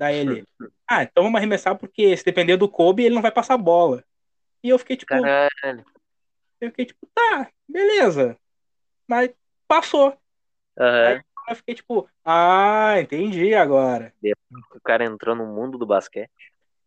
Daí 0.00 0.16
ele. 0.16 0.44
Ah, 0.88 1.02
então 1.02 1.22
vamos 1.22 1.36
arremessar 1.36 1.76
porque 1.76 2.16
se 2.16 2.24
depender 2.24 2.56
do 2.56 2.66
Kobe, 2.66 3.04
ele 3.04 3.14
não 3.14 3.20
vai 3.20 3.30
passar 3.30 3.58
bola. 3.58 4.02
E 4.64 4.70
eu 4.70 4.78
fiquei 4.78 4.96
tipo. 4.96 5.10
Caralho. 5.10 5.84
Eu 6.58 6.70
fiquei 6.70 6.86
tipo, 6.86 7.06
tá, 7.14 7.50
beleza. 7.68 8.34
Mas 9.06 9.30
passou. 9.68 10.16
Aham. 10.78 11.20
Eu 11.50 11.56
fiquei 11.56 11.74
tipo, 11.74 12.08
ah, 12.24 12.94
entendi 12.98 13.54
agora. 13.54 14.14
O 14.74 14.80
cara 14.80 15.04
entrou 15.04 15.34
no 15.34 15.44
mundo 15.46 15.76
do 15.76 15.84
basquete. 15.84 16.30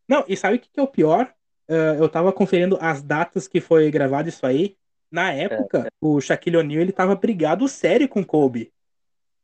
Não, 0.07 0.25
e 0.27 0.35
sabe 0.35 0.55
o 0.55 0.59
que, 0.59 0.69
que 0.71 0.79
é 0.79 0.83
o 0.83 0.87
pior? 0.87 1.31
Ah, 1.69 1.95
eu 1.99 2.09
tava 2.09 2.33
conferindo 2.33 2.79
as 2.81 3.03
datas 3.03 3.47
que 3.47 3.61
foi 3.61 3.91
gravado 3.91 4.27
isso 4.27 4.43
aí. 4.43 4.75
Na 5.11 5.31
época, 5.31 5.91
o 6.01 6.19
Shaquille 6.19 6.57
O'Neal 6.57 6.81
ele 6.81 6.91
tava 6.91 7.15
brigado 7.15 7.67
sério 7.67 8.09
com 8.09 8.21
o 8.21 8.25
Kobe. 8.25 8.73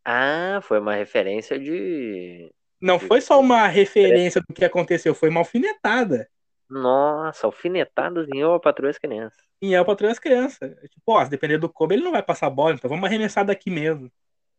Ah, 0.04 0.60
foi 0.64 0.80
uma 0.80 0.96
referência 0.96 1.60
de. 1.60 2.52
Não 2.82 3.00
foi 3.00 3.22
só 3.22 3.40
uma 3.40 3.68
referência 3.68 4.42
do 4.42 4.54
que 4.54 4.66
aconteceu, 4.66 5.14
foi 5.16 5.30
uma 5.30 5.42
alfinetada. 5.42 6.30
Nossa, 6.70 7.46
alfinetadas 7.48 8.28
em 8.30 8.40
eu 8.40 8.54
a 8.54 8.60
patroa 8.60 8.90
e 8.90 8.92
as 8.92 8.98
crianças. 8.98 9.44
E 9.62 9.74
é 9.76 9.84
pra 9.84 9.96
três 9.96 10.18
crianças. 10.20 10.76
Tipo, 10.90 11.14
ó, 11.14 11.24
se 11.24 11.30
depender 11.30 11.58
do 11.58 11.70
Kobe, 11.70 11.96
ele 11.96 12.04
não 12.04 12.12
vai 12.12 12.24
passar 12.24 12.50
bola, 12.50 12.74
então 12.74 12.90
vamos 12.90 13.06
arremessar 13.06 13.46
daqui 13.46 13.70
mesmo. 13.70 14.10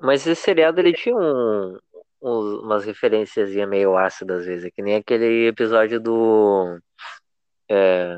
Mas 0.01 0.27
esse 0.27 0.43
seriado 0.43 0.81
ele 0.81 0.93
tinha 0.93 1.15
um, 1.17 1.79
uns- 2.23 2.63
umas 2.63 2.85
referências 2.85 3.51
meio 3.69 3.97
ácidas 3.97 4.41
às 4.41 4.47
vezes. 4.47 4.65
É 4.67 4.71
que 4.71 4.83
nem 4.83 4.97
aquele 4.97 5.49
episódio 5.49 6.01
do. 6.01 6.79
é, 7.71 8.17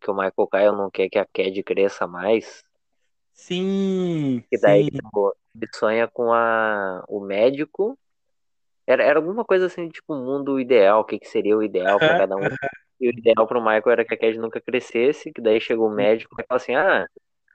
que 0.00 0.10
o 0.10 0.14
Michael 0.14 0.48
Kyle 0.48 0.76
não 0.76 0.90
quer 0.90 1.08
que 1.08 1.18
a 1.18 1.24
Cad 1.26 1.62
cresça 1.62 2.06
mais. 2.06 2.62
Sim, 3.32 4.44
E 4.52 4.58
daí 4.58 4.84
sim. 4.84 4.90
tipo, 4.90 5.34
ele 5.54 5.66
sonha 5.74 6.08
com 6.08 6.32
a, 6.32 7.04
o 7.08 7.20
médico. 7.20 7.98
Era, 8.90 9.04
era 9.04 9.18
alguma 9.18 9.44
coisa 9.44 9.66
assim, 9.66 9.88
tipo, 9.88 10.14
um 10.14 10.24
mundo 10.24 10.58
ideal, 10.58 11.00
o 11.00 11.04
que, 11.04 11.18
que 11.18 11.28
seria 11.28 11.56
o 11.56 11.62
ideal 11.62 11.98
para 11.98 12.18
cada 12.18 12.36
um. 12.36 12.48
E 13.00 13.08
o 13.08 13.10
ideal 13.10 13.46
pro 13.46 13.60
Michael 13.60 13.90
era 13.90 14.04
que 14.04 14.14
a 14.14 14.18
Cad 14.18 14.36
nunca 14.38 14.60
crescesse, 14.60 15.32
que 15.32 15.40
daí 15.40 15.60
chegou 15.60 15.88
o 15.88 15.94
médico 15.94 16.34
e 16.40 16.44
falou 16.46 16.56
assim, 16.60 16.74
ah, 16.74 17.06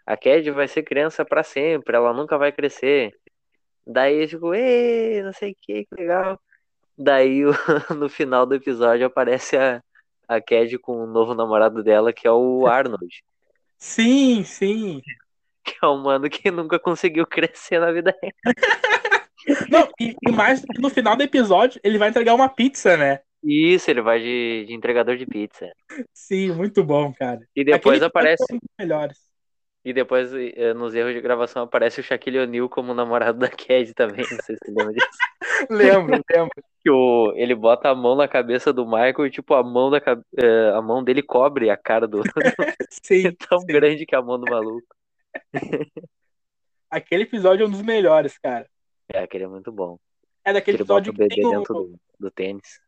a 0.06 0.18
Cad 0.18 0.50
vai 0.52 0.68
ser 0.68 0.84
criança 0.84 1.26
para 1.26 1.44
sempre, 1.44 1.96
ela 1.96 2.14
nunca 2.14 2.38
vai 2.38 2.52
crescer. 2.52 3.14
Daí 3.86 4.28
ficou, 4.28 4.56
ei, 4.56 5.22
não 5.24 5.34
sei 5.34 5.52
o 5.52 5.56
que, 5.62 5.86
que 5.86 5.96
legal. 5.96 6.40
Daí 6.98 7.46
o- 7.46 7.52
no 7.98 8.10
final 8.10 8.46
do 8.46 8.56
episódio 8.56 9.06
aparece 9.06 9.58
a, 9.58 9.82
a 10.28 10.42
Cad 10.42 10.78
com 10.80 11.04
o 11.04 11.08
novo 11.08 11.34
namorado 11.36 11.84
dela, 11.84 12.14
que 12.14 12.28
é 12.28 12.32
o 12.32 12.66
Arnold. 12.68 13.24
Sim, 13.78 14.44
sim. 14.44 15.02
Que 15.66 15.74
é 15.84 15.88
um 15.88 15.98
mano 15.98 16.30
que 16.30 16.52
nunca 16.52 16.80
conseguiu 16.80 17.26
crescer 17.28 17.80
na 17.80 17.92
vida 17.92 18.16
real. 18.22 18.56
Não, 19.70 19.88
e, 20.00 20.16
e 20.28 20.32
mais 20.32 20.62
no 20.80 20.90
final 20.90 21.16
do 21.16 21.24
episódio, 21.24 21.80
ele 21.84 21.98
vai 21.98 22.10
entregar 22.10 22.34
uma 22.34 22.50
pizza, 22.50 22.98
né? 22.98 23.20
Isso, 23.44 23.92
ele 23.92 24.02
vai 24.02 24.20
de, 24.20 24.66
de 24.68 24.74
entregador 24.74 25.18
de 25.18 25.26
pizza. 25.26 25.72
Sim, 26.14 26.52
muito 26.54 26.84
bom, 26.84 27.14
cara. 27.14 27.40
E 27.56 27.64
depois 27.64 27.98
Aquele 27.98 28.06
aparece. 28.06 28.44
é 28.52 28.56
um 28.56 28.60
melhores. 28.80 29.20
E 29.84 29.94
depois, 29.94 30.34
eh, 30.34 30.74
nos 30.74 30.96
erros 30.96 31.14
de 31.14 31.22
gravação, 31.22 31.62
aparece 31.62 32.00
o 32.00 32.04
Shaquille 32.04 32.40
O'Neal 32.40 32.68
como 32.68 32.92
namorado 32.96 33.38
da 33.38 33.48
Cad 33.50 33.94
também. 33.94 34.26
Não 34.32 34.40
sei 34.42 34.56
se 34.56 34.66
você 34.66 34.72
lembra 34.72 34.94
disso. 34.94 35.08
Lembro, 35.70 36.20
lembro. 36.30 36.50
Que 36.84 36.90
o, 36.90 37.32
ele 37.36 37.54
bota 37.54 37.90
a 37.90 37.96
mão 37.96 38.16
na 38.16 38.28
cabeça 38.28 38.74
do 38.74 38.84
Michael 38.86 39.28
e, 39.28 39.32
tipo, 39.32 39.54
a 39.54 39.64
mão, 39.64 39.92
da, 39.92 39.98
eh, 40.40 40.72
a 40.76 40.82
mão 40.82 41.04
dele 41.04 41.22
cobre 41.22 41.70
a 41.70 41.78
cara 41.78 42.08
do. 42.08 42.22
Sim, 43.04 43.28
É 43.28 43.32
tão 43.48 43.60
sim. 43.60 43.68
grande 43.68 44.06
que 44.08 44.16
a 44.16 44.22
mão 44.24 44.40
do 44.40 44.50
maluco. 44.50 44.88
Aquele 46.90 47.24
episódio 47.24 47.64
é 47.64 47.68
um 47.68 47.72
dos 47.72 47.82
melhores, 47.82 48.38
cara. 48.40 48.68
É, 49.10 49.20
aquele 49.20 49.44
é 49.46 49.48
muito 49.48 49.72
bom. 49.72 50.00
É 50.44 50.54
daquele 50.54 50.78
ele 50.78 50.84
episódio 50.84 51.12
o 51.12 51.16
que 51.16 51.28
tem 51.28 51.46
o... 51.46 51.50
dentro 51.50 51.74
do, 51.74 52.00
do 52.20 52.32
tênis. 52.32 52.80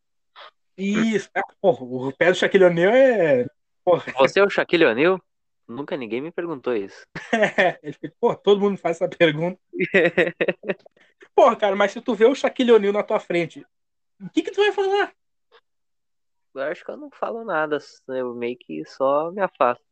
Isso. 0.78 1.30
Ah, 1.36 1.42
porra, 1.60 1.84
o 1.84 2.16
pé 2.16 2.32
do 2.32 2.36
Shaquille 2.36 2.66
O'Neal 2.66 2.94
é... 2.94 3.48
Porra, 3.84 4.14
Você 4.20 4.40
é 4.40 4.44
o 4.44 4.50
Shaquille 4.50 4.86
O'Neal? 4.86 5.20
Nunca 5.68 5.98
ninguém 5.98 6.22
me 6.22 6.32
perguntou 6.32 6.76
isso. 6.76 7.06
ele 7.84 7.94
fica, 7.94 8.16
porra, 8.20 8.38
todo 8.38 8.62
mundo 8.62 8.78
faz 8.78 8.98
essa 8.98 9.10
pergunta. 9.10 9.60
Porra, 11.36 11.56
cara, 11.56 11.76
mas 11.76 11.92
se 11.92 12.02
tu 12.02 12.16
vê 12.16 12.26
o 12.26 12.34
Shaquille 12.34 12.72
O'Neal 12.72 12.94
na 12.94 13.04
tua 13.04 13.20
frente, 13.20 13.66
o 14.22 14.30
que 14.30 14.44
que 14.44 14.52
tu 14.52 14.62
vai 14.62 14.72
falar? 14.72 15.14
Eu 16.56 16.62
acho 16.64 16.86
que 16.86 16.90
eu 16.90 16.98
não 16.98 17.12
falo 17.12 17.44
nada. 17.44 17.78
Eu 18.08 18.34
meio 18.34 18.58
que 18.58 18.84
só 18.86 19.30
me 19.32 19.42
afasto. 19.42 19.84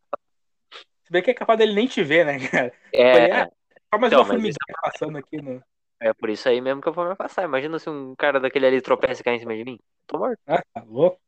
Se 1.04 1.12
bem 1.12 1.22
que 1.22 1.32
é 1.32 1.34
capaz 1.34 1.60
dele 1.60 1.74
nem 1.74 1.88
te 1.88 2.02
ver, 2.04 2.26
né, 2.26 2.40
cara? 2.48 2.74
É, 2.92 3.14
Olha, 3.14 3.52
Só 3.94 4.00
mais 4.00 4.14
Então, 4.14 4.22
uma 4.22 4.26
formiguinha 4.26 4.56
passando 4.82 5.18
aqui 5.18 5.38
no... 5.38 5.62
é 6.00 6.14
por 6.14 6.30
isso 6.30 6.48
aí 6.48 6.62
mesmo 6.62 6.82
que 6.82 6.90
eu 6.90 6.94
vou 6.94 7.06
me 7.06 7.12
afastar. 7.12 7.44
Imagina 7.44 7.80
se 7.80 7.90
um 7.90 8.16
cara 8.16 8.40
daquele 8.40 8.66
ali 8.68 8.82
tropeça 8.82 9.22
e 9.22 9.24
cai 9.24 9.36
em 9.36 9.40
cima 9.40 9.56
de 9.56 9.64
mim. 9.64 9.80
Tô 10.08 10.18
morto. 10.18 10.40
Ah, 10.48 10.62
tá 10.74 10.84
louco? 10.84 11.20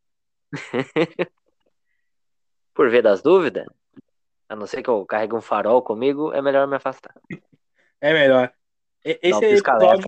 Por 2.74 2.90
ver 2.90 3.02
das 3.02 3.22
dúvidas, 3.22 3.66
a 4.48 4.54
não 4.54 4.66
ser 4.66 4.82
que 4.82 4.88
eu 4.88 5.04
carregue 5.04 5.34
um 5.34 5.40
farol 5.40 5.82
comigo, 5.82 6.32
é 6.32 6.40
melhor 6.40 6.66
me 6.66 6.76
afastar. 6.76 7.14
É 8.00 8.12
melhor. 8.12 8.52
E- 9.04 9.18
Esse 9.20 9.44
episódio, 9.44 10.06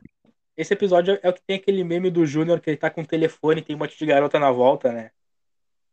esse 0.57 0.75
episódio 0.75 1.19
é 1.25 1.29
o 1.29 1.33
que 1.33 1.43
tem 1.43 1.57
aquele 1.57 1.83
meme 1.83 2.09
do 2.09 2.25
Júnior 2.25 2.61
que 2.61 2.71
ele 2.71 2.77
tá 2.77 2.89
com 2.89 3.01
o 3.01 3.07
telefone 3.07 3.61
e 3.61 3.65
tem 3.65 3.75
um 3.75 3.81
monte 3.81 3.99
de 3.99 4.07
garota 4.07 4.39
na 4.39 4.53
volta, 4.53 4.93
né? 4.93 5.11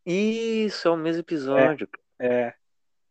Isso, 0.06 0.88
é 0.88 0.92
o 0.92 0.96
mesmo 0.96 1.22
episódio. 1.22 1.90
É. 2.20 2.54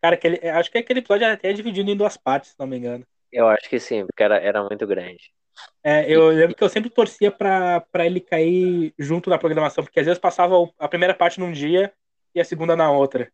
Cara, 0.00 0.14
aquele, 0.14 0.38
é, 0.40 0.50
acho 0.50 0.70
que 0.70 0.78
aquele 0.78 1.00
episódio 1.00 1.26
até 1.26 1.50
é 1.50 1.52
dividido 1.52 1.90
em 1.90 1.96
duas 1.96 2.16
partes, 2.16 2.50
se 2.50 2.56
não 2.60 2.66
me 2.68 2.76
engano. 2.76 3.04
Eu 3.32 3.48
acho 3.48 3.68
que 3.68 3.80
sim, 3.80 4.06
porque 4.06 4.22
era, 4.22 4.38
era 4.38 4.62
muito 4.62 4.86
grande. 4.86 5.34
É, 5.82 6.10
eu 6.10 6.28
lembro 6.28 6.54
que 6.54 6.62
eu 6.64 6.68
sempre 6.68 6.90
torcia 6.90 7.30
pra, 7.30 7.80
pra 7.80 8.04
ele 8.04 8.20
cair 8.20 8.92
junto 8.98 9.30
na 9.30 9.38
programação, 9.38 9.84
porque 9.84 10.00
às 10.00 10.06
vezes 10.06 10.18
passava 10.18 10.54
a 10.78 10.88
primeira 10.88 11.14
parte 11.14 11.38
num 11.38 11.52
dia 11.52 11.92
e 12.34 12.40
a 12.40 12.44
segunda 12.44 12.74
na 12.74 12.90
outra. 12.90 13.30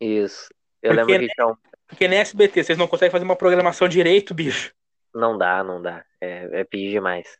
Isso. 0.00 0.48
Eu 0.82 0.94
Porque, 0.94 1.12
lembro 1.12 1.28
que 1.34 1.42
um... 1.42 1.56
Porque 1.86 2.08
nem 2.08 2.18
SBT, 2.18 2.64
vocês 2.64 2.78
não 2.78 2.88
conseguem 2.88 3.12
fazer 3.12 3.24
uma 3.24 3.36
programação 3.36 3.88
direito, 3.88 4.34
bicho. 4.34 4.74
Não 5.14 5.38
dá, 5.38 5.62
não 5.64 5.80
dá. 5.80 6.04
É, 6.20 6.60
é 6.60 6.64
pedir 6.64 6.90
demais. 6.90 7.38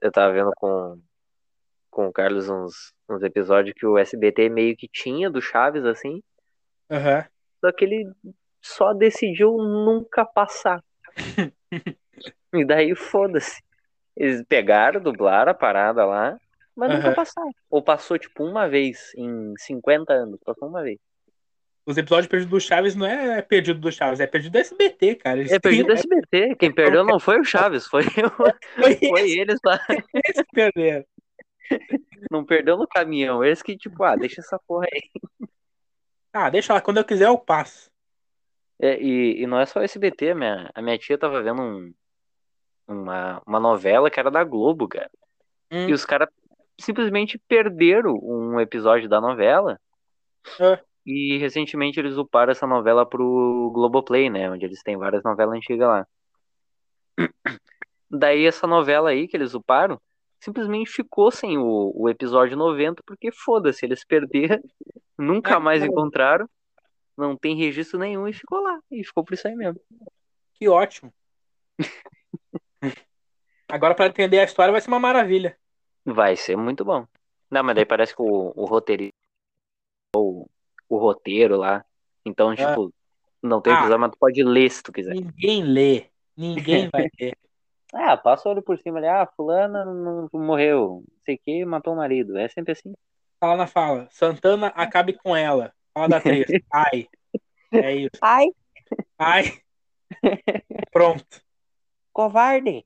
Eu 0.00 0.10
tava 0.10 0.32
vendo 0.32 0.50
com, 0.56 1.00
com 1.90 2.06
o 2.08 2.12
Carlos 2.12 2.48
uns, 2.48 2.92
uns 3.08 3.22
episódios 3.22 3.74
que 3.78 3.86
o 3.86 3.98
SBT 3.98 4.48
meio 4.48 4.76
que 4.76 4.88
tinha 4.88 5.30
do 5.30 5.40
Chaves, 5.42 5.84
assim, 5.84 6.22
Aham. 6.90 7.24
só 7.60 7.70
que 7.72 7.84
ele 7.84 8.10
só 8.60 8.92
decidiu 8.94 9.56
nunca 9.58 10.24
passar. 10.24 10.82
e 12.54 12.64
daí, 12.64 12.94
foda-se. 12.94 13.60
Eles 14.16 14.42
pegaram, 14.48 15.00
dublaram 15.00 15.52
a 15.52 15.54
parada 15.54 16.04
lá, 16.04 16.38
mas 16.74 16.90
nunca 16.90 17.06
Aham. 17.08 17.14
passaram. 17.14 17.50
Ou 17.70 17.82
passou, 17.82 18.18
tipo, 18.18 18.44
uma 18.44 18.68
vez 18.68 19.12
em 19.16 19.52
50 19.58 20.12
anos. 20.12 20.40
Passou 20.44 20.68
uma 20.68 20.82
vez. 20.82 20.98
Os 21.84 21.96
episódios 21.96 22.26
perdidos 22.26 22.50
do 22.50 22.60
Chaves 22.60 22.96
não 22.96 23.06
é 23.06 23.40
perdido 23.42 23.78
do 23.78 23.92
Chaves, 23.92 24.18
é 24.18 24.26
perdido 24.26 24.52
do 24.52 24.58
SBT, 24.58 25.14
cara. 25.16 25.38
Eles 25.38 25.52
É 25.52 25.58
perdido 25.60 25.86
do 25.86 25.92
SBT. 25.92 26.56
Quem 26.56 26.74
perdeu 26.74 27.04
não 27.04 27.20
foi 27.20 27.38
o 27.38 27.44
Chaves, 27.44 27.86
foi, 27.86 28.02
o- 28.02 28.06
Foi 28.74 28.94
foi 28.96 29.30
eles 29.30 29.58
lá. 29.64 29.78
eles 29.88 30.42
perderam. 30.52 31.04
Não 32.30 32.44
perdeu 32.44 32.76
no 32.76 32.88
caminhão. 32.88 33.44
Eles 33.44 33.62
que, 33.62 33.76
tipo, 33.76 34.02
ah, 34.02 34.16
deixa 34.16 34.40
essa 34.40 34.58
porra 34.66 34.86
aí. 34.92 35.48
Ah, 36.32 36.50
deixa 36.50 36.72
lá, 36.74 36.80
quando 36.80 36.96
eu 36.98 37.04
quiser 37.04 37.26
eu 37.26 37.38
passo. 37.38 37.88
É, 38.80 39.00
e, 39.00 39.42
e 39.42 39.46
não 39.46 39.58
é 39.60 39.64
só 39.66 39.80
SBT, 39.80 40.34
minha, 40.34 40.70
a 40.74 40.82
minha 40.82 40.98
tia 40.98 41.16
tava 41.16 41.42
vendo 41.42 41.62
um, 41.62 41.94
uma, 42.86 43.42
uma 43.46 43.60
novela 43.60 44.10
que 44.10 44.18
era 44.18 44.30
da 44.30 44.44
Globo, 44.44 44.88
cara. 44.88 45.10
Hum. 45.70 45.88
E 45.88 45.92
os 45.92 46.04
caras 46.04 46.28
simplesmente 46.78 47.38
perderam 47.48 48.18
um 48.22 48.60
episódio 48.60 49.08
da 49.08 49.20
novela. 49.20 49.80
É. 50.60 50.80
E 51.04 51.38
recentemente 51.38 51.98
eles 51.98 52.16
uparam 52.16 52.50
essa 52.50 52.66
novela 52.66 53.06
pro 53.06 53.70
Globoplay, 53.72 54.28
né? 54.28 54.50
Onde 54.50 54.64
eles 54.64 54.82
têm 54.82 54.96
várias 54.96 55.22
novelas 55.22 55.56
antigas 55.56 55.88
lá. 55.88 56.06
Daí 58.10 58.44
essa 58.44 58.66
novela 58.66 59.10
aí 59.10 59.26
que 59.26 59.36
eles 59.36 59.54
uparam 59.54 60.00
simplesmente 60.40 60.90
ficou 60.90 61.30
sem 61.30 61.58
o, 61.58 61.92
o 61.94 62.08
episódio 62.08 62.56
90, 62.56 63.02
porque 63.04 63.32
foda-se, 63.32 63.84
eles 63.84 64.04
perderam, 64.04 64.62
nunca 65.18 65.54
É, 65.54 65.58
mais 65.58 65.82
encontraram, 65.82 66.48
não 67.16 67.36
tem 67.36 67.56
registro 67.56 67.98
nenhum 67.98 68.28
e 68.28 68.32
ficou 68.32 68.60
lá. 68.60 68.78
E 68.90 69.04
ficou 69.04 69.24
por 69.24 69.34
isso 69.34 69.48
aí 69.48 69.56
mesmo. 69.56 69.80
Que 70.54 70.68
ótimo. 70.68 71.12
Agora, 73.68 73.94
pra 73.94 74.06
entender 74.06 74.38
a 74.40 74.44
história, 74.44 74.72
vai 74.72 74.80
ser 74.80 74.88
uma 74.88 75.00
maravilha. 75.00 75.56
Vai 76.04 76.36
ser 76.36 76.56
muito 76.56 76.84
bom. 76.84 77.06
Não, 77.50 77.62
mas 77.62 77.74
daí 77.74 77.84
parece 77.84 78.14
que 78.14 78.22
o, 78.22 78.52
o 78.54 78.64
roteirista 78.64 79.14
ou 80.14 80.48
o 80.88 80.96
roteiro 80.98 81.56
lá. 81.56 81.84
Então, 82.24 82.54
tipo, 82.54 82.92
não 83.42 83.60
tem 83.60 83.72
Ah. 83.72 83.76
episódio, 83.76 84.00
mas 84.00 84.10
tu 84.12 84.18
pode 84.18 84.42
ler 84.42 84.70
se 84.70 84.82
tu 84.82 84.92
quiser. 84.92 85.14
Ninguém 85.14 85.62
lê. 85.62 86.06
Ninguém 86.36 86.88
vai 86.92 87.08
ler. 87.20 87.36
Ah, 87.92 88.16
passa 88.16 88.48
o 88.48 88.52
olho 88.52 88.62
por 88.62 88.78
cima 88.78 88.98
ali. 88.98 89.06
Ah, 89.06 89.28
fulana 89.36 89.84
não 89.84 90.28
morreu. 90.32 91.04
Não 91.08 91.24
sei 91.24 91.36
o 91.36 91.38
que, 91.38 91.64
matou 91.64 91.92
o 91.94 91.96
marido. 91.96 92.36
É 92.36 92.48
sempre 92.48 92.72
assim. 92.72 92.92
Fala 93.40 93.56
na 93.56 93.66
fala. 93.66 94.08
Santana, 94.10 94.68
acabe 94.68 95.12
com 95.12 95.36
ela. 95.36 95.72
Fala 95.94 96.08
da 96.08 96.16
atriz. 96.18 96.46
Ai. 96.72 97.08
É 97.72 97.94
isso. 97.94 98.16
Ai, 98.22 98.46
Ai. 99.18 99.44
Pronto. 100.92 101.42
covarde. 102.12 102.84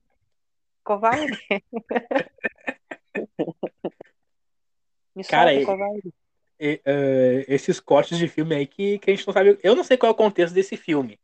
Covarde. 0.90 1.38
Me 5.14 5.22
Cara, 5.22 5.50
solta, 5.50 5.62
e- 5.62 5.66
covarde. 5.66 6.12
E, 6.58 6.82
eh, 6.84 7.44
esses 7.46 7.78
cortes 7.78 8.18
de 8.18 8.26
filme 8.26 8.56
aí 8.56 8.66
que, 8.66 8.98
que 8.98 9.08
a 9.08 9.14
gente 9.14 9.24
não 9.24 9.32
sabe. 9.32 9.56
Eu 9.62 9.76
não 9.76 9.84
sei 9.84 9.96
qual 9.96 10.10
é 10.10 10.12
o 10.12 10.16
contexto 10.16 10.52
desse 10.52 10.76
filme. 10.76 11.16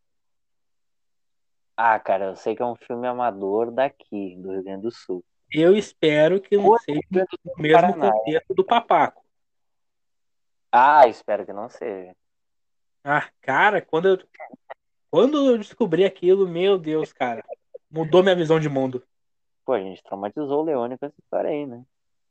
Ah, 1.77 1.99
cara, 1.99 2.27
eu 2.27 2.37
sei 2.37 2.55
que 2.55 2.62
é 2.62 2.64
um 2.64 2.77
filme 2.77 3.09
amador 3.09 3.73
daqui, 3.73 4.37
do 4.37 4.53
Rio 4.53 4.62
Grande 4.62 4.83
do 4.83 4.93
Sul. 4.93 5.25
Eu 5.53 5.77
espero 5.77 6.41
que 6.41 6.57
não 6.57 6.67
Ou 6.67 6.79
seja 6.79 7.01
o 7.45 7.61
mesmo 7.61 7.81
Paraná. 7.81 8.12
contexto 8.12 8.55
do 8.55 8.64
Papaco. 8.64 9.25
Ah, 10.71 11.09
espero 11.09 11.45
que 11.45 11.53
não 11.53 11.69
seja. 11.69 12.14
Ah, 13.03 13.29
cara, 13.41 13.83
quando 13.83 14.09
eu, 14.11 14.19
quando 15.11 15.51
eu 15.51 15.59
descobri 15.59 16.05
aquilo, 16.05 16.49
meu 16.49 16.79
Deus, 16.79 17.12
cara, 17.12 17.45
mudou 17.91 18.23
minha 18.23 18.37
visão 18.37 18.61
de 18.61 18.69
mundo. 18.69 19.03
Pô, 19.67 19.73
a 19.73 19.81
gente 19.81 20.01
traumatizou 20.05 20.61
o 20.61 20.64
Leone 20.64 20.97
com 20.97 21.07
essa 21.07 21.21
história 21.21 21.51
aí, 21.51 21.67
né? 21.67 21.85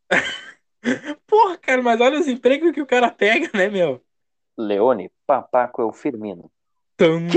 Porra, 1.28 1.58
cara, 1.58 1.82
mas 1.82 2.00
olha 2.00 2.18
os 2.18 2.30
empregos 2.30 2.72
que 2.72 2.82
o 2.82 2.86
cara 2.86 3.12
pega, 3.12 3.50
né, 3.54 3.68
meu? 3.68 4.02
Leone, 4.58 5.12
papaco 5.28 5.82
é 5.82 5.86
o 5.86 5.92
Firmino. 5.92 6.50
Tum. 6.96 7.28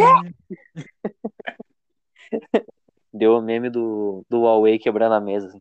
Deu 3.13 3.39
o 3.39 3.43
meme 3.43 3.69
do, 3.69 4.25
do 4.31 4.43
Huawei 4.43 4.79
quebrando 4.79 5.15
a 5.15 5.21
mesa. 5.21 5.49
Assim. 5.49 5.61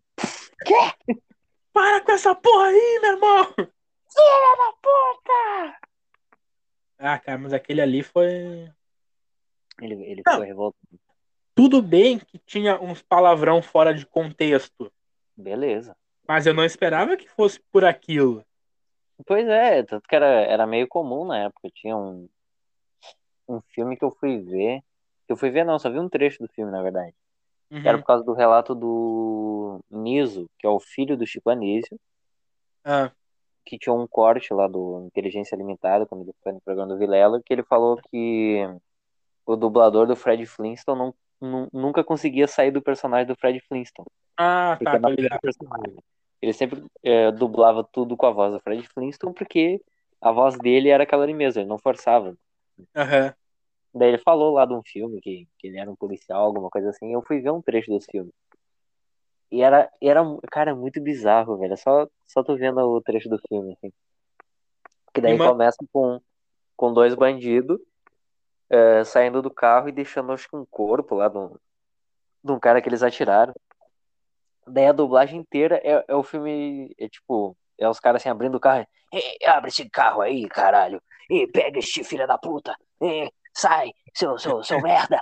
Para 1.74 2.02
com 2.02 2.12
essa 2.12 2.36
porra 2.36 2.68
aí, 2.68 3.00
meu 3.02 3.14
irmão! 3.14 3.44
Filha 3.56 4.56
da 4.58 4.74
puta! 4.84 5.80
Ah, 7.00 7.18
cara, 7.18 7.40
mas 7.40 7.54
aquele 7.54 7.82
ali 7.82 8.04
foi. 8.04 8.72
Ele, 9.82 9.96
ele 10.04 10.22
Não. 10.24 10.34
ficou 10.34 10.46
revoltado. 10.46 11.07
Tudo 11.58 11.82
bem 11.82 12.20
que 12.20 12.38
tinha 12.46 12.80
uns 12.80 13.02
palavrão 13.02 13.64
fora 13.64 13.92
de 13.92 14.06
contexto, 14.06 14.92
Beleza. 15.36 15.98
mas 16.28 16.46
eu 16.46 16.54
não 16.54 16.64
esperava 16.64 17.18
que 17.18 17.28
fosse 17.28 17.60
por 17.72 17.84
aquilo. 17.84 18.46
Pois 19.26 19.48
é, 19.48 19.82
tanto 19.82 20.08
que 20.08 20.16
era, 20.16 20.28
era 20.28 20.68
meio 20.68 20.88
comum 20.88 21.26
na 21.26 21.46
época. 21.46 21.72
Tinha 21.74 21.98
um, 21.98 22.30
um 23.50 23.60
filme 23.74 23.98
que 23.98 24.06
eu 24.06 24.12
fui 24.12 24.38
ver. 24.38 24.82
Que 25.26 25.34
eu 25.34 25.36
fui 25.36 25.50
ver, 25.50 25.66
não, 25.66 25.80
só 25.80 25.90
vi 25.90 26.00
um 26.00 26.08
trecho 26.08 26.44
do 26.44 26.48
filme, 26.54 26.72
na 26.72 26.84
verdade. 26.84 27.16
Uhum. 27.72 27.82
Era 27.84 27.98
por 27.98 28.06
causa 28.06 28.24
do 28.24 28.34
relato 28.34 28.76
do 28.76 29.80
Niso, 29.90 30.48
que 30.60 30.68
é 30.68 30.70
o 30.70 30.80
filho 30.80 31.18
do 31.18 31.26
Chico 31.26 31.50
Anísio, 31.50 32.00
Ah, 32.86 33.12
que 33.66 33.78
tinha 33.78 33.92
um 33.92 34.08
corte 34.08 34.54
lá 34.54 34.68
do 34.68 35.04
Inteligência 35.08 35.56
Limitada, 35.56 36.06
quando 36.06 36.22
ele 36.22 36.34
foi 36.42 36.54
no 36.54 36.62
programa 36.62 36.94
do 36.94 37.00
Vilela, 37.00 37.42
que 37.44 37.52
ele 37.52 37.64
falou 37.64 38.00
que 38.10 38.64
o 39.46 39.56
dublador 39.56 40.08
do 40.08 40.16
Fred 40.16 40.46
Flintstone 40.46 41.00
não, 41.00 41.14
nunca 41.74 42.04
conseguia 42.04 42.48
sair 42.48 42.72
do 42.72 42.82
personagem 42.82 43.28
do 43.28 43.36
Fred 43.36 43.60
Flintstone. 43.68 44.08
Ah, 44.38 44.78
tá, 44.84 45.00
ele 46.42 46.54
sempre 46.54 46.84
é, 47.04 47.32
dublava 47.32 47.84
tudo 47.84 48.16
com 48.16 48.26
a 48.26 48.32
voz 48.32 48.54
do 48.54 48.60
Fred 48.60 48.88
Flintstone, 48.94 49.34
porque 49.34 49.82
a 50.22 50.32
voz 50.32 50.58
dele 50.58 50.90
era 50.90 51.04
aquela 51.04 51.24
ali 51.24 51.34
mesmo, 51.34 51.62
ele 51.62 51.70
não 51.70 51.80
forçava. 51.80 52.36
Aham. 52.96 53.34
Daí 53.94 54.10
ele 54.10 54.18
falou 54.20 54.54
lá 54.54 54.66
de 54.66 54.74
um 54.74 54.82
filme 54.86 55.20
que, 55.22 55.48
que 55.58 55.68
ele 55.68 55.80
era 55.80 55.90
um 55.90 55.96
policial, 55.96 56.44
alguma 56.46 56.70
coisa 56.70 56.90
assim. 56.90 57.14
Eu 57.14 57.24
fui 57.24 57.42
ver 57.42 57.52
um 57.52 57.62
trecho 57.62 57.90
desse 57.92 58.12
filme. 58.12 58.32
E 59.52 59.62
era, 59.62 59.90
era 60.02 60.22
cara, 60.52 60.76
muito 60.76 61.02
bizarro, 61.02 61.58
velho. 61.58 61.74
É 61.74 61.78
Só, 61.78 62.08
só 62.28 62.44
tô 62.44 62.56
vendo 62.56 62.80
o 62.80 63.02
trecho 63.02 63.30
do 63.30 63.40
filme, 63.48 63.74
assim. 63.74 63.92
Que 65.14 65.22
daí 65.22 65.36
E 65.36 65.38
ma- 65.38 65.50
começa 65.50 65.78
com, 65.92 66.20
com 66.76 66.94
dois 66.94 67.16
bandidos 67.16 67.80
é, 68.70 69.04
saindo 69.04 69.42
do 69.42 69.50
carro 69.50 69.90
e 69.90 69.92
deixando, 69.92 70.32
acho 70.32 70.50
que 70.50 70.56
um 70.56 70.66
corpo 70.66 71.16
lá 71.16 71.28
de 71.28 71.38
um, 71.38 71.56
de 72.44 72.52
um 72.52 72.60
cara 72.60 72.82
que 72.82 72.90
eles 72.90 73.04
atiraram. 73.04 73.54
Daí 74.68 74.88
a 74.88 74.92
dublagem 74.92 75.40
inteira 75.40 75.80
é, 75.84 76.04
é 76.08 76.16
o 76.16 76.24
filme, 76.24 76.94
é 76.98 77.08
tipo, 77.08 77.56
é 77.78 77.88
os 77.88 78.00
caras 78.00 78.22
assim 78.22 78.30
abrindo 78.30 78.56
o 78.56 78.60
carro. 78.60 78.86
"Ei, 79.14 79.38
abre 79.48 79.70
esse 79.70 79.90
carro 79.90 80.22
aí, 80.22 80.48
caralho. 80.50 81.02
E 81.30 81.48
pega 81.48 81.80
este 81.80 82.04
filho 82.04 82.28
da 82.28 82.38
puta. 82.38 82.76
Ei, 83.02 83.32
sai, 83.54 83.92
seu, 84.14 84.38
seu, 84.38 84.64
seu 84.64 84.82
merda. 84.82 85.22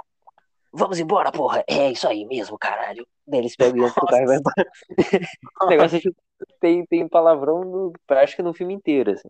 Vamos 0.73 0.99
embora, 0.99 1.31
porra. 1.31 1.63
É 1.67 1.91
isso 1.91 2.07
aí 2.07 2.25
mesmo, 2.25 2.57
caralho. 2.57 3.07
Daí 3.25 3.39
eles 3.39 3.55
pegam 3.55 3.77
e 3.77 3.81
no 3.81 3.93
carro 3.93 4.07
e 4.17 4.25
vai 4.25 4.37
embora. 4.37 4.71
O 5.61 5.65
negócio 5.67 5.97
é 5.97 6.01
tipo, 6.01 6.15
tem, 6.59 6.85
tem 6.85 7.07
palavrão 7.07 7.63
no, 7.63 7.93
acho 8.09 8.35
que 8.35 8.43
no 8.43 8.53
filme 8.53 8.73
inteiro, 8.73 9.11
assim. 9.11 9.29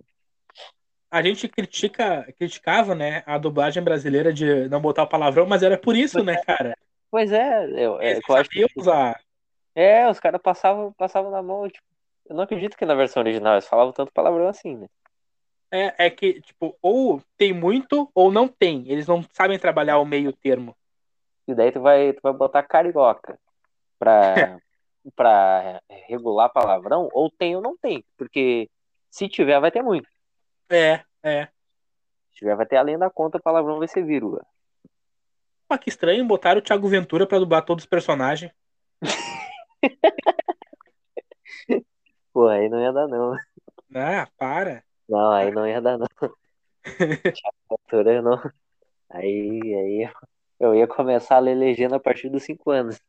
A 1.16 1.22
gente 1.22 1.48
critica, 1.48 2.30
criticava, 2.38 2.94
né, 2.94 3.24
a 3.26 3.38
dublagem 3.38 3.82
brasileira 3.82 4.34
de 4.34 4.68
não 4.68 4.82
botar 4.82 5.04
o 5.04 5.08
palavrão, 5.08 5.46
mas 5.46 5.64
era 5.64 5.78
por 5.78 5.96
isso, 5.96 6.22
né, 6.22 6.36
cara? 6.44 6.78
Pois 7.10 7.32
é, 7.32 7.70
eu, 7.82 8.02
é, 8.02 8.20
eu 8.28 8.36
acho 8.36 8.50
que, 8.50 8.66
usar. 8.76 9.18
é, 9.74 10.10
os 10.10 10.20
caras 10.20 10.42
passavam, 10.42 10.92
passavam 10.92 11.32
na 11.32 11.42
mão, 11.42 11.70
tipo, 11.70 11.88
eu 12.28 12.36
não 12.36 12.44
acredito 12.44 12.76
que 12.76 12.86
na 12.86 12.96
versão 12.96 13.24
original 13.24 13.54
eles 13.54 13.66
falavam 13.66 13.94
tanto 13.94 14.12
palavrão 14.12 14.50
assim, 14.50 14.76
né? 14.76 14.88
É, 15.72 16.08
é 16.08 16.10
que, 16.10 16.42
tipo, 16.42 16.78
ou 16.82 17.22
tem 17.38 17.54
muito 17.54 18.12
ou 18.14 18.30
não 18.30 18.50
tem. 18.50 18.84
Eles 18.92 19.08
não 19.08 19.24
sabem 19.32 19.58
trabalhar 19.58 20.00
o 20.00 20.06
meio 20.06 20.34
termo. 20.34 20.76
E 21.48 21.56
daí 21.56 21.72
tu 21.72 21.80
vai, 21.80 22.12
tu 22.12 22.20
vai 22.22 22.34
botar 22.34 22.62
carioca 22.62 23.40
pra, 23.98 24.58
pra 25.16 25.82
regular 26.10 26.52
palavrão, 26.52 27.08
ou 27.14 27.32
tem 27.32 27.56
ou 27.56 27.62
não 27.62 27.78
tem. 27.78 28.04
Porque 28.18 28.70
se 29.10 29.30
tiver, 29.30 29.62
vai 29.62 29.72
ter 29.72 29.82
muito. 29.82 30.10
É, 30.70 31.04
é. 31.24 31.46
Se 32.32 32.40
tiver, 32.40 32.56
vai 32.56 32.66
ter 32.66 32.78
além 32.78 32.98
da 32.98 33.10
conta, 33.10 33.40
palavrão 33.40 33.80
vai 33.80 33.88
ser 33.88 34.04
vírgula. 34.04 34.46
Pô, 35.68 35.78
que 35.78 35.90
estranho 35.90 36.26
botar 36.26 36.58
o 36.58 36.62
Thiago 36.62 36.88
Ventura 36.88 37.28
pra 37.28 37.40
dublar 37.40 37.64
todos 37.64 37.84
os 37.84 37.90
personagens. 37.90 38.52
Pô, 42.34 42.48
aí 42.48 42.70
não 42.70 42.82
ia 42.82 42.92
dar 42.92 43.08
não. 43.08 43.36
Ah, 43.96 44.28
para. 44.38 44.84
Não, 45.08 45.32
aí 45.32 45.52
não 45.52 45.68
ia 45.68 45.82
dar 45.82 45.98
não. 45.98 46.08
Altura 47.70 48.16
eu 48.16 48.22
não. 48.22 48.52
Aí, 49.10 49.62
aí 49.74 50.12
eu 50.60 50.76
ia 50.76 50.88
começar 50.88 51.38
a 51.38 51.40
ler 51.40 51.56
legenda 51.56 51.96
a 51.96 52.00
partir 52.00 52.30
dos 52.30 52.44
5 52.44 52.72
anos. 52.72 53.00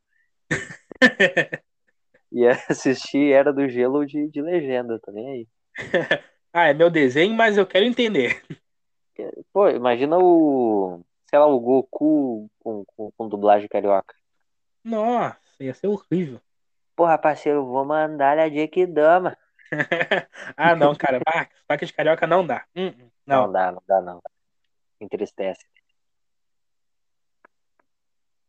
Ia 2.33 2.53
assistir 2.69 3.33
Era 3.33 3.53
do 3.53 3.69
Gelo 3.69 4.05
de, 4.05 4.29
de 4.29 4.43
legenda 4.43 4.99
também 5.01 5.29
aí. 5.29 5.49
Ah, 6.59 6.69
é 6.69 6.73
meu 6.73 6.89
desenho, 6.89 7.35
mas 7.35 7.59
eu 7.59 7.67
quero 7.67 7.85
entender. 7.85 8.43
Pô, 9.53 9.69
imagina 9.69 10.17
o. 10.17 11.05
Sei 11.29 11.39
lá, 11.39 11.45
o 11.45 11.61
Goku 11.61 12.51
com, 12.61 12.83
com, 12.87 13.11
com 13.11 13.29
dublagem 13.29 13.69
carioca. 13.69 14.15
Nossa, 14.83 15.39
ia 15.61 15.75
ser 15.75 15.89
horrível. 15.89 16.41
Porra, 16.97 17.19
parceiro, 17.19 17.67
vou 17.67 17.85
mandar 17.85 18.39
a 18.39 18.49
Jequidama. 18.49 19.37
ah, 20.57 20.75
não, 20.75 20.95
cara. 20.95 21.21
Sotaque 21.59 21.85
de 21.85 21.93
carioca 21.93 22.27
não 22.27 22.47
dá. 22.47 22.65
Hum, 22.75 22.87
hum, 22.87 23.11
Não. 23.27 23.43
não. 23.43 23.53
dá, 23.53 23.73
não 23.73 23.83
dá 23.87 24.01
não. 24.01 24.23
Entristece. 24.99 25.67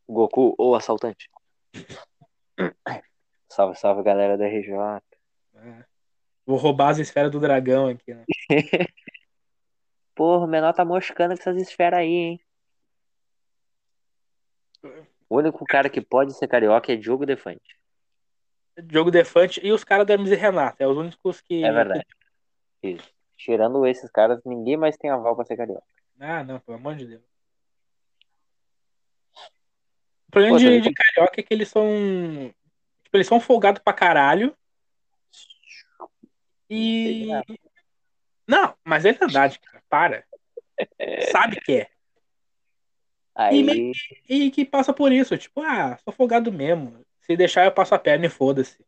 Goku 0.07 0.55
ou 0.57 0.75
assaltante. 0.75 1.29
Salve, 3.49 3.77
salve 3.77 4.01
galera 4.01 4.37
da 4.37 4.45
RJ. 4.45 5.01
É. 5.55 5.96
Vou 6.47 6.55
roubar 6.55 6.91
as 6.91 6.97
esferas 6.97 7.29
do 7.29 7.41
dragão 7.41 7.89
aqui, 7.89 8.13
né? 8.13 8.23
Porra, 10.15 10.45
o 10.45 10.47
menor 10.47 10.73
tá 10.73 10.85
moscando 10.85 11.35
com 11.35 11.41
essas 11.41 11.61
esferas 11.61 11.99
aí, 11.99 12.07
hein? 12.07 12.41
O 15.29 15.35
único 15.35 15.65
cara 15.65 15.89
que 15.89 15.99
pode 15.99 16.33
ser 16.33 16.47
carioca 16.47 16.93
é 16.93 16.95
Diogo 16.95 17.25
Defante. 17.25 17.77
Diogo 18.81 19.11
Defante 19.11 19.59
e 19.61 19.73
os 19.73 19.83
caras 19.83 20.07
do 20.07 20.13
Hermes 20.13 20.31
e 20.31 20.35
Renato. 20.35 20.81
É 20.81 20.87
os 20.87 20.95
únicos 20.95 21.41
que. 21.41 21.65
É 21.65 21.71
verdade. 21.71 22.05
Isso. 22.81 23.11
Tirando 23.35 23.85
esses 23.85 24.09
caras, 24.09 24.39
ninguém 24.45 24.77
mais 24.77 24.95
tem 24.95 25.09
aval 25.09 25.35
pra 25.35 25.43
ser 25.43 25.57
carioca. 25.57 25.83
Ah, 26.17 26.45
não, 26.45 26.61
pelo 26.61 26.77
amor 26.77 26.95
de 26.95 27.07
Deus. 27.07 27.23
O 30.27 30.31
problema 30.31 30.57
Pô, 30.57 30.63
de, 30.63 30.79
de 30.79 30.93
carioca 30.93 31.41
é 31.41 31.43
que 31.43 31.53
eles 31.53 31.67
são. 31.67 31.85
Tipo, 33.03 33.17
eles 33.17 33.27
são 33.27 33.41
folgados 33.41 33.81
pra 33.83 33.91
caralho. 33.91 34.55
E. 36.69 37.27
Não, 38.47 38.75
mas 38.83 39.05
é 39.05 39.13
verdade, 39.13 39.59
cara. 39.59 39.83
Para. 39.89 40.25
Sabe 41.31 41.59
que 41.61 41.81
é. 41.81 41.87
Aí, 43.35 43.91
E 44.27 44.49
que 44.51 44.65
passa 44.65 44.91
por 44.91 45.11
isso. 45.11 45.37
Tipo, 45.37 45.61
ah, 45.61 45.97
sou 46.03 46.11
folgado 46.11 46.51
mesmo. 46.51 47.05
Se 47.21 47.35
deixar, 47.35 47.65
eu 47.65 47.71
passo 47.71 47.93
a 47.93 47.99
perna 47.99 48.25
e 48.25 48.29
foda-se. 48.29 48.83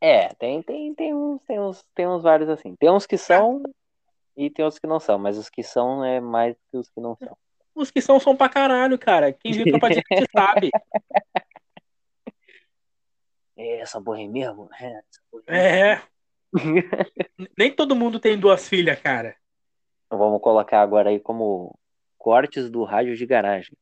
é, 0.00 0.28
tem, 0.34 0.62
tem, 0.62 0.94
tem, 0.94 1.14
uns, 1.14 1.42
tem, 1.44 1.58
uns, 1.60 1.84
tem 1.94 2.06
uns 2.06 2.22
vários 2.22 2.48
assim. 2.48 2.74
Tem 2.76 2.90
uns 2.90 3.06
que 3.06 3.16
são 3.16 3.62
e 4.36 4.50
tem 4.50 4.64
outros 4.64 4.78
que 4.78 4.86
não 4.86 5.00
são, 5.00 5.18
mas 5.18 5.36
os 5.38 5.48
que 5.48 5.62
são 5.62 6.04
é 6.04 6.20
mais 6.20 6.56
que 6.70 6.76
os 6.76 6.88
que 6.88 7.00
não 7.00 7.16
são. 7.16 7.36
Os 7.74 7.90
que 7.90 8.00
são, 8.00 8.20
são 8.20 8.36
pra 8.36 8.48
caralho, 8.48 8.98
cara. 8.98 9.32
Quem 9.32 9.52
viu 9.52 9.64
Tropa 9.66 9.88
de 9.88 10.02
Elite 10.10 10.30
sabe. 10.30 10.70
É, 13.56 13.80
essa 13.80 14.00
porra 14.00 14.18
aí 14.18 14.28
mesmo? 14.28 14.68
É, 14.78 14.86
essa 14.86 15.20
porra 15.30 15.44
aí 15.48 15.56
É. 15.56 16.02
Nem 17.56 17.74
todo 17.74 17.96
mundo 17.96 18.18
tem 18.18 18.38
duas 18.38 18.68
filhas, 18.68 18.98
cara. 19.00 19.36
Vamos 20.10 20.40
colocar 20.40 20.80
agora 20.80 21.10
aí 21.10 21.20
como 21.20 21.78
cortes 22.16 22.70
do 22.70 22.84
rádio 22.84 23.16
de 23.16 23.26
garagem. 23.26 23.76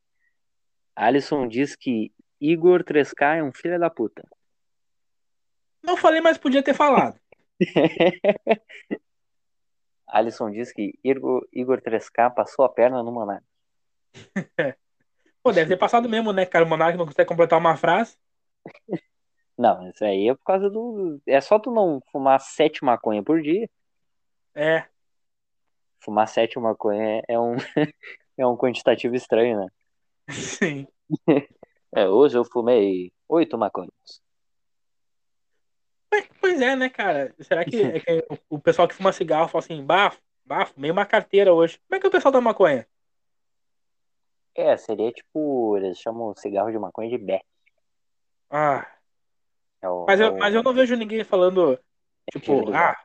Alisson 0.95 1.47
diz 1.47 1.75
que 1.75 2.11
Igor 2.39 2.83
3K 2.83 3.37
é 3.37 3.43
um 3.43 3.51
filho 3.51 3.79
da 3.79 3.89
puta. 3.89 4.27
Não 5.83 5.95
falei, 5.95 6.21
mas 6.21 6.37
podia 6.37 6.63
ter 6.63 6.73
falado. 6.73 7.19
Alisson 10.07 10.51
diz 10.51 10.71
que 10.71 10.97
Igor, 11.03 11.47
Igor 11.51 11.81
3K 11.81 12.33
passou 12.33 12.65
a 12.65 12.69
perna 12.69 13.03
no 13.03 13.11
Monark. 13.11 13.45
Pô, 15.43 15.51
deve 15.51 15.69
ter 15.69 15.77
passado 15.77 16.09
mesmo, 16.09 16.33
né, 16.33 16.45
cara? 16.45 16.65
O 16.65 16.67
Monark 16.67 16.97
não 16.97 17.05
consegue 17.05 17.27
completar 17.27 17.59
uma 17.59 17.77
frase. 17.77 18.17
Não, 19.57 19.89
isso 19.89 20.05
aí 20.05 20.29
é 20.29 20.35
por 20.35 20.43
causa 20.43 20.69
do. 20.69 21.19
É 21.25 21.41
só 21.41 21.57
tu 21.59 21.71
não 21.71 21.99
fumar 22.11 22.39
sete 22.39 22.83
maconha 22.83 23.23
por 23.23 23.41
dia. 23.41 23.67
É. 24.53 24.85
Fumar 25.99 26.27
sete 26.27 26.59
maconha 26.59 27.21
é, 27.27 27.33
é 27.33 27.39
um, 27.39 27.55
é 28.37 28.45
um 28.47 28.55
quantitativo 28.55 29.15
estranho, 29.15 29.59
né? 29.59 29.67
Sim. 30.29 30.87
É, 31.95 32.05
hoje 32.07 32.37
eu 32.37 32.43
fumei 32.43 33.11
oito 33.29 33.57
maconhas. 33.57 34.21
Pois- 36.09 36.27
Pois 36.39 36.61
é, 36.61 36.75
né, 36.75 36.89
cara? 36.89 37.33
Será 37.39 37.63
que, 37.63 37.81
é 37.81 37.99
que 37.99 38.25
o- 38.49 38.59
pessoal 38.59 38.87
que 38.89 38.93
fuma 38.93 39.13
cigarro 39.13 39.47
fala 39.47 39.63
assim, 39.63 39.83
bafo, 39.83 40.19
bafo, 40.45 40.73
meio 40.79 40.91
uma 40.93 41.05
carteira 41.05 41.53
hoje. 41.53 41.79
Como 41.87 41.97
é 41.97 41.99
que 42.01 42.05
o 42.05 42.11
pessoal 42.11 42.31
da 42.31 42.41
maconha? 42.41 42.85
É, 44.53 44.75
seria 44.75 45.11
tipo. 45.13 45.77
Eles 45.77 45.97
chamam 45.97 46.35
cigarro 46.35 46.71
de 46.71 46.77
maconha 46.77 47.09
de 47.09 47.17
beck. 47.17 47.43
Ah, 48.49 48.85
É 49.87 49.89
o, 49.89 50.05
mas 50.05 50.19
é 50.19 50.23
eu, 50.25 50.33
o- 50.33 50.37
mas 50.37 50.53
eu 50.53 50.63
não 50.63 50.73
vejo 50.73 50.95
ninguém 50.95 51.23
falando, 51.23 51.79
tipo, 52.31 52.59
Tipo, 52.59 52.73
ah, 52.73 52.95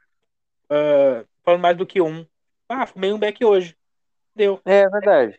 ah, 0.70 1.24
falando 1.44 1.60
mais 1.60 1.76
do 1.76 1.86
que 1.86 2.00
um. 2.00 2.26
Ah, 2.68 2.86
fumei 2.86 3.12
um 3.12 3.18
beck 3.18 3.44
hoje. 3.44 3.76
Deu. 4.34 4.60
É 4.64 4.88
verdade. 4.88 5.36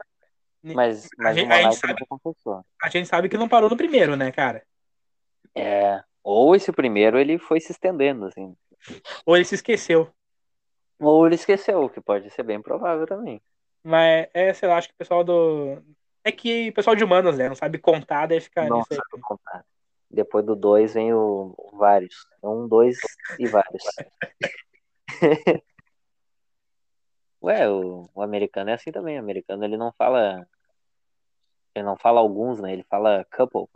Mas, 0.62 1.10
mas 1.18 1.36
gente- 1.36 1.50
o 1.50 1.54
a 1.54 1.62
gente 1.62 1.76
sabe. 1.76 2.06
A 2.82 2.89
gente 2.89 3.08
sabe 3.10 3.28
que 3.28 3.38
não 3.38 3.50
parou 3.50 3.70
no 3.70 3.76
primeiro, 3.76 4.16
né, 4.16 4.32
cara? 4.32 4.64
É. 5.54 6.02
Ou 6.24 6.56
esse 6.56 6.72
primeiro 6.72 7.20
ele 7.20 7.38
foi 7.38 7.60
se 7.60 7.74
estendendo, 7.74 8.26
assim. 8.26 8.56
Ou 9.26 9.36
ele 9.36 9.44
se 9.44 9.56
esqueceu. 9.56 10.10
Ou 11.00 11.26
ele 11.26 11.36
esqueceu, 11.36 11.89
que 11.89 12.00
pode 12.00 12.30
ser 12.30 12.44
bem 12.44 12.62
provável 12.62 13.06
também. 13.06 13.41
Mas 13.84 14.30
é, 14.34 14.54
sei 14.54 14.70
lá, 14.70 14.78
acho 14.78 14.88
que 14.88 14.94
o 14.94 14.98
pessoal 14.98 15.24
do. 15.24 15.82
É 16.24 16.32
que 16.32 16.70
o 16.70 16.74
pessoal 16.74 16.96
de 16.96 17.04
humanas, 17.04 17.38
né? 17.38 17.50
Não 17.50 17.56
sabe 17.56 17.78
contar, 17.78 18.28
daí 18.28 18.39
fica 18.39 18.70
Não 18.70 18.84
sabe 18.86 19.02
contar. 19.22 19.66
Depois 20.34 20.45
do 20.47 20.55
dois 20.55 20.95
vem 20.95 21.13
o 21.13 21.55
vários. 21.73 22.25
Um, 22.41 22.67
dois 22.67 22.97
e 23.38 23.47
vários. 23.47 23.84
Ué, 27.43 27.69
o, 27.69 28.09
o 28.15 28.21
americano 28.23 28.71
é 28.71 28.73
assim 28.73 28.91
também. 28.91 29.17
O 29.17 29.19
americano 29.19 29.63
ele 29.63 29.77
não 29.77 29.93
fala. 29.93 30.43
Ele 31.75 31.86
não 31.86 31.95
fala 31.95 32.19
alguns, 32.19 32.59
né? 32.59 32.73
Ele 32.73 32.84
fala 32.86 33.23
couple. 33.25 33.67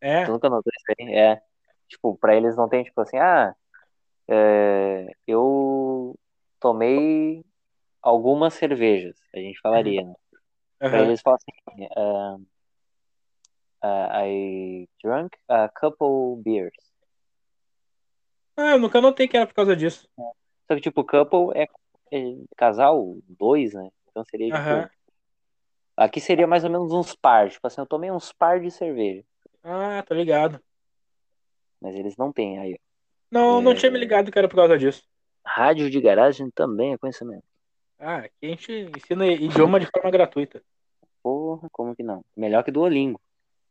É, 0.00 0.24
Tu 0.24 0.32
nunca 0.32 0.48
notou 0.48 0.72
isso 0.74 0.86
aí? 0.98 1.14
É. 1.14 1.42
Tipo, 1.88 2.16
pra 2.16 2.34
eles 2.34 2.56
não 2.56 2.66
tem, 2.66 2.82
tipo 2.84 2.98
assim, 3.02 3.18
ah, 3.18 3.54
é, 4.26 5.14
eu 5.26 6.18
tomei 6.58 7.44
algumas 8.00 8.54
cervejas, 8.54 9.14
a 9.34 9.38
gente 9.38 9.60
falaria, 9.60 10.02
né? 10.04 10.14
Pra 10.78 11.00
aham. 11.00 11.02
eles 11.02 11.20
falam 11.20 11.36
assim, 11.36 11.88
ah, 11.94 12.36
ah, 13.84 14.24
I 14.26 14.88
drank 15.02 15.36
a 15.48 15.68
couple 15.68 16.42
beers. 16.42 16.72
Ah, 18.56 18.72
eu 18.72 18.78
nunca 18.78 19.00
notei 19.00 19.28
que 19.28 19.36
era 19.36 19.46
por 19.46 19.54
causa 19.54 19.76
disso. 19.76 20.08
Só 20.16 20.74
que, 20.74 20.80
tipo, 20.80 21.04
couple 21.04 21.50
é, 21.54 21.66
é 22.12 22.36
casal, 22.56 23.16
dois, 23.28 23.74
né? 23.74 23.90
Então 24.10 24.24
seria, 24.24 24.46
tipo, 24.46 24.56
Aham. 24.56 24.90
aqui 25.96 26.20
seria 26.20 26.46
mais 26.46 26.64
ou 26.64 26.70
menos 26.70 26.92
uns 26.92 27.14
par, 27.14 27.50
tipo 27.50 27.66
assim, 27.66 27.80
eu 27.80 27.86
tomei 27.86 28.10
uns 28.10 28.32
par 28.32 28.60
de 28.60 28.70
cerveja, 28.70 29.24
Ah, 29.62 30.02
tô 30.06 30.14
ligado. 30.14 30.60
mas 31.80 31.94
eles 31.94 32.16
não 32.16 32.32
têm 32.32 32.58
aí. 32.58 32.78
Não, 33.30 33.60
não 33.60 33.72
É. 33.72 33.74
tinha 33.74 33.90
me 33.90 33.98
ligado 33.98 34.30
que 34.30 34.38
era 34.38 34.48
por 34.48 34.56
causa 34.56 34.78
disso. 34.78 35.02
Rádio 35.44 35.90
de 35.90 36.00
garagem 36.00 36.50
também 36.52 36.92
é 36.94 36.98
conhecimento. 36.98 37.44
Ah, 37.98 38.18
aqui 38.18 38.32
a 38.42 38.46
gente 38.46 38.72
ensina 38.96 39.26
idioma 39.26 39.78
de 39.80 39.86
forma 39.86 40.10
gratuita. 40.10 40.62
Porra, 41.22 41.68
como 41.72 41.94
que 41.94 42.02
não? 42.02 42.24
Melhor 42.36 42.62
que 42.62 42.70
Duolingo. 42.70 43.20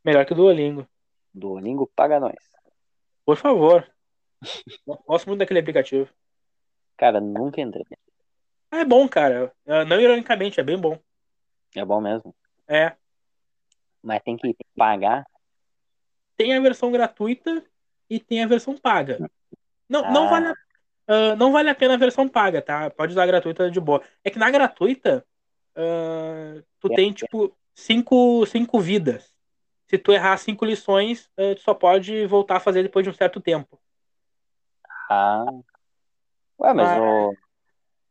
Melhor 0.04 0.24
que 0.26 0.32
o 0.32 0.36
Duolingo. 0.36 0.86
Duolingo 1.32 1.90
paga 1.96 2.20
nós. 2.20 2.34
Por 3.24 3.36
favor. 3.36 3.88
Gosto 5.06 5.26
muito 5.26 5.40
daquele 5.40 5.60
aplicativo. 5.60 6.08
Cara, 6.96 7.20
nunca 7.20 7.60
entrei. 7.60 7.84
Ah, 8.70 8.80
é 8.80 8.84
bom, 8.84 9.08
cara. 9.08 9.52
Não 9.88 10.00
ironicamente, 10.00 10.60
é 10.60 10.62
bem 10.62 10.78
bom. 10.78 10.98
É 11.74 11.84
bom 11.84 12.00
mesmo. 12.00 12.34
É. 12.68 12.94
Mas 14.02 14.22
tem 14.22 14.36
que 14.36 14.54
pagar. 14.76 15.26
Tem 16.36 16.54
a 16.54 16.60
versão 16.60 16.92
gratuita 16.92 17.64
e 18.10 18.20
tem 18.20 18.42
a 18.42 18.46
versão 18.46 18.76
paga. 18.76 19.18
Não, 19.88 20.02
não, 20.12 20.26
Ah. 20.26 20.30
vale 20.30 20.46
a, 20.48 20.54
ah, 21.08 21.36
não 21.36 21.52
vale 21.52 21.70
a 21.70 21.74
pena 21.74 21.94
a 21.94 21.98
versão 21.98 22.28
paga, 22.28 22.60
tá? 22.60 22.90
Pode 22.90 23.12
usar 23.12 23.22
a 23.22 23.26
gratuita 23.26 23.70
de 23.70 23.80
boa. 23.80 24.02
É 24.22 24.30
que 24.30 24.38
na 24.38 24.50
gratuita, 24.50 25.24
ah, 25.74 26.62
tu 26.80 26.92
É. 26.92 26.96
tem, 26.96 27.12
tipo, 27.12 27.56
cinco, 27.74 28.44
cinco 28.46 28.78
vidas. 28.80 29.33
Se 29.86 29.98
tu 29.98 30.12
errar 30.12 30.36
cinco 30.38 30.64
lições, 30.64 31.30
ah, 31.36 31.54
tu 31.54 31.60
só 31.60 31.74
pode 31.74 32.26
voltar 32.26 32.56
a 32.56 32.60
fazer 32.60 32.82
depois 32.82 33.04
de 33.04 33.10
um 33.10 33.14
certo 33.14 33.40
tempo. 33.40 33.78
Ah. 35.10 35.44
Ué, 36.60 36.72
mas 36.72 36.88
Ah. 36.88 37.00
o. 37.02 37.36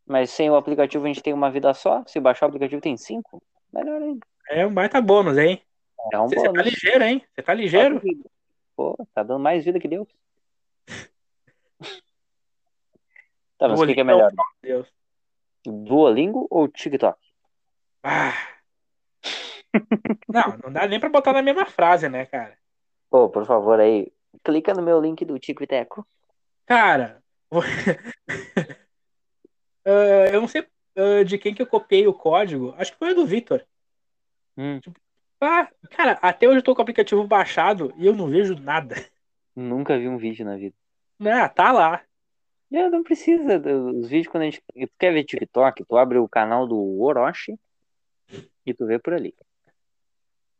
Mas 0.05 0.29
sem 0.31 0.49
o 0.49 0.55
aplicativo 0.55 1.05
a 1.05 1.07
gente 1.07 1.23
tem 1.23 1.33
uma 1.33 1.49
vida 1.49 1.73
só? 1.73 2.03
Se 2.05 2.19
baixar 2.19 2.45
o 2.45 2.49
aplicativo 2.49 2.81
tem 2.81 2.97
cinco? 2.97 3.41
Melhor 3.71 4.01
ainda. 4.01 4.25
É 4.49 4.65
um 4.67 4.73
baita 4.73 5.01
bônus, 5.01 5.37
hein? 5.37 5.61
É 6.11 6.19
um 6.19 6.27
Você 6.27 6.35
você 6.35 6.45
tá 6.47 6.51
bônus. 6.51 6.65
ligeiro, 6.65 7.03
hein? 7.03 7.25
Você 7.33 7.41
tá 7.41 7.53
ligeiro? 7.53 8.01
Pô, 8.75 8.97
tá 9.13 9.23
dando 9.23 9.39
mais 9.39 9.63
vida 9.63 9.79
que 9.79 9.87
Deus. 9.87 10.07
Tá, 13.57 13.69
mas 13.69 13.79
o 13.79 13.85
que, 13.87 13.93
que 13.93 14.01
é 14.01 14.03
Duolingo, 14.03 14.25
melhor? 14.27 14.31
Deus. 14.61 14.87
Duolingo 15.65 16.47
ou 16.49 16.67
TikTok? 16.67 17.17
Ah. 18.03 18.33
Não, 20.27 20.57
não 20.63 20.71
dá 20.71 20.87
nem 20.87 20.99
pra 20.99 21.09
botar 21.09 21.33
na 21.33 21.41
mesma 21.41 21.65
frase, 21.65 22.07
né, 22.09 22.25
cara? 22.25 22.57
Pô, 23.09 23.29
por 23.29 23.45
favor 23.45 23.79
aí, 23.79 24.11
clica 24.43 24.73
no 24.73 24.81
meu 24.81 24.99
link 24.99 25.23
do 25.25 25.37
Tico 25.39 25.63
e 25.63 25.67
Teco. 25.67 26.05
Cara, 26.65 27.21
ah, 29.85 30.25
eu 30.31 30.41
não 30.41 30.47
sei 30.47 30.65
ah, 30.95 31.23
de 31.23 31.37
quem 31.37 31.53
que 31.53 31.61
eu 31.61 31.67
copiei 31.67 32.07
o 32.07 32.13
código. 32.13 32.73
Acho 32.77 32.93
que 32.93 32.99
foi 32.99 33.13
do 33.13 33.25
Vitor. 33.25 33.63
Hum, 34.57 34.79
Ah, 35.41 35.67
cara, 35.91 36.17
até 36.21 36.47
hoje 36.47 36.59
eu 36.59 36.63
tô 36.63 36.73
com 36.73 36.81
o 36.81 36.83
aplicativo 36.83 37.27
baixado 37.27 37.93
e 37.97 38.05
eu 38.05 38.15
não 38.15 38.27
vejo 38.27 38.55
nada. 38.55 38.95
nunca 39.55 39.97
vi 39.97 40.07
um 40.07 40.17
vídeo 40.17 40.45
na 40.45 40.55
vida. 40.55 40.75
Ah, 41.19 41.49
tá 41.49 41.71
lá. 41.71 42.01
É, 42.71 42.89
não 42.89 43.03
precisa. 43.03 43.61
Os 43.91 44.07
vídeos, 44.07 44.27
quando 44.31 44.43
a 44.43 44.45
gente. 44.45 44.61
Tu 44.61 44.89
quer 44.97 45.13
ver 45.13 45.23
TikTok, 45.23 45.85
tu 45.85 45.95
abre 45.95 46.17
o 46.17 46.27
canal 46.27 46.65
do 46.67 46.99
Orochi 47.01 47.55
e 48.65 48.73
tu 48.73 48.85
vê 48.87 48.97
por 48.97 49.13
ali. 49.13 49.35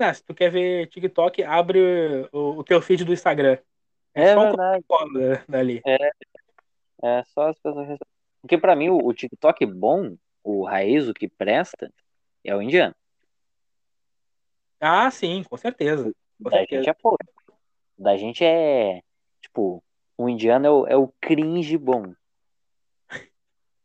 Ah, 0.04 0.14
se 0.14 0.24
tu 0.24 0.34
quer 0.34 0.52
ver 0.52 0.88
TikTok, 0.88 1.44
abre 1.44 2.28
o, 2.32 2.58
o 2.60 2.64
teu 2.64 2.82
feed 2.82 3.06
do 3.06 3.14
Instagram. 3.14 3.58
É, 4.14 4.24
É 4.24 4.34
só 4.34 4.40
um 4.42 4.44
verdade. 4.44 4.86
cola 4.88 5.44
dali. 5.48 5.82
É 7.02 7.24
só 7.26 7.50
as 7.50 7.60
pessoas. 7.60 7.98
Porque 8.42 8.58
pra 8.58 8.76
mim, 8.76 8.90
o, 8.90 8.98
o 8.98 9.14
TikTok 9.14 9.66
bom, 9.66 10.16
o 10.44 10.64
raiz, 10.66 11.08
o 11.08 11.14
que 11.14 11.28
presta, 11.28 11.92
é 12.44 12.56
o 12.56 12.62
indiano. 12.62 12.94
Ah, 14.80 15.10
sim, 15.10 15.44
com 15.44 15.56
certeza. 15.58 16.12
Com 16.42 16.50
Da 16.50 16.58
certeza. 16.58 16.82
gente 16.82 16.90
é 16.90 16.94
pouco. 16.94 17.18
Da 17.98 18.18
gente 18.18 18.44
é. 18.44 19.02
Tipo, 19.42 19.84
o 20.18 20.30
indiano 20.30 20.66
é 20.66 20.72
o, 20.72 20.88
é 20.88 20.98
o 20.98 21.14
cringe 21.22 21.78
bom. 21.78 22.14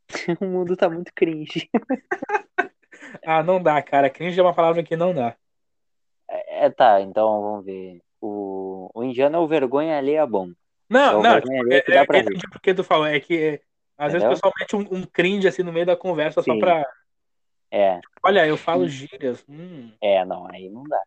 o 0.40 0.44
mundo 0.44 0.76
tá 0.76 0.88
muito 0.88 1.12
cringe. 1.14 1.68
Ah, 3.24 3.42
não 3.42 3.62
dá, 3.62 3.80
cara. 3.82 4.10
Cringe 4.10 4.38
é 4.38 4.42
uma 4.42 4.54
palavra 4.54 4.82
que 4.82 4.96
não 4.96 5.14
dá. 5.14 5.34
É, 6.60 6.70
tá, 6.70 7.00
então 7.00 7.40
vamos 7.40 7.64
ver. 7.64 8.00
O, 8.20 8.90
o 8.92 9.04
indiano 9.04 9.36
é 9.36 9.38
o 9.40 9.46
vergonha 9.46 10.26
bom. 10.26 10.48
É 10.48 10.52
Não, 10.88 11.20
o 11.20 11.22
não, 11.22 11.40
tipo, 11.40 11.72
é, 11.72 11.76
é, 11.76 12.04
pra 12.04 12.18
eu 12.18 12.22
rir. 12.22 12.28
entendi 12.30 12.50
por 12.50 12.60
que 12.60 12.74
tu 12.74 12.82
falou. 12.82 13.06
É 13.06 13.20
que 13.20 13.60
às 13.96 14.12
vezes 14.12 14.26
o 14.26 14.30
Entendeu? 14.30 14.30
pessoal 14.30 14.52
mete 14.58 14.76
um, 14.76 14.98
um 14.98 15.02
cringe 15.04 15.46
assim 15.46 15.62
no 15.62 15.72
meio 15.72 15.86
da 15.86 15.96
conversa 15.96 16.42
só 16.42 16.52
Sim. 16.52 16.58
pra. 16.58 16.84
É, 17.70 18.00
Olha, 18.22 18.46
eu 18.46 18.56
falo 18.56 18.88
gírias. 18.88 19.44
Hum, 19.48 19.92
é, 20.00 20.24
não, 20.24 20.48
aí 20.50 20.68
não 20.68 20.82
dá. 20.84 21.00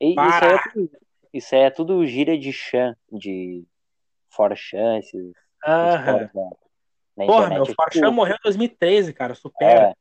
E, 0.00 0.14
isso, 0.14 0.44
é 0.44 0.58
tudo, 0.72 0.90
isso 1.32 1.54
é 1.54 1.70
tudo 1.70 2.06
gíria 2.06 2.38
de 2.38 2.52
chan, 2.52 2.96
de 3.12 3.64
for 4.30 4.56
chances, 4.56 5.32
da, 5.66 6.50
na 7.16 7.26
Porra, 7.26 7.48
meu, 7.50 7.62
é 7.62 7.66
Forchan 7.66 8.00
tipo, 8.00 8.12
morreu 8.12 8.36
em 8.36 8.42
2013, 8.42 9.12
cara. 9.12 9.34
Supera. 9.34 9.90
é, 9.90 9.94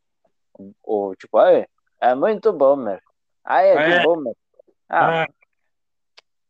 o, 0.84 1.16
tipo, 1.16 1.38
"Ai, 1.38 1.66
é 2.02 2.16
muito 2.16 2.52
bom, 2.54 2.76
meu. 2.76 3.00
Ah, 3.44 3.62
é, 3.62 3.76
É. 4.00 4.04
bom, 4.04 4.18
meu. 4.18 4.36
Ah, 4.90 5.24
Ah, 5.24 5.28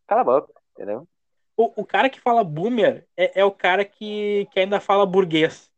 cala 0.08 0.22
a 0.22 0.24
boca, 0.24 0.54
entendeu? 0.74 1.08
o, 1.56 1.82
o 1.82 1.86
cara 1.86 2.10
que 2.10 2.20
fala 2.20 2.44
boomer 2.44 3.08
é, 3.16 3.42
é 3.42 3.46
o 3.46 3.52
cara 3.52 3.86
que, 3.86 4.48
que 4.52 4.60
ainda 4.60 4.80
fala 4.80 5.06
burguês. 5.06 5.72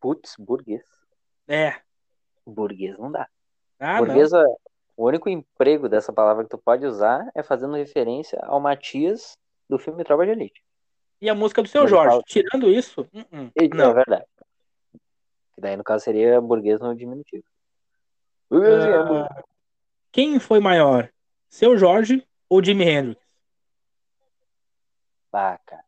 Putz, 0.00 0.36
burguês. 0.38 0.84
É. 1.48 1.80
Burguês 2.46 2.96
não 2.98 3.10
dá. 3.10 3.28
Ah, 3.80 3.98
não. 3.98 4.06
burguês, 4.06 4.32
é- 4.32 4.44
o 4.96 5.06
único 5.06 5.28
emprego 5.28 5.88
dessa 5.88 6.12
palavra 6.12 6.44
que 6.44 6.50
tu 6.50 6.58
pode 6.58 6.84
usar 6.86 7.28
é 7.34 7.42
fazendo 7.42 7.74
referência 7.76 8.38
ao 8.44 8.60
Matias 8.60 9.36
do 9.68 9.78
filme 9.78 10.02
Tropa 10.04 10.24
de 10.24 10.32
Elite. 10.32 10.62
E 11.20 11.28
a 11.28 11.34
música 11.34 11.62
do 11.62 11.68
seu 11.68 11.82
Ele 11.82 11.90
Jorge. 11.90 12.10
fala- 12.10 12.22
Tirando 12.26 12.68
isso, 12.70 13.00
uh 13.02 13.18
-uh, 13.18 13.52
E- 13.60 13.64
É 13.66 13.68
não. 13.74 13.92
verdade. 13.92 14.24
Que 15.54 15.60
daí, 15.60 15.76
no 15.76 15.82
caso, 15.84 16.04
seria 16.04 16.40
burguês 16.40 16.80
no 16.80 16.94
diminutivo. 16.94 17.44
Burguês 18.48 18.84
é 18.84 19.02
burguês. 19.02 19.26
Ah, 19.30 19.42
quem 20.12 20.38
foi 20.38 20.60
maior? 20.60 21.10
Seu 21.48 21.76
Jorge 21.76 22.26
ou 22.48 22.62
Jimi 22.62 22.84
Hendrix? 22.84 23.20
Ah, 25.32 25.58
cara. 25.64 25.84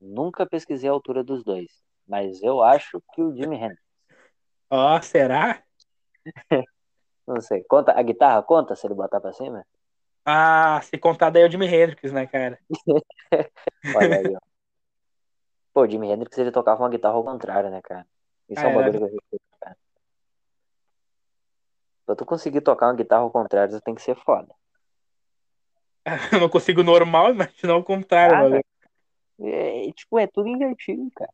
Nunca 0.00 0.46
pesquisei 0.46 0.88
a 0.88 0.92
altura 0.92 1.22
dos 1.22 1.44
dois. 1.44 1.82
Mas 2.06 2.42
eu 2.42 2.62
acho 2.62 3.02
que 3.12 3.22
o 3.22 3.34
Jimi 3.34 3.56
Hendrix. 3.56 3.82
Ó, 4.70 5.00
será? 5.02 5.62
Não 7.26 7.40
sei. 7.40 7.64
Conta, 7.64 7.92
a 7.92 8.02
guitarra 8.02 8.42
conta 8.42 8.76
se 8.76 8.86
ele 8.86 8.94
botar 8.94 9.20
pra 9.20 9.32
cima? 9.32 9.66
Ah, 10.24 10.80
se 10.82 10.96
contar 10.98 11.30
daí 11.30 11.42
é 11.42 11.46
o 11.46 11.50
Jimi 11.50 11.66
Hendrix, 11.66 12.12
né, 12.12 12.26
cara? 12.26 12.58
Olha 13.96 14.16
aí, 14.16 14.34
ó. 14.34 14.40
Pô, 15.72 15.82
o 15.82 15.90
Jimi 15.90 16.10
Hendrix 16.10 16.36
ele 16.38 16.50
tocava 16.50 16.82
uma 16.82 16.88
guitarra 16.88 17.14
ao 17.14 17.24
contrário, 17.24 17.70
né, 17.70 17.80
cara? 17.82 18.06
Isso 18.48 18.64
é 18.64 18.68
um 18.68 18.70
é. 18.70 18.74
bagulho 18.74 19.08
que 19.08 19.16
eu. 19.16 19.40
Pra 22.06 22.14
tu 22.14 22.24
conseguir 22.24 22.60
tocar 22.60 22.86
uma 22.86 22.94
guitarra 22.94 23.22
ao 23.22 23.30
contrário, 23.30 23.76
tu 23.78 23.82
tem 23.82 23.94
que 23.94 24.00
ser 24.02 24.16
foda. 24.16 24.54
Eu 26.32 26.38
não 26.40 26.48
consigo 26.48 26.82
normal, 26.84 27.32
imaginar 27.32 27.76
o 27.76 27.84
contrário, 27.84 28.56
Ah. 28.56 28.60
É, 29.38 29.92
tipo, 29.92 30.18
é 30.18 30.26
tudo 30.26 30.48
invertido, 30.48 31.10
cara. 31.14 31.30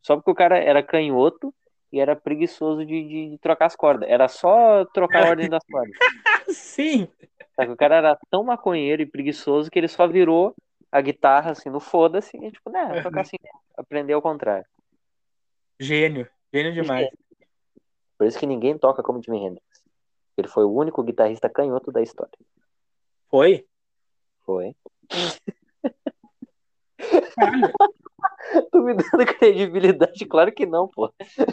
Só 0.00 0.16
porque 0.16 0.30
o 0.30 0.34
cara 0.34 0.56
era 0.56 0.82
canhoto 0.82 1.52
e 1.92 2.00
era 2.00 2.16
preguiçoso 2.16 2.86
de, 2.86 3.02
de- 3.06 3.30
de 3.32 3.38
trocar 3.38 3.66
as 3.66 3.76
cordas. 3.76 4.08
Era 4.08 4.28
só 4.28 4.84
trocar 4.86 5.24
a 5.24 5.28
ordem 5.28 5.50
das 5.50 5.62
cordas. 5.70 5.94
Sim. 6.56 7.06
Só 7.54 7.66
que 7.66 7.72
o 7.72 7.76
cara 7.76 7.96
era 7.96 8.18
tão 8.30 8.42
maconheiro 8.44 9.02
e 9.02 9.06
preguiçoso 9.06 9.70
que 9.70 9.78
ele 9.78 9.88
só 9.88 10.06
virou 10.06 10.54
a 10.90 11.00
guitarra 11.02 11.50
assim 11.50 11.68
no 11.68 11.80
foda-se 11.80 12.34
e 12.38 12.50
tipo, 12.50 12.70
né, 12.70 12.88
vou 12.94 13.02
tocar 13.02 13.20
assim, 13.22 13.36
aprender 13.76 14.14
ao 14.14 14.22
contrário. 14.22 14.64
Gênio. 15.78 16.26
Gênio 16.52 16.72
demais. 16.72 17.08
Por 18.20 18.26
isso 18.26 18.38
que 18.38 18.44
ninguém 18.46 18.76
toca 18.76 19.02
como 19.02 19.22
Jimi 19.22 19.38
Hendrix. 19.38 19.82
Ele 20.36 20.46
foi 20.46 20.62
o 20.62 20.70
único 20.70 21.02
guitarrista 21.02 21.48
canhoto 21.48 21.90
da 21.90 22.02
história. 22.02 22.38
Foi? 23.30 23.66
Foi. 24.44 24.76
Caralho. 27.34 27.72
Tu 28.70 28.82
me 28.82 28.92
dando 28.94 29.24
credibilidade? 29.24 30.26
Claro 30.26 30.52
que 30.52 30.66
não, 30.66 30.86
pô. 30.86 31.10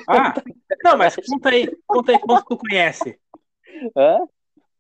Ah, 0.10 0.34
não, 0.84 0.98
mas 0.98 1.16
conta 1.16 1.50
aí, 1.50 1.74
conta 1.86 2.12
aí 2.12 2.20
quantos 2.20 2.44
tu 2.44 2.58
conhece. 2.58 3.18
Hã? 3.96 4.28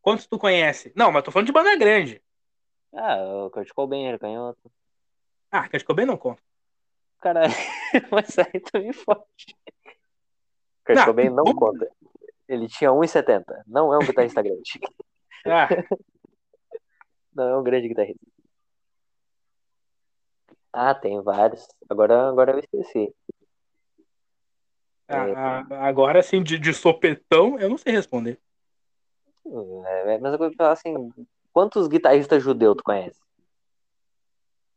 Quantos 0.01 0.27
tu 0.27 0.37
conhece? 0.37 0.91
Não, 0.93 1.09
mas 1.09 1.23
tô 1.23 1.31
falando 1.31 1.45
de 1.45 1.53
banda 1.53 1.75
grande. 1.77 2.21
Ah, 2.93 3.45
o 3.45 3.49
Kurt 3.49 3.69
Cobain 3.73 4.07
era 4.07 4.19
canhoto. 4.19 4.69
Ah, 5.49 5.69
Kurt 5.69 5.85
Cobain 5.85 6.05
não 6.05 6.17
conta. 6.17 6.41
Caralho, 7.19 7.53
mas 8.11 8.37
aí 8.39 8.59
tu 8.59 8.77
me 8.79 8.91
fode. 8.91 9.55
Kurt 10.87 10.95
Não, 10.99 11.05
Cobain 11.05 11.29
não 11.29 11.43
conta. 11.53 11.91
Ele 12.47 12.69
tinha 12.69 12.89
1,70. 12.91 13.43
Não 13.67 13.93
é 13.93 13.97
um 13.97 14.05
guitarrista 14.05 14.41
grande. 14.41 14.61
Ah, 15.45 15.69
Não 17.33 17.47
é 17.47 17.57
um 17.57 17.63
grande 17.63 17.87
guitarrista. 17.87 18.19
Ah, 20.73 20.93
tem 20.93 21.21
vários. 21.21 21.65
Agora, 21.89 22.27
agora 22.27 22.51
eu 22.51 22.59
esqueci. 22.59 23.15
ah, 25.07 25.63
ah, 25.69 25.87
agora, 25.87 26.19
assim, 26.19 26.43
de, 26.43 26.59
de 26.59 26.73
sopetão, 26.73 27.57
eu 27.59 27.69
não 27.69 27.77
sei 27.77 27.93
responder. 27.93 28.41
É 29.45 30.15
a 30.15 30.19
mesma 30.19 30.37
coisa 30.37 30.51
que 30.51 30.57
falar 30.57 30.73
assim: 30.73 31.09
quantos 31.53 31.87
guitarristas 31.87 32.43
judeus 32.43 32.75
tu 32.75 32.83
conhece? 32.83 33.19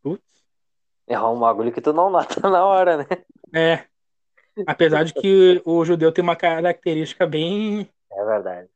Putz. 0.02 0.44
É 1.08 1.20
um 1.20 1.40
bagulho 1.40 1.72
que 1.72 1.80
tu 1.80 1.92
não 1.92 2.10
nota 2.10 2.38
na 2.48 2.64
hora, 2.64 2.98
né? 2.98 3.06
É. 3.52 3.89
Apesar 4.66 5.04
de 5.04 5.14
que 5.14 5.62
o 5.64 5.84
judeu 5.84 6.12
tem 6.12 6.22
uma 6.22 6.36
característica 6.36 7.26
bem. 7.26 7.88
É 8.12 8.24
verdade. 8.24 8.68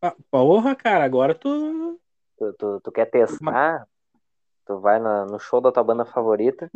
Ah, 0.00 0.14
Porra, 0.30 0.74
cara, 0.74 1.04
agora 1.04 1.34
tu. 1.34 2.00
Tu, 2.38 2.52
tu, 2.54 2.80
tu 2.80 2.92
quer 2.92 3.06
testar, 3.06 3.86
tu 4.66 4.78
vai 4.78 4.98
na- 4.98 5.24
no 5.26 5.38
show 5.38 5.60
da 5.60 5.72
tua 5.72 5.82
banda 5.82 6.04
favorita 6.04 6.70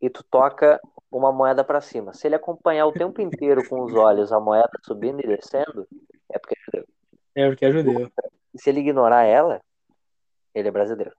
e 0.00 0.08
tu 0.10 0.24
toca 0.24 0.80
uma 1.12 1.30
moeda 1.32 1.62
pra 1.62 1.80
cima. 1.80 2.12
Se 2.14 2.26
ele 2.26 2.34
acompanhar 2.34 2.86
o 2.86 2.92
tempo 2.92 3.20
inteiro 3.20 3.62
com 3.68 3.82
os 3.82 3.94
olhos 3.94 4.32
a 4.32 4.40
moeda 4.40 4.70
subindo 4.84 5.20
e 5.20 5.26
descendo, 5.26 5.86
é 6.32 6.38
porque 6.38 6.54
é 6.58 6.62
judeu. 6.64 6.86
É 7.34 7.48
porque 7.48 7.64
é 7.66 7.70
judeu. 7.70 8.12
E 8.54 8.60
se 8.60 8.70
ele 8.70 8.80
ignorar 8.80 9.24
ela, 9.24 9.60
ele 10.54 10.68
é 10.68 10.70
brasileiro. 10.70 11.14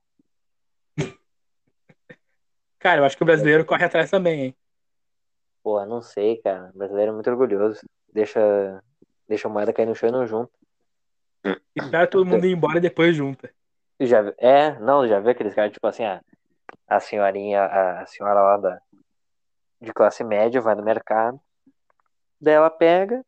Cara, 2.79 3.01
eu 3.01 3.05
acho 3.05 3.17
que 3.17 3.23
o 3.23 3.25
brasileiro 3.25 3.65
corre 3.65 3.85
atrás 3.85 4.09
também, 4.11 4.41
hein? 4.45 4.55
Pô, 5.65 5.83
não 5.83 5.99
sei, 5.99 6.37
cara. 6.43 6.69
O 6.75 6.77
brasileiro 6.77 7.09
é 7.09 7.13
muito 7.15 7.27
orgulhoso. 7.27 7.81
Deixa, 8.13 8.39
deixa 9.27 9.47
a 9.47 9.51
moeda 9.51 9.73
cair 9.73 9.87
no 9.87 9.95
chão 9.95 10.09
e 10.09 10.11
não 10.11 10.27
junta. 10.27 10.51
Espera 11.75 12.05
todo 12.05 12.23
mundo 12.23 12.45
ir 12.45 12.51
embora 12.51 12.77
e 12.77 12.81
depois 12.81 13.15
junta. 13.15 13.51
Já, 13.99 14.31
é, 14.37 14.77
não, 14.77 15.07
já 15.07 15.19
vi 15.19 15.31
aqueles 15.31 15.55
caras, 15.55 15.71
tipo 15.71 15.87
assim, 15.87 16.03
a, 16.03 16.21
a 16.87 16.99
senhorinha, 16.99 17.63
a, 17.63 18.01
a 18.03 18.05
senhora 18.05 18.39
lá 18.39 18.57
da, 18.57 18.79
de 19.81 19.91
classe 19.91 20.23
média 20.23 20.61
vai 20.61 20.75
no 20.75 20.83
mercado, 20.83 21.41
daí 22.39 22.53
ela 22.53 22.69
pega, 22.69 23.25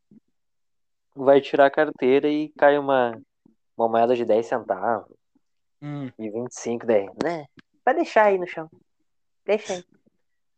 vai 1.15 1.41
tirar 1.41 1.65
a 1.65 1.71
carteira 1.71 2.29
e 2.29 2.49
cai 2.49 2.77
uma, 2.77 3.19
uma 3.75 3.89
moeda 3.89 4.15
de 4.15 4.23
10 4.23 4.45
centavos, 4.45 5.11
Hum. 5.81 6.11
de 6.19 6.29
25, 6.29 6.85
daí, 6.85 7.09
né? 7.23 7.47
Vai 7.83 7.95
deixar 7.95 8.25
aí 8.25 8.38
no 8.38 8.45
chão. 8.45 8.69
Deixa 9.43 9.73
aí. 9.73 9.96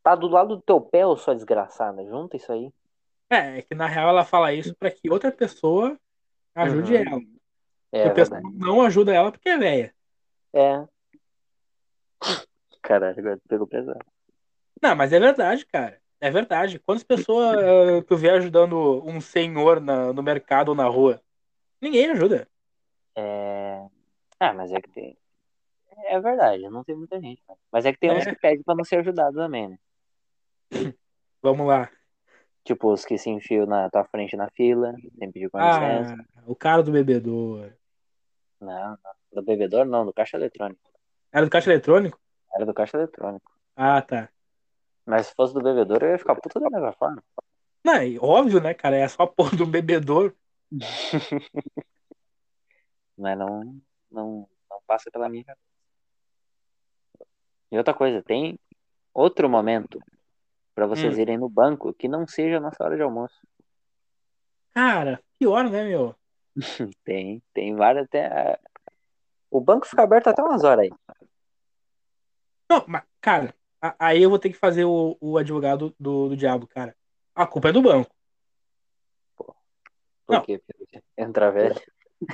Tá 0.03 0.15
do 0.15 0.27
lado 0.27 0.55
do 0.55 0.61
teu 0.61 0.79
pé, 0.81 1.05
ô 1.05 1.15
sua 1.17 1.35
desgraçada. 1.35 2.05
Junta 2.05 2.37
isso 2.37 2.51
aí. 2.51 2.71
É, 3.29 3.59
é 3.59 3.61
que 3.61 3.75
na 3.75 3.85
real 3.85 4.09
ela 4.09 4.25
fala 4.25 4.53
isso 4.53 4.75
pra 4.75 4.89
que 4.89 5.09
outra 5.09 5.31
pessoa 5.31 5.99
ajude 6.55 6.95
Uhum. 6.95 7.01
ela. 7.01 7.21
É 7.91 8.07
a 8.07 8.13
pessoa 8.13 8.39
verdade. 8.39 8.57
não 8.59 8.81
ajuda 8.81 9.13
ela 9.13 9.31
porque 9.31 9.49
é 9.49 9.57
velha. 9.57 9.93
É. 10.53 10.85
Caralho, 12.81 13.39
pegou 13.47 13.67
pesado. 13.67 13.99
Não, 14.81 14.95
mas 14.95 15.11
é 15.13 15.19
verdade, 15.19 15.65
cara. 15.65 15.99
É 16.21 16.29
verdade. 16.31 16.79
Quantas 16.79 17.03
pessoas 17.03 17.57
eh, 17.59 18.01
tu 18.03 18.15
vê 18.17 18.29
ajudando 18.31 19.03
um 19.05 19.21
senhor 19.21 19.79
na- 19.79 20.11
no 20.13 20.23
mercado 20.23 20.69
ou 20.69 20.75
na 20.75 20.87
rua? 20.87 21.21
Ninguém 21.81 22.09
ajuda. 22.11 22.47
É. 23.15 23.85
Ah, 24.39 24.53
mas 24.53 24.71
é 24.71 24.81
que 24.81 24.89
tem. 24.89 25.17
É 26.05 26.19
verdade, 26.19 26.69
não 26.69 26.83
tem 26.83 26.95
muita 26.95 27.19
gente. 27.19 27.41
cara. 27.45 27.59
Mas 27.71 27.85
é 27.85 27.91
que 27.93 27.99
tem 27.99 28.11
uns 28.11 28.25
É. 28.25 28.33
que 28.33 28.39
pedem 28.39 28.63
pra 28.63 28.75
não 28.75 28.83
ser 28.85 28.97
ajudado 28.99 29.35
também, 29.35 29.67
né? 29.69 29.77
Vamos 31.41 31.67
lá. 31.67 31.89
Tipo, 32.63 32.93
os 32.93 33.05
que 33.05 33.17
se 33.17 33.29
enfiam 33.29 33.65
na 33.65 33.89
tua 33.89 34.05
frente 34.05 34.35
na 34.35 34.49
fila, 34.51 34.93
sem 35.17 35.31
pedir 35.31 35.49
com. 35.49 35.57
Ah, 35.57 36.15
o 36.45 36.55
cara 36.55 36.83
do 36.83 36.91
bebedor. 36.91 37.73
Não. 38.59 38.97
Do 39.31 39.41
bebedor 39.41 39.85
não, 39.85 40.05
do 40.05 40.13
caixa 40.13 40.37
eletrônico. 40.37 40.91
Era 41.31 41.45
do 41.45 41.51
caixa 41.51 41.71
eletrônico? 41.71 42.19
Era 42.53 42.65
do 42.65 42.73
caixa 42.73 42.97
eletrônico. 42.97 43.51
Ah, 43.75 44.01
tá. 44.01 44.29
Mas 45.05 45.27
se 45.27 45.35
fosse 45.35 45.53
do 45.53 45.61
bebedor, 45.61 46.03
eu 46.03 46.09
ia 46.11 46.19
ficar 46.19 46.35
puto 46.35 46.59
da 46.59 46.69
mesma 46.69 46.91
forma. 46.93 47.23
Não, 47.83 48.03
e 48.03 48.19
óbvio, 48.19 48.61
né, 48.61 48.73
cara? 48.73 48.97
É 48.97 49.07
só 49.07 49.23
a 49.23 49.27
porra 49.27 49.55
do 49.55 49.65
bebedor. 49.65 50.35
Mas 53.17 53.37
não, 53.37 53.81
não, 54.11 54.47
não 54.69 54.81
passa 54.87 55.09
pela 55.11 55.27
minha 55.27 55.43
cabeça. 55.43 55.65
E 57.71 57.77
outra 57.77 57.93
coisa, 57.93 58.23
tem 58.23 58.59
outro 59.13 59.49
momento 59.49 59.99
pra 60.79 60.87
vocês 60.87 61.17
Hum. 61.17 61.21
irem 61.21 61.37
no 61.37 61.49
banco 61.49 61.93
que 61.93 62.07
não 62.07 62.25
seja 62.25 62.57
a 62.57 62.61
nossa 62.61 62.81
hora 62.83 62.95
de 62.95 63.01
almoço. 63.01 63.35
Cara, 64.73 65.21
pior, 65.37 65.69
né, 65.69 65.83
meu? 65.83 66.15
Tem, 67.03 67.43
tem 67.53 67.75
várias 67.75 68.05
até. 68.05 68.57
O 69.51 69.59
banco 69.59 69.85
fica 69.85 70.03
aberto 70.03 70.27
até 70.27 70.41
umas 70.41 70.63
horas 70.63 70.85
aí. 70.85 70.91
Não, 72.69 72.85
mas, 72.87 73.03
cara, 73.19 73.53
a- 73.81 73.95
aí 73.99 74.23
eu 74.23 74.29
vou 74.29 74.39
ter 74.39 74.49
que 74.49 74.57
fazer 74.57 74.85
o, 74.85 75.17
o 75.19 75.37
advogado 75.37 75.93
do, 75.99 76.29
do 76.29 76.37
diabo, 76.37 76.65
cara. 76.67 76.95
A 77.35 77.45
culpa 77.45 77.69
é 77.69 77.71
do 77.73 77.81
banco. 77.81 78.09
Por 79.35 80.35
Não. 80.35 80.41
quê? 80.43 80.61
Entra 81.17 81.51
velho. 81.51 81.75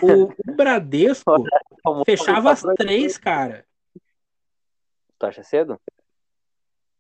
O, 0.02 0.26
o 0.26 0.56
Bradesco 0.56 1.32
fechava 2.06 2.52
às 2.52 2.62
três, 2.78 3.18
cara. 3.18 3.66
Tu 5.18 5.26
acha 5.26 5.42
cedo? 5.44 5.80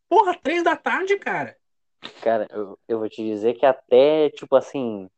Porra, 0.07 0.37
três 0.37 0.63
da 0.63 0.75
tarde, 0.75 1.17
cara. 1.17 1.57
Cara, 2.21 2.47
eu, 2.51 2.77
eu 2.87 2.99
vou 2.99 3.09
te 3.09 3.23
dizer 3.23 3.55
que 3.55 3.65
até, 3.65 4.29
tipo 4.29 4.55
assim, 4.55 5.09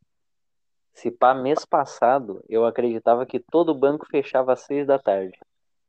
se 0.94 1.12
pá, 1.12 1.34
mês 1.34 1.66
passado, 1.66 2.44
eu 2.50 2.66
acreditava 2.66 3.26
que 3.26 3.40
todo 3.40 3.76
banco 3.76 4.08
fechava 4.10 4.54
às 4.54 4.62
seis 4.62 4.88
da 4.88 4.98
tarde. 4.98 5.38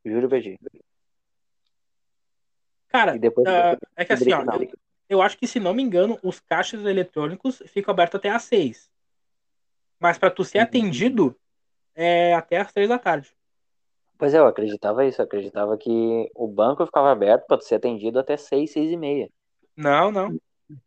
Juro 0.05 0.29
pra 0.29 0.41
ti. 0.41 0.59
Cara, 2.89 3.15
E 3.15 3.19
depois 3.19 3.47
ah, 3.47 3.77
é 3.95 4.05
que 4.05 4.13
assim, 4.13 4.33
ó, 4.33 4.43
eu, 4.43 4.71
eu 5.09 5.21
acho 5.21 5.37
que, 5.37 5.47
se 5.47 5.59
não 5.59 5.73
me 5.73 5.83
engano, 5.83 6.17
os 6.23 6.39
caixas 6.39 6.83
eletrônicos 6.85 7.61
ficam 7.67 7.91
abertos 7.91 8.17
até 8.19 8.29
às 8.29 8.43
seis. 8.43 8.89
Mas 9.99 10.17
pra 10.17 10.31
tu 10.31 10.43
ser 10.43 10.59
Uhum. 10.59 10.63
atendido, 10.63 11.39
é 11.95 12.33
até 12.33 12.57
às 12.57 12.71
três 12.71 12.89
da 12.89 12.97
tarde. 12.97 13.35
Pois 14.19 14.33
é, 14.33 14.37
eu 14.37 14.45
acreditava 14.45 15.05
isso. 15.05 15.21
Eu 15.21 15.25
acreditava 15.25 15.77
que 15.77 16.29
o 16.35 16.45
banco 16.45 16.85
ficava 16.85 17.09
aberto 17.09 17.45
tu 17.47 17.61
ser 17.61 17.75
atendido 17.75 18.19
até 18.19 18.35
seis, 18.35 18.71
seis 18.71 18.91
e 18.91 18.97
meia. 18.97 19.29
Não, 19.77 20.11
não. 20.11 20.37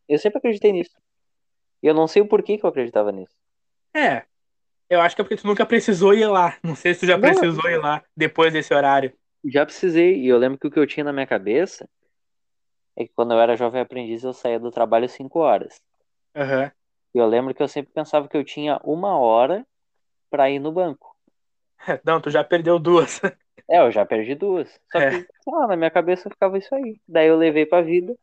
Eu 0.07 0.19
sempre 0.19 0.37
acreditei 0.39 0.71
nisso. 0.71 0.95
E 1.83 1.87
eu 1.87 1.95
não 1.95 2.07
sei 2.07 2.21
o 2.21 2.29
porquê 2.29 2.59
que 2.59 2.65
eu 2.65 2.69
acreditava 2.69 3.11
nisso. 3.11 3.35
É. 3.97 4.25
Eu 4.89 5.01
acho 5.01 5.17
que 5.17 5.23
é 5.23 5.25
porque 5.25 5.39
tu 5.41 5.47
nunca 5.47 5.65
precisou 5.65 6.13
ir 6.13 6.27
lá. 6.27 6.59
Não 6.63 6.77
sei 6.77 6.93
se 6.93 7.01
tu 7.01 7.07
já 7.07 7.17
Não. 7.17 7.23
precisou 7.23 7.71
ir 7.71 7.79
lá 7.79 8.05
depois 8.15 8.53
desse 8.53 8.75
horário. 8.75 9.15
Já 9.47 9.65
precisei, 9.65 10.21
e 10.21 10.29
eu 10.29 10.37
lembro 10.37 10.59
que 10.59 10.67
o 10.67 10.71
que 10.71 10.79
eu 10.79 10.87
tinha 10.87 11.03
na 11.03 11.13
minha 11.13 11.27
cabeça 11.27 11.89
é 12.95 13.05
que 13.07 13.13
quando 13.15 13.33
eu 13.33 13.41
era 13.41 13.57
jovem 13.57 13.81
aprendiz 13.81 14.23
eu 14.23 14.35
saía 14.35 14.61
do 14.61 14.71
trabalho 14.71 15.07
às 15.07 15.13
5 15.13 15.39
horas. 15.39 15.81
Aham. 16.37 16.71
E 17.15 17.19
eu 17.19 17.27
lembro 17.27 17.55
que 17.55 17.63
eu 17.63 17.69
sempre 17.69 17.93
pensava 17.93 18.29
que 18.29 18.37
eu 18.37 18.45
tinha 18.45 18.79
uma 18.85 19.19
hora 19.19 19.67
pra 20.31 20.51
ir 20.51 20.59
no 20.59 20.71
banco. 20.71 21.12
Não, 22.05 22.21
tu 22.21 22.31
já 22.31 22.45
perdeu 22.45 22.79
duas. 22.79 23.21
É, 23.69 23.79
eu 23.81 23.91
já 23.91 24.05
perdi 24.05 24.35
duas. 24.35 24.69
Só 24.91 25.01
É. 25.01 25.11
que, 25.11 25.27
lá, 25.47 25.67
na 25.69 25.77
minha 25.77 25.91
cabeça 25.91 26.29
ficava 26.31 26.59
isso 26.59 26.75
aí. 26.75 27.01
Daí 27.09 27.29
eu 27.29 27.37
levei 27.37 27.65
pra 27.67 27.83
vida. 27.83 28.15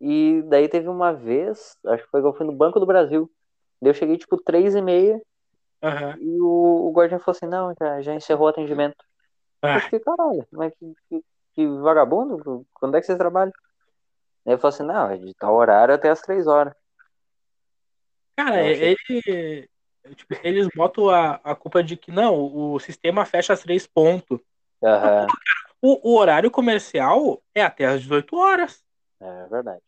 E 0.00 0.42
daí 0.48 0.68
teve 0.68 0.88
uma 0.88 1.12
vez, 1.12 1.76
acho 1.86 2.04
que 2.04 2.10
foi 2.10 2.20
que 2.20 2.26
eu 2.26 2.34
fui 2.34 2.46
no 2.46 2.52
Banco 2.52 2.80
do 2.80 2.86
Brasil. 2.86 3.30
Daí 3.80 3.90
eu 3.90 3.94
cheguei 3.94 4.16
tipo 4.18 4.36
três 4.36 4.74
e 4.74 4.82
meia 4.82 5.20
Aham. 5.82 6.16
e 6.20 6.40
o, 6.40 6.88
o 6.88 6.92
guardião 6.92 7.20
falou 7.20 7.36
assim, 7.36 7.46
não, 7.46 7.74
já, 7.78 8.00
já 8.02 8.14
encerrou 8.14 8.46
o 8.46 8.50
atendimento. 8.50 8.96
Eu 9.62 9.70
Ah, 9.70 9.80
fiquei, 9.80 10.00
caralho, 10.00 10.46
mas 10.52 10.74
que, 10.76 10.94
que, 11.08 11.24
que 11.54 11.66
vagabundo, 11.66 12.66
quando 12.74 12.96
é 12.96 13.00
que 13.00 13.06
vocês 13.06 13.18
trabalham? 13.18 13.52
Daí 14.44 14.54
ele 14.54 14.60
falou 14.60 14.74
assim, 14.74 14.84
não, 14.84 15.10
é 15.10 15.18
de 15.18 15.34
tal 15.34 15.54
horário 15.54 15.94
até 15.94 16.10
as 16.10 16.22
três 16.22 16.46
horas. 16.46 16.74
cara, 18.36 18.60
Eu 18.60 18.66
achei- 18.68 18.96
ele, 19.10 19.68
tipo, 20.14 20.34
eles 20.44 20.68
botam 20.74 21.08
a, 21.08 21.34
a 21.36 21.54
culpa 21.54 21.82
de 21.82 21.96
que 21.96 22.10
não, 22.10 22.34
o 22.36 22.78
sistema 22.80 23.24
fecha 23.24 23.52
às 23.52 23.60
três 23.60 23.86
pontos. 23.86 24.40
Aham, 24.82 25.34
O, 25.80 26.12
o 26.14 26.18
horário 26.18 26.50
comercial 26.50 27.42
é 27.54 27.62
até 27.62 27.84
às 27.86 28.00
18 28.02 28.36
horas. 28.36 28.82
é 29.20 29.46
verdade. 29.48 29.82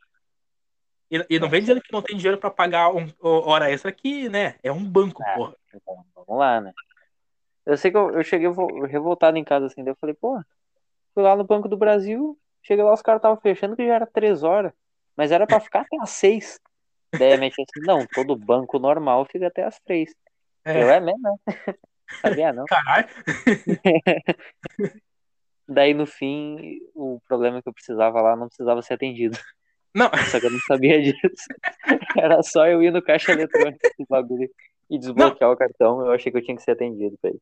E, 1.10 1.24
e 1.30 1.38
não 1.38 1.48
vem 1.48 1.60
dizendo 1.60 1.80
que 1.80 1.92
não 1.92 2.02
tem 2.02 2.16
dinheiro 2.16 2.38
pra 2.38 2.50
pagar 2.50 2.90
um, 2.92 3.06
hora 3.22 3.70
extra 3.70 3.92
que, 3.92 4.28
né? 4.28 4.58
É 4.62 4.72
um 4.72 4.84
banco, 4.84 5.24
É. 5.24 5.34
porra. 5.34 5.54
Então, 5.74 6.04
vamos 6.14 6.38
lá, 6.38 6.60
né? 6.60 6.72
Eu 7.66 7.76
sei 7.76 7.90
que 7.90 7.96
eu, 7.96 8.10
eu 8.12 8.24
cheguei 8.24 8.48
vo- 8.48 8.84
revoltado 8.86 9.36
em 9.38 9.44
casa 9.44 9.66
assim, 9.66 9.82
daí 9.84 9.92
eu 9.92 9.96
falei, 10.00 10.14
pô, 10.14 10.40
fui 11.14 11.22
lá 11.22 11.36
no 11.36 11.44
Banco 11.44 11.68
do 11.68 11.76
Brasil, 11.76 12.38
cheguei 12.62 12.84
lá, 12.84 12.94
os 12.94 13.02
caras 13.02 13.20
estavam 13.20 13.40
fechando 13.40 13.76
que 13.76 13.86
já 13.86 13.94
era 13.96 14.06
três 14.06 14.42
horas. 14.42 14.72
Mas 15.16 15.32
era 15.32 15.46
pra 15.46 15.60
ficar 15.60 15.82
até 15.82 15.98
às 16.02 16.10
seis. 16.10 16.60
Daí 17.12 17.32
a 17.32 17.38
mente 17.38 17.60
assim, 17.60 17.86
não, 17.86 18.06
todo 18.06 18.36
banco 18.36 18.78
normal 18.78 19.26
fica 19.30 19.46
até 19.46 19.64
às 19.64 19.78
três. 19.80 20.14
É. 20.64 20.82
Eu 20.82 20.90
é 20.90 21.00
mesmo, 21.00 21.20
né? 21.22 21.34
Sabia 22.22 22.52
não. 22.52 22.64
Caralho. 22.64 23.08
Daí 25.68 25.92
no 25.94 26.06
fim, 26.06 26.78
o 26.94 27.20
problema 27.26 27.60
que 27.60 27.68
eu 27.68 27.72
precisava 27.72 28.20
lá 28.20 28.36
não 28.36 28.46
precisava 28.46 28.80
ser 28.82 28.94
atendido. 28.94 29.36
Não, 29.94 30.10
Só 30.30 30.38
que 30.38 30.46
eu 30.46 30.50
não 30.50 30.60
sabia 30.60 31.02
disso. 31.02 31.18
Era 32.16 32.42
só 32.42 32.66
eu 32.66 32.82
ir 32.82 32.92
no 32.92 33.02
caixa 33.02 33.32
eletrônico 33.32 33.80
e 34.88 34.98
desbloquear 34.98 35.50
o 35.50 35.56
cartão. 35.56 36.00
Eu 36.06 36.12
achei 36.12 36.30
que 36.30 36.38
eu 36.38 36.42
tinha 36.42 36.56
que 36.56 36.62
ser 36.62 36.72
atendido 36.72 37.16
pra 37.20 37.30
isso. 37.30 37.40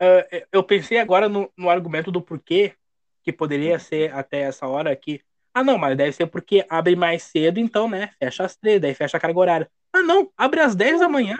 eh, 0.00 0.46
eu 0.52 0.62
pensei 0.62 0.98
agora 0.98 1.28
no, 1.28 1.50
no 1.56 1.70
argumento 1.70 2.10
do 2.10 2.20
porquê 2.20 2.74
que 3.22 3.32
poderia 3.32 3.78
ser 3.78 4.12
até 4.14 4.40
essa 4.40 4.66
hora 4.66 4.90
aqui. 4.90 5.22
Ah, 5.52 5.64
não, 5.64 5.76
mas 5.76 5.96
deve 5.96 6.12
ser 6.12 6.26
porque 6.26 6.64
abre 6.68 6.94
mais 6.94 7.24
cedo, 7.24 7.58
então, 7.58 7.88
né? 7.88 8.10
Fecha 8.18 8.44
às 8.44 8.56
três, 8.56 8.80
daí 8.80 8.94
fecha 8.94 9.16
a 9.16 9.20
carga 9.20 9.38
horária. 9.38 9.70
Ah, 9.92 10.02
não, 10.02 10.30
abre 10.36 10.60
às 10.60 10.74
10 10.74 11.00
da 11.00 11.08
manhã. 11.08 11.36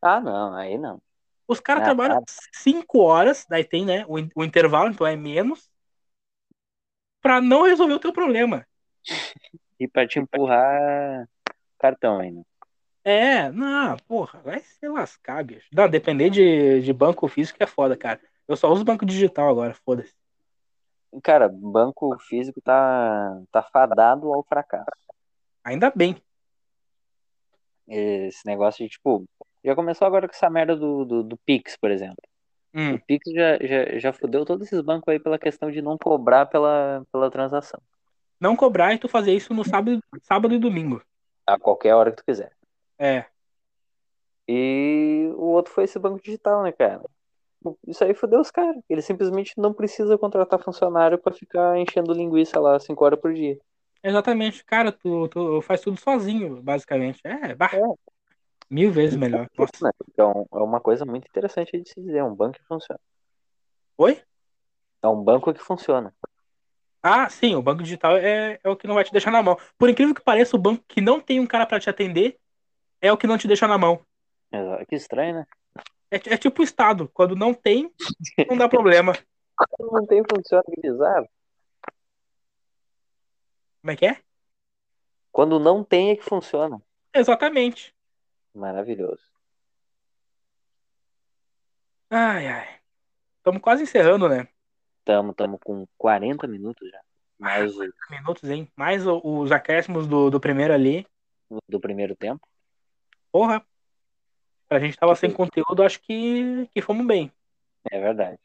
Ah, 0.00 0.20
não, 0.20 0.54
aí 0.54 0.78
não. 0.78 1.00
Os 1.46 1.60
caras 1.60 1.82
Ah, 1.82 1.86
trabalham 1.86 2.22
5 2.52 2.98
horas, 3.00 3.46
daí 3.48 3.64
tem, 3.64 3.84
né? 3.84 4.04
O, 4.06 4.14
o 4.40 4.44
intervalo, 4.44 4.90
então 4.90 5.06
é 5.06 5.16
menos. 5.16 5.70
Pra 7.20 7.40
não 7.40 7.62
resolver 7.62 7.94
o 7.94 7.98
teu 7.98 8.12
problema. 8.12 8.66
E 9.78 9.86
pra 9.88 10.06
te 10.06 10.18
empurrar 10.18 11.28
cartão 11.78 12.18
ainda. 12.18 12.42
É, 13.04 13.50
não, 13.50 13.96
porra, 14.06 14.40
vai 14.40 14.60
se 14.60 14.86
lascar, 14.88 15.42
bicho. 15.42 15.66
Não, 15.72 15.88
depender 15.88 16.28
de, 16.30 16.82
de 16.82 16.92
banco 16.92 17.26
físico 17.28 17.62
é 17.62 17.66
foda, 17.66 17.96
cara. 17.96 18.20
Eu 18.46 18.56
só 18.56 18.70
uso 18.70 18.84
banco 18.84 19.06
digital 19.06 19.48
agora, 19.48 19.72
foda-se. 19.74 20.14
Cara, 21.22 21.48
banco 21.48 22.16
físico 22.20 22.60
tá, 22.60 23.40
tá 23.50 23.62
fadado 23.62 24.32
ao 24.32 24.44
fracasso. 24.44 24.84
Ainda 25.64 25.90
bem. 25.94 26.16
Esse 27.86 28.46
negócio 28.46 28.84
de, 28.84 28.90
tipo, 28.90 29.24
já 29.64 29.74
começou 29.74 30.06
agora 30.06 30.28
com 30.28 30.34
essa 30.34 30.50
merda 30.50 30.76
do, 30.76 31.04
do, 31.04 31.22
do 31.22 31.36
Pix, 31.38 31.76
por 31.76 31.90
exemplo. 31.90 32.22
Hum, 32.74 32.94
O 32.94 33.00
Pix 33.00 33.30
já, 33.32 33.56
já, 33.58 33.98
já 33.98 34.12
fudeu 34.12 34.44
todos 34.44 34.66
esses 34.66 34.80
bancos 34.82 35.08
aí 35.08 35.18
pela 35.18 35.38
questão 35.38 35.70
de 35.70 35.80
não 35.80 35.96
cobrar 35.96 36.46
pela, 36.46 37.02
pela 37.10 37.30
transação. 37.30 37.80
não 38.38 38.54
cobrar 38.54 38.92
e 38.94 38.98
tu 38.98 39.08
fazer 39.08 39.32
isso 39.32 39.54
no 39.54 39.64
sábado, 39.64 40.02
sábado 40.22 40.54
e 40.54 40.58
domingo. 40.58 41.02
A 41.46 41.58
qualquer 41.58 41.94
hora 41.94 42.10
que 42.10 42.18
tu 42.18 42.24
quiser. 42.24 42.52
É, 42.98 43.24
E 44.46 45.30
o 45.34 45.44
outro 45.44 45.72
foi 45.72 45.84
esse 45.84 45.98
banco 45.98 46.22
digital, 46.22 46.62
né, 46.62 46.72
cara? 46.72 47.02
Isso 47.86 48.04
aí 48.04 48.14
fudeu 48.14 48.40
os 48.40 48.50
caras. 48.50 48.76
Ele 48.88 49.02
simplesmente 49.02 49.52
não 49.56 49.72
precisa 49.74 50.16
contratar 50.16 50.62
funcionário 50.62 51.18
pra 51.18 51.32
ficar 51.32 51.76
enchendo 51.78 52.12
linguiça 52.12 52.60
lá 52.60 52.78
5 52.78 53.04
horas 53.04 53.20
por 53.20 53.32
dia. 53.34 53.58
exatamente. 54.02 54.64
Cara, 54.64 54.92
tu, 54.92 55.28
tu 55.28 55.60
faz 55.62 55.80
tudo 55.80 55.98
sozinho, 55.98 56.62
basicamente. 56.62 57.20
É, 57.24 57.54
bah, 57.54 57.70
É. 57.72 57.80
mil 58.70 58.92
vezes 58.92 59.16
melhor. 59.16 59.48
Nossa. 59.58 59.92
Então, 60.10 60.46
é 60.52 60.58
uma 60.58 60.80
coisa 60.80 61.04
muito 61.04 61.26
interessante 61.26 61.80
de 61.80 61.88
se 61.88 62.00
dizer. 62.00 62.18
É 62.18 62.24
um 62.24 62.34
banco 62.34 62.58
que 62.58 62.64
funciona. 62.64 63.00
Oi? 63.96 64.22
É 65.02 65.08
um 65.08 65.22
banco 65.22 65.52
que 65.52 65.60
funciona. 65.60 66.14
Ah, 67.02 67.28
sim, 67.30 67.54
o 67.54 67.62
banco 67.62 67.82
digital 67.82 68.16
é, 68.16 68.58
é 68.62 68.68
o 68.68 68.76
que 68.76 68.86
não 68.86 68.94
vai 68.94 69.04
te 69.04 69.12
deixar 69.12 69.30
na 69.30 69.42
mão. 69.42 69.56
Por 69.78 69.88
incrível 69.88 70.14
que 70.14 70.20
pareça, 70.22 70.56
o 70.56 70.58
banco 70.58 70.84
que 70.86 71.00
não 71.00 71.20
tem 71.20 71.38
um 71.40 71.46
cara 71.46 71.64
pra 71.66 71.78
te 71.78 71.88
atender 71.88 72.36
é 73.00 73.12
o 73.12 73.16
que 73.16 73.26
não 73.26 73.38
te 73.38 73.46
deixa 73.46 73.66
na 73.68 73.78
mão. 73.78 74.00
Exato. 74.52 74.86
Que 74.86 74.96
estranho, 74.96 75.34
né? 75.36 75.44
É, 76.10 76.16
é 76.16 76.36
tipo 76.36 76.62
o 76.62 76.64
Estado. 76.64 77.08
Quando 77.12 77.36
não 77.36 77.52
tem, 77.52 77.92
não 78.48 78.56
dá 78.56 78.68
problema. 78.68 79.12
Não 79.78 80.06
tem 80.06 80.22
funciona, 80.22 80.62
bizarro. 80.80 81.28
Como 83.80 83.92
é 83.92 83.96
que 83.96 84.06
é? 84.06 84.20
Quando 85.32 85.58
não 85.58 85.84
tem 85.84 86.10
é 86.10 86.16
que 86.16 86.22
funciona. 86.24 86.80
Exatamente. 87.14 87.94
Maravilhoso. 88.54 89.22
Ai, 92.10 92.46
ai. 92.46 92.80
Estamos 93.38 93.62
quase 93.62 93.82
encerrando, 93.82 94.28
né? 94.28 94.48
Tamo, 95.04 95.34
tamo 95.34 95.58
com 95.58 95.86
40 95.96 96.46
minutos 96.46 96.88
já. 96.90 97.00
Mais 97.38 97.76
o 97.76 97.80
Minutos, 98.10 98.50
hein? 98.50 98.70
Mais 98.76 99.06
os 99.06 99.52
acréscimos 99.52 100.06
do, 100.06 100.28
do 100.28 100.40
primeiro 100.40 100.74
ali. 100.74 101.06
do 101.68 101.80
primeiro 101.80 102.16
tempo. 102.16 102.46
Porra. 103.30 103.64
A 104.70 104.78
gente 104.78 104.96
tava 104.96 105.14
sem 105.14 105.30
conteúdo, 105.32 105.82
acho 105.82 106.00
que, 106.00 106.66
que 106.74 106.82
fomos 106.82 107.06
bem. 107.06 107.32
É 107.90 107.98
verdade. 108.00 108.38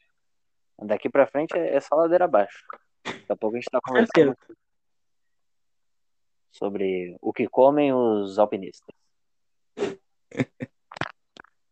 Daqui 0.78 1.08
pra 1.08 1.26
frente 1.26 1.56
é 1.56 1.76
é 1.76 1.80
só 1.80 1.94
ladeira 1.96 2.24
abaixo. 2.24 2.64
Daqui 3.04 3.24
a 3.32 3.36
pouco 3.36 3.56
a 3.56 3.60
gente 3.60 3.70
tá 3.70 3.78
certeza. 3.86 4.34
conversando 4.34 4.58
sobre 6.50 7.16
o 7.20 7.32
que 7.32 7.48
comem 7.48 7.92
os 7.92 8.38
alpinistas. 8.38 8.94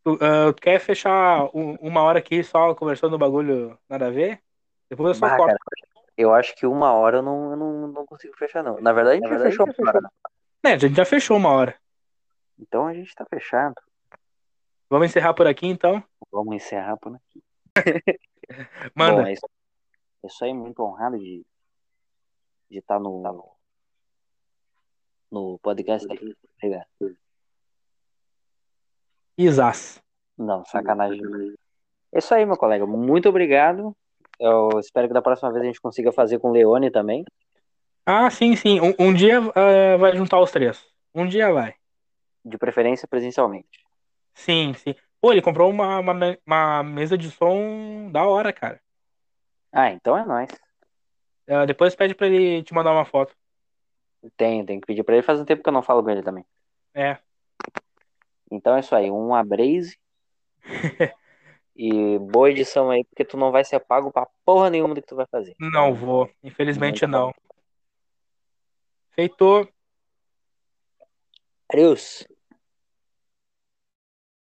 Tu, 0.05 0.17
ah, 0.19 0.51
tu 0.51 0.61
quer 0.61 0.79
fechar 0.81 1.45
um- 1.55 1.75
uma 1.75 2.01
hora 2.03 2.19
aqui 2.19 2.43
só 2.43 2.75
conversando 2.75 3.11
no 3.11 3.17
bagulho 3.17 3.79
nada 3.87 4.07
a 4.07 4.09
ver? 4.09 4.41
Depois 4.89 5.07
eu 5.07 5.13
só 5.15 5.29
Bah, 5.29 5.37
corto. 5.37 5.55
cara, 5.55 6.03
eu 6.17 6.33
acho 6.33 6.53
que 6.57 6.65
uma 6.65 6.91
hora 6.91 7.19
eu 7.19 7.21
não, 7.21 7.51
eu 7.51 7.55
não, 7.55 7.87
não 7.87 8.05
consigo 8.05 8.35
fechar, 8.35 8.61
não. 8.61 8.81
Na 8.81 8.91
verdade, 8.91 9.23
a 9.23 9.29
gente 9.29 9.39
já 9.39 9.65
fechou 9.65 9.65
uma 9.79 9.89
hora. 9.89 10.09
É, 10.65 10.73
a 10.73 10.77
gente 10.77 10.95
já 10.97 11.05
fechou 11.05 11.37
uma 11.37 11.49
hora. 11.51 11.79
Então 12.59 12.85
a 12.85 12.93
gente 12.93 13.15
tá 13.15 13.25
fechado. 13.25 13.75
Vamos 14.93 15.07
encerrar 15.07 15.33
por 15.33 15.47
aqui 15.47 15.65
então? 15.65 16.03
Vamos 16.31 16.53
encerrar 16.53 16.95
por 16.97 17.15
aqui. 17.15 17.43
Manda. 18.93 19.23
Bom, 19.23 19.27
é 19.27 19.33
isso, 19.33 19.49
é 20.23 20.27
isso 20.27 20.45
aí, 20.45 20.53
muito 20.53 20.83
honrado 20.83 21.17
de 21.17 21.43
de 22.69 22.77
estar 22.77 22.99
no 22.99 23.23
no 25.31 25.57
podcast 25.63 26.07
aqui. 26.13 26.37
Obrigado. 26.57 26.85
Isas. 29.35 29.99
Não, 30.37 30.63
sacanagem. 30.63 31.23
É 32.11 32.19
isso 32.19 32.31
aí, 32.35 32.45
meu 32.45 32.55
colega. 32.55 32.85
Muito 32.85 33.27
obrigado. 33.27 33.97
Eu 34.39 34.79
espero 34.79 35.07
que 35.07 35.13
da 35.15 35.23
próxima 35.23 35.51
vez 35.51 35.63
a 35.63 35.65
gente 35.65 35.81
consiga 35.81 36.11
fazer 36.11 36.37
com 36.37 36.51
o 36.51 36.53
Leone 36.53 36.91
também. 36.91 37.25
Ah, 38.05 38.29
sim, 38.29 38.55
sim. 38.55 38.79
Um, 38.79 38.93
um 39.07 39.11
dia 39.11 39.39
ah, 39.55 39.97
vai 39.97 40.15
juntar 40.15 40.39
os 40.39 40.51
três. 40.51 40.85
Um 41.15 41.27
dia 41.27 41.51
vai. 41.51 41.73
De 42.45 42.59
preferência 42.59 43.07
presencialmente. 43.07 43.82
Sim, 44.33 44.73
sim. 44.73 44.95
Pô, 45.21 45.31
ele 45.31 45.41
comprou 45.41 45.69
uma, 45.69 45.99
uma, 45.99 46.13
uma 46.45 46.83
mesa 46.83 47.17
de 47.17 47.31
som 47.31 48.09
da 48.11 48.25
hora, 48.25 48.51
cara. 48.51 48.81
Ah, 49.71 49.89
então 49.89 50.17
é 50.17 50.25
nóis. 50.25 50.49
Ah, 51.47 51.65
depois 51.65 51.95
pede 51.95 52.13
pra 52.13 52.27
ele 52.27 52.63
te 52.63 52.73
mandar 52.73 52.91
uma 52.91 53.05
foto. 53.05 53.35
Tem, 54.37 54.65
tem 54.65 54.79
que 54.79 54.87
pedir 54.87 55.03
pra 55.03 55.15
ele. 55.15 55.23
Faz 55.23 55.39
um 55.39 55.45
tempo 55.45 55.63
que 55.63 55.69
eu 55.69 55.73
não 55.73 55.81
falo 55.81 56.03
com 56.03 56.09
ele 56.09 56.21
também. 56.21 56.45
É. 56.93 57.17
Então 58.51 58.75
é 58.75 58.79
isso 58.79 58.95
aí. 58.95 59.09
Um 59.09 59.33
abraise. 59.33 59.97
e 61.75 62.19
boa 62.19 62.51
edição 62.51 62.89
aí, 62.89 63.03
porque 63.03 63.25
tu 63.25 63.35
não 63.35 63.51
vai 63.51 63.63
ser 63.63 63.79
pago 63.79 64.11
pra 64.11 64.27
porra 64.45 64.69
nenhuma 64.69 64.93
do 64.93 65.01
que 65.01 65.07
tu 65.07 65.15
vai 65.15 65.25
fazer. 65.25 65.55
Não 65.59 65.93
vou. 65.93 66.29
Infelizmente 66.43 67.05
Muito 67.05 67.07
não. 67.07 67.33
Feito. 69.11 69.67
Adeus. 71.69 72.27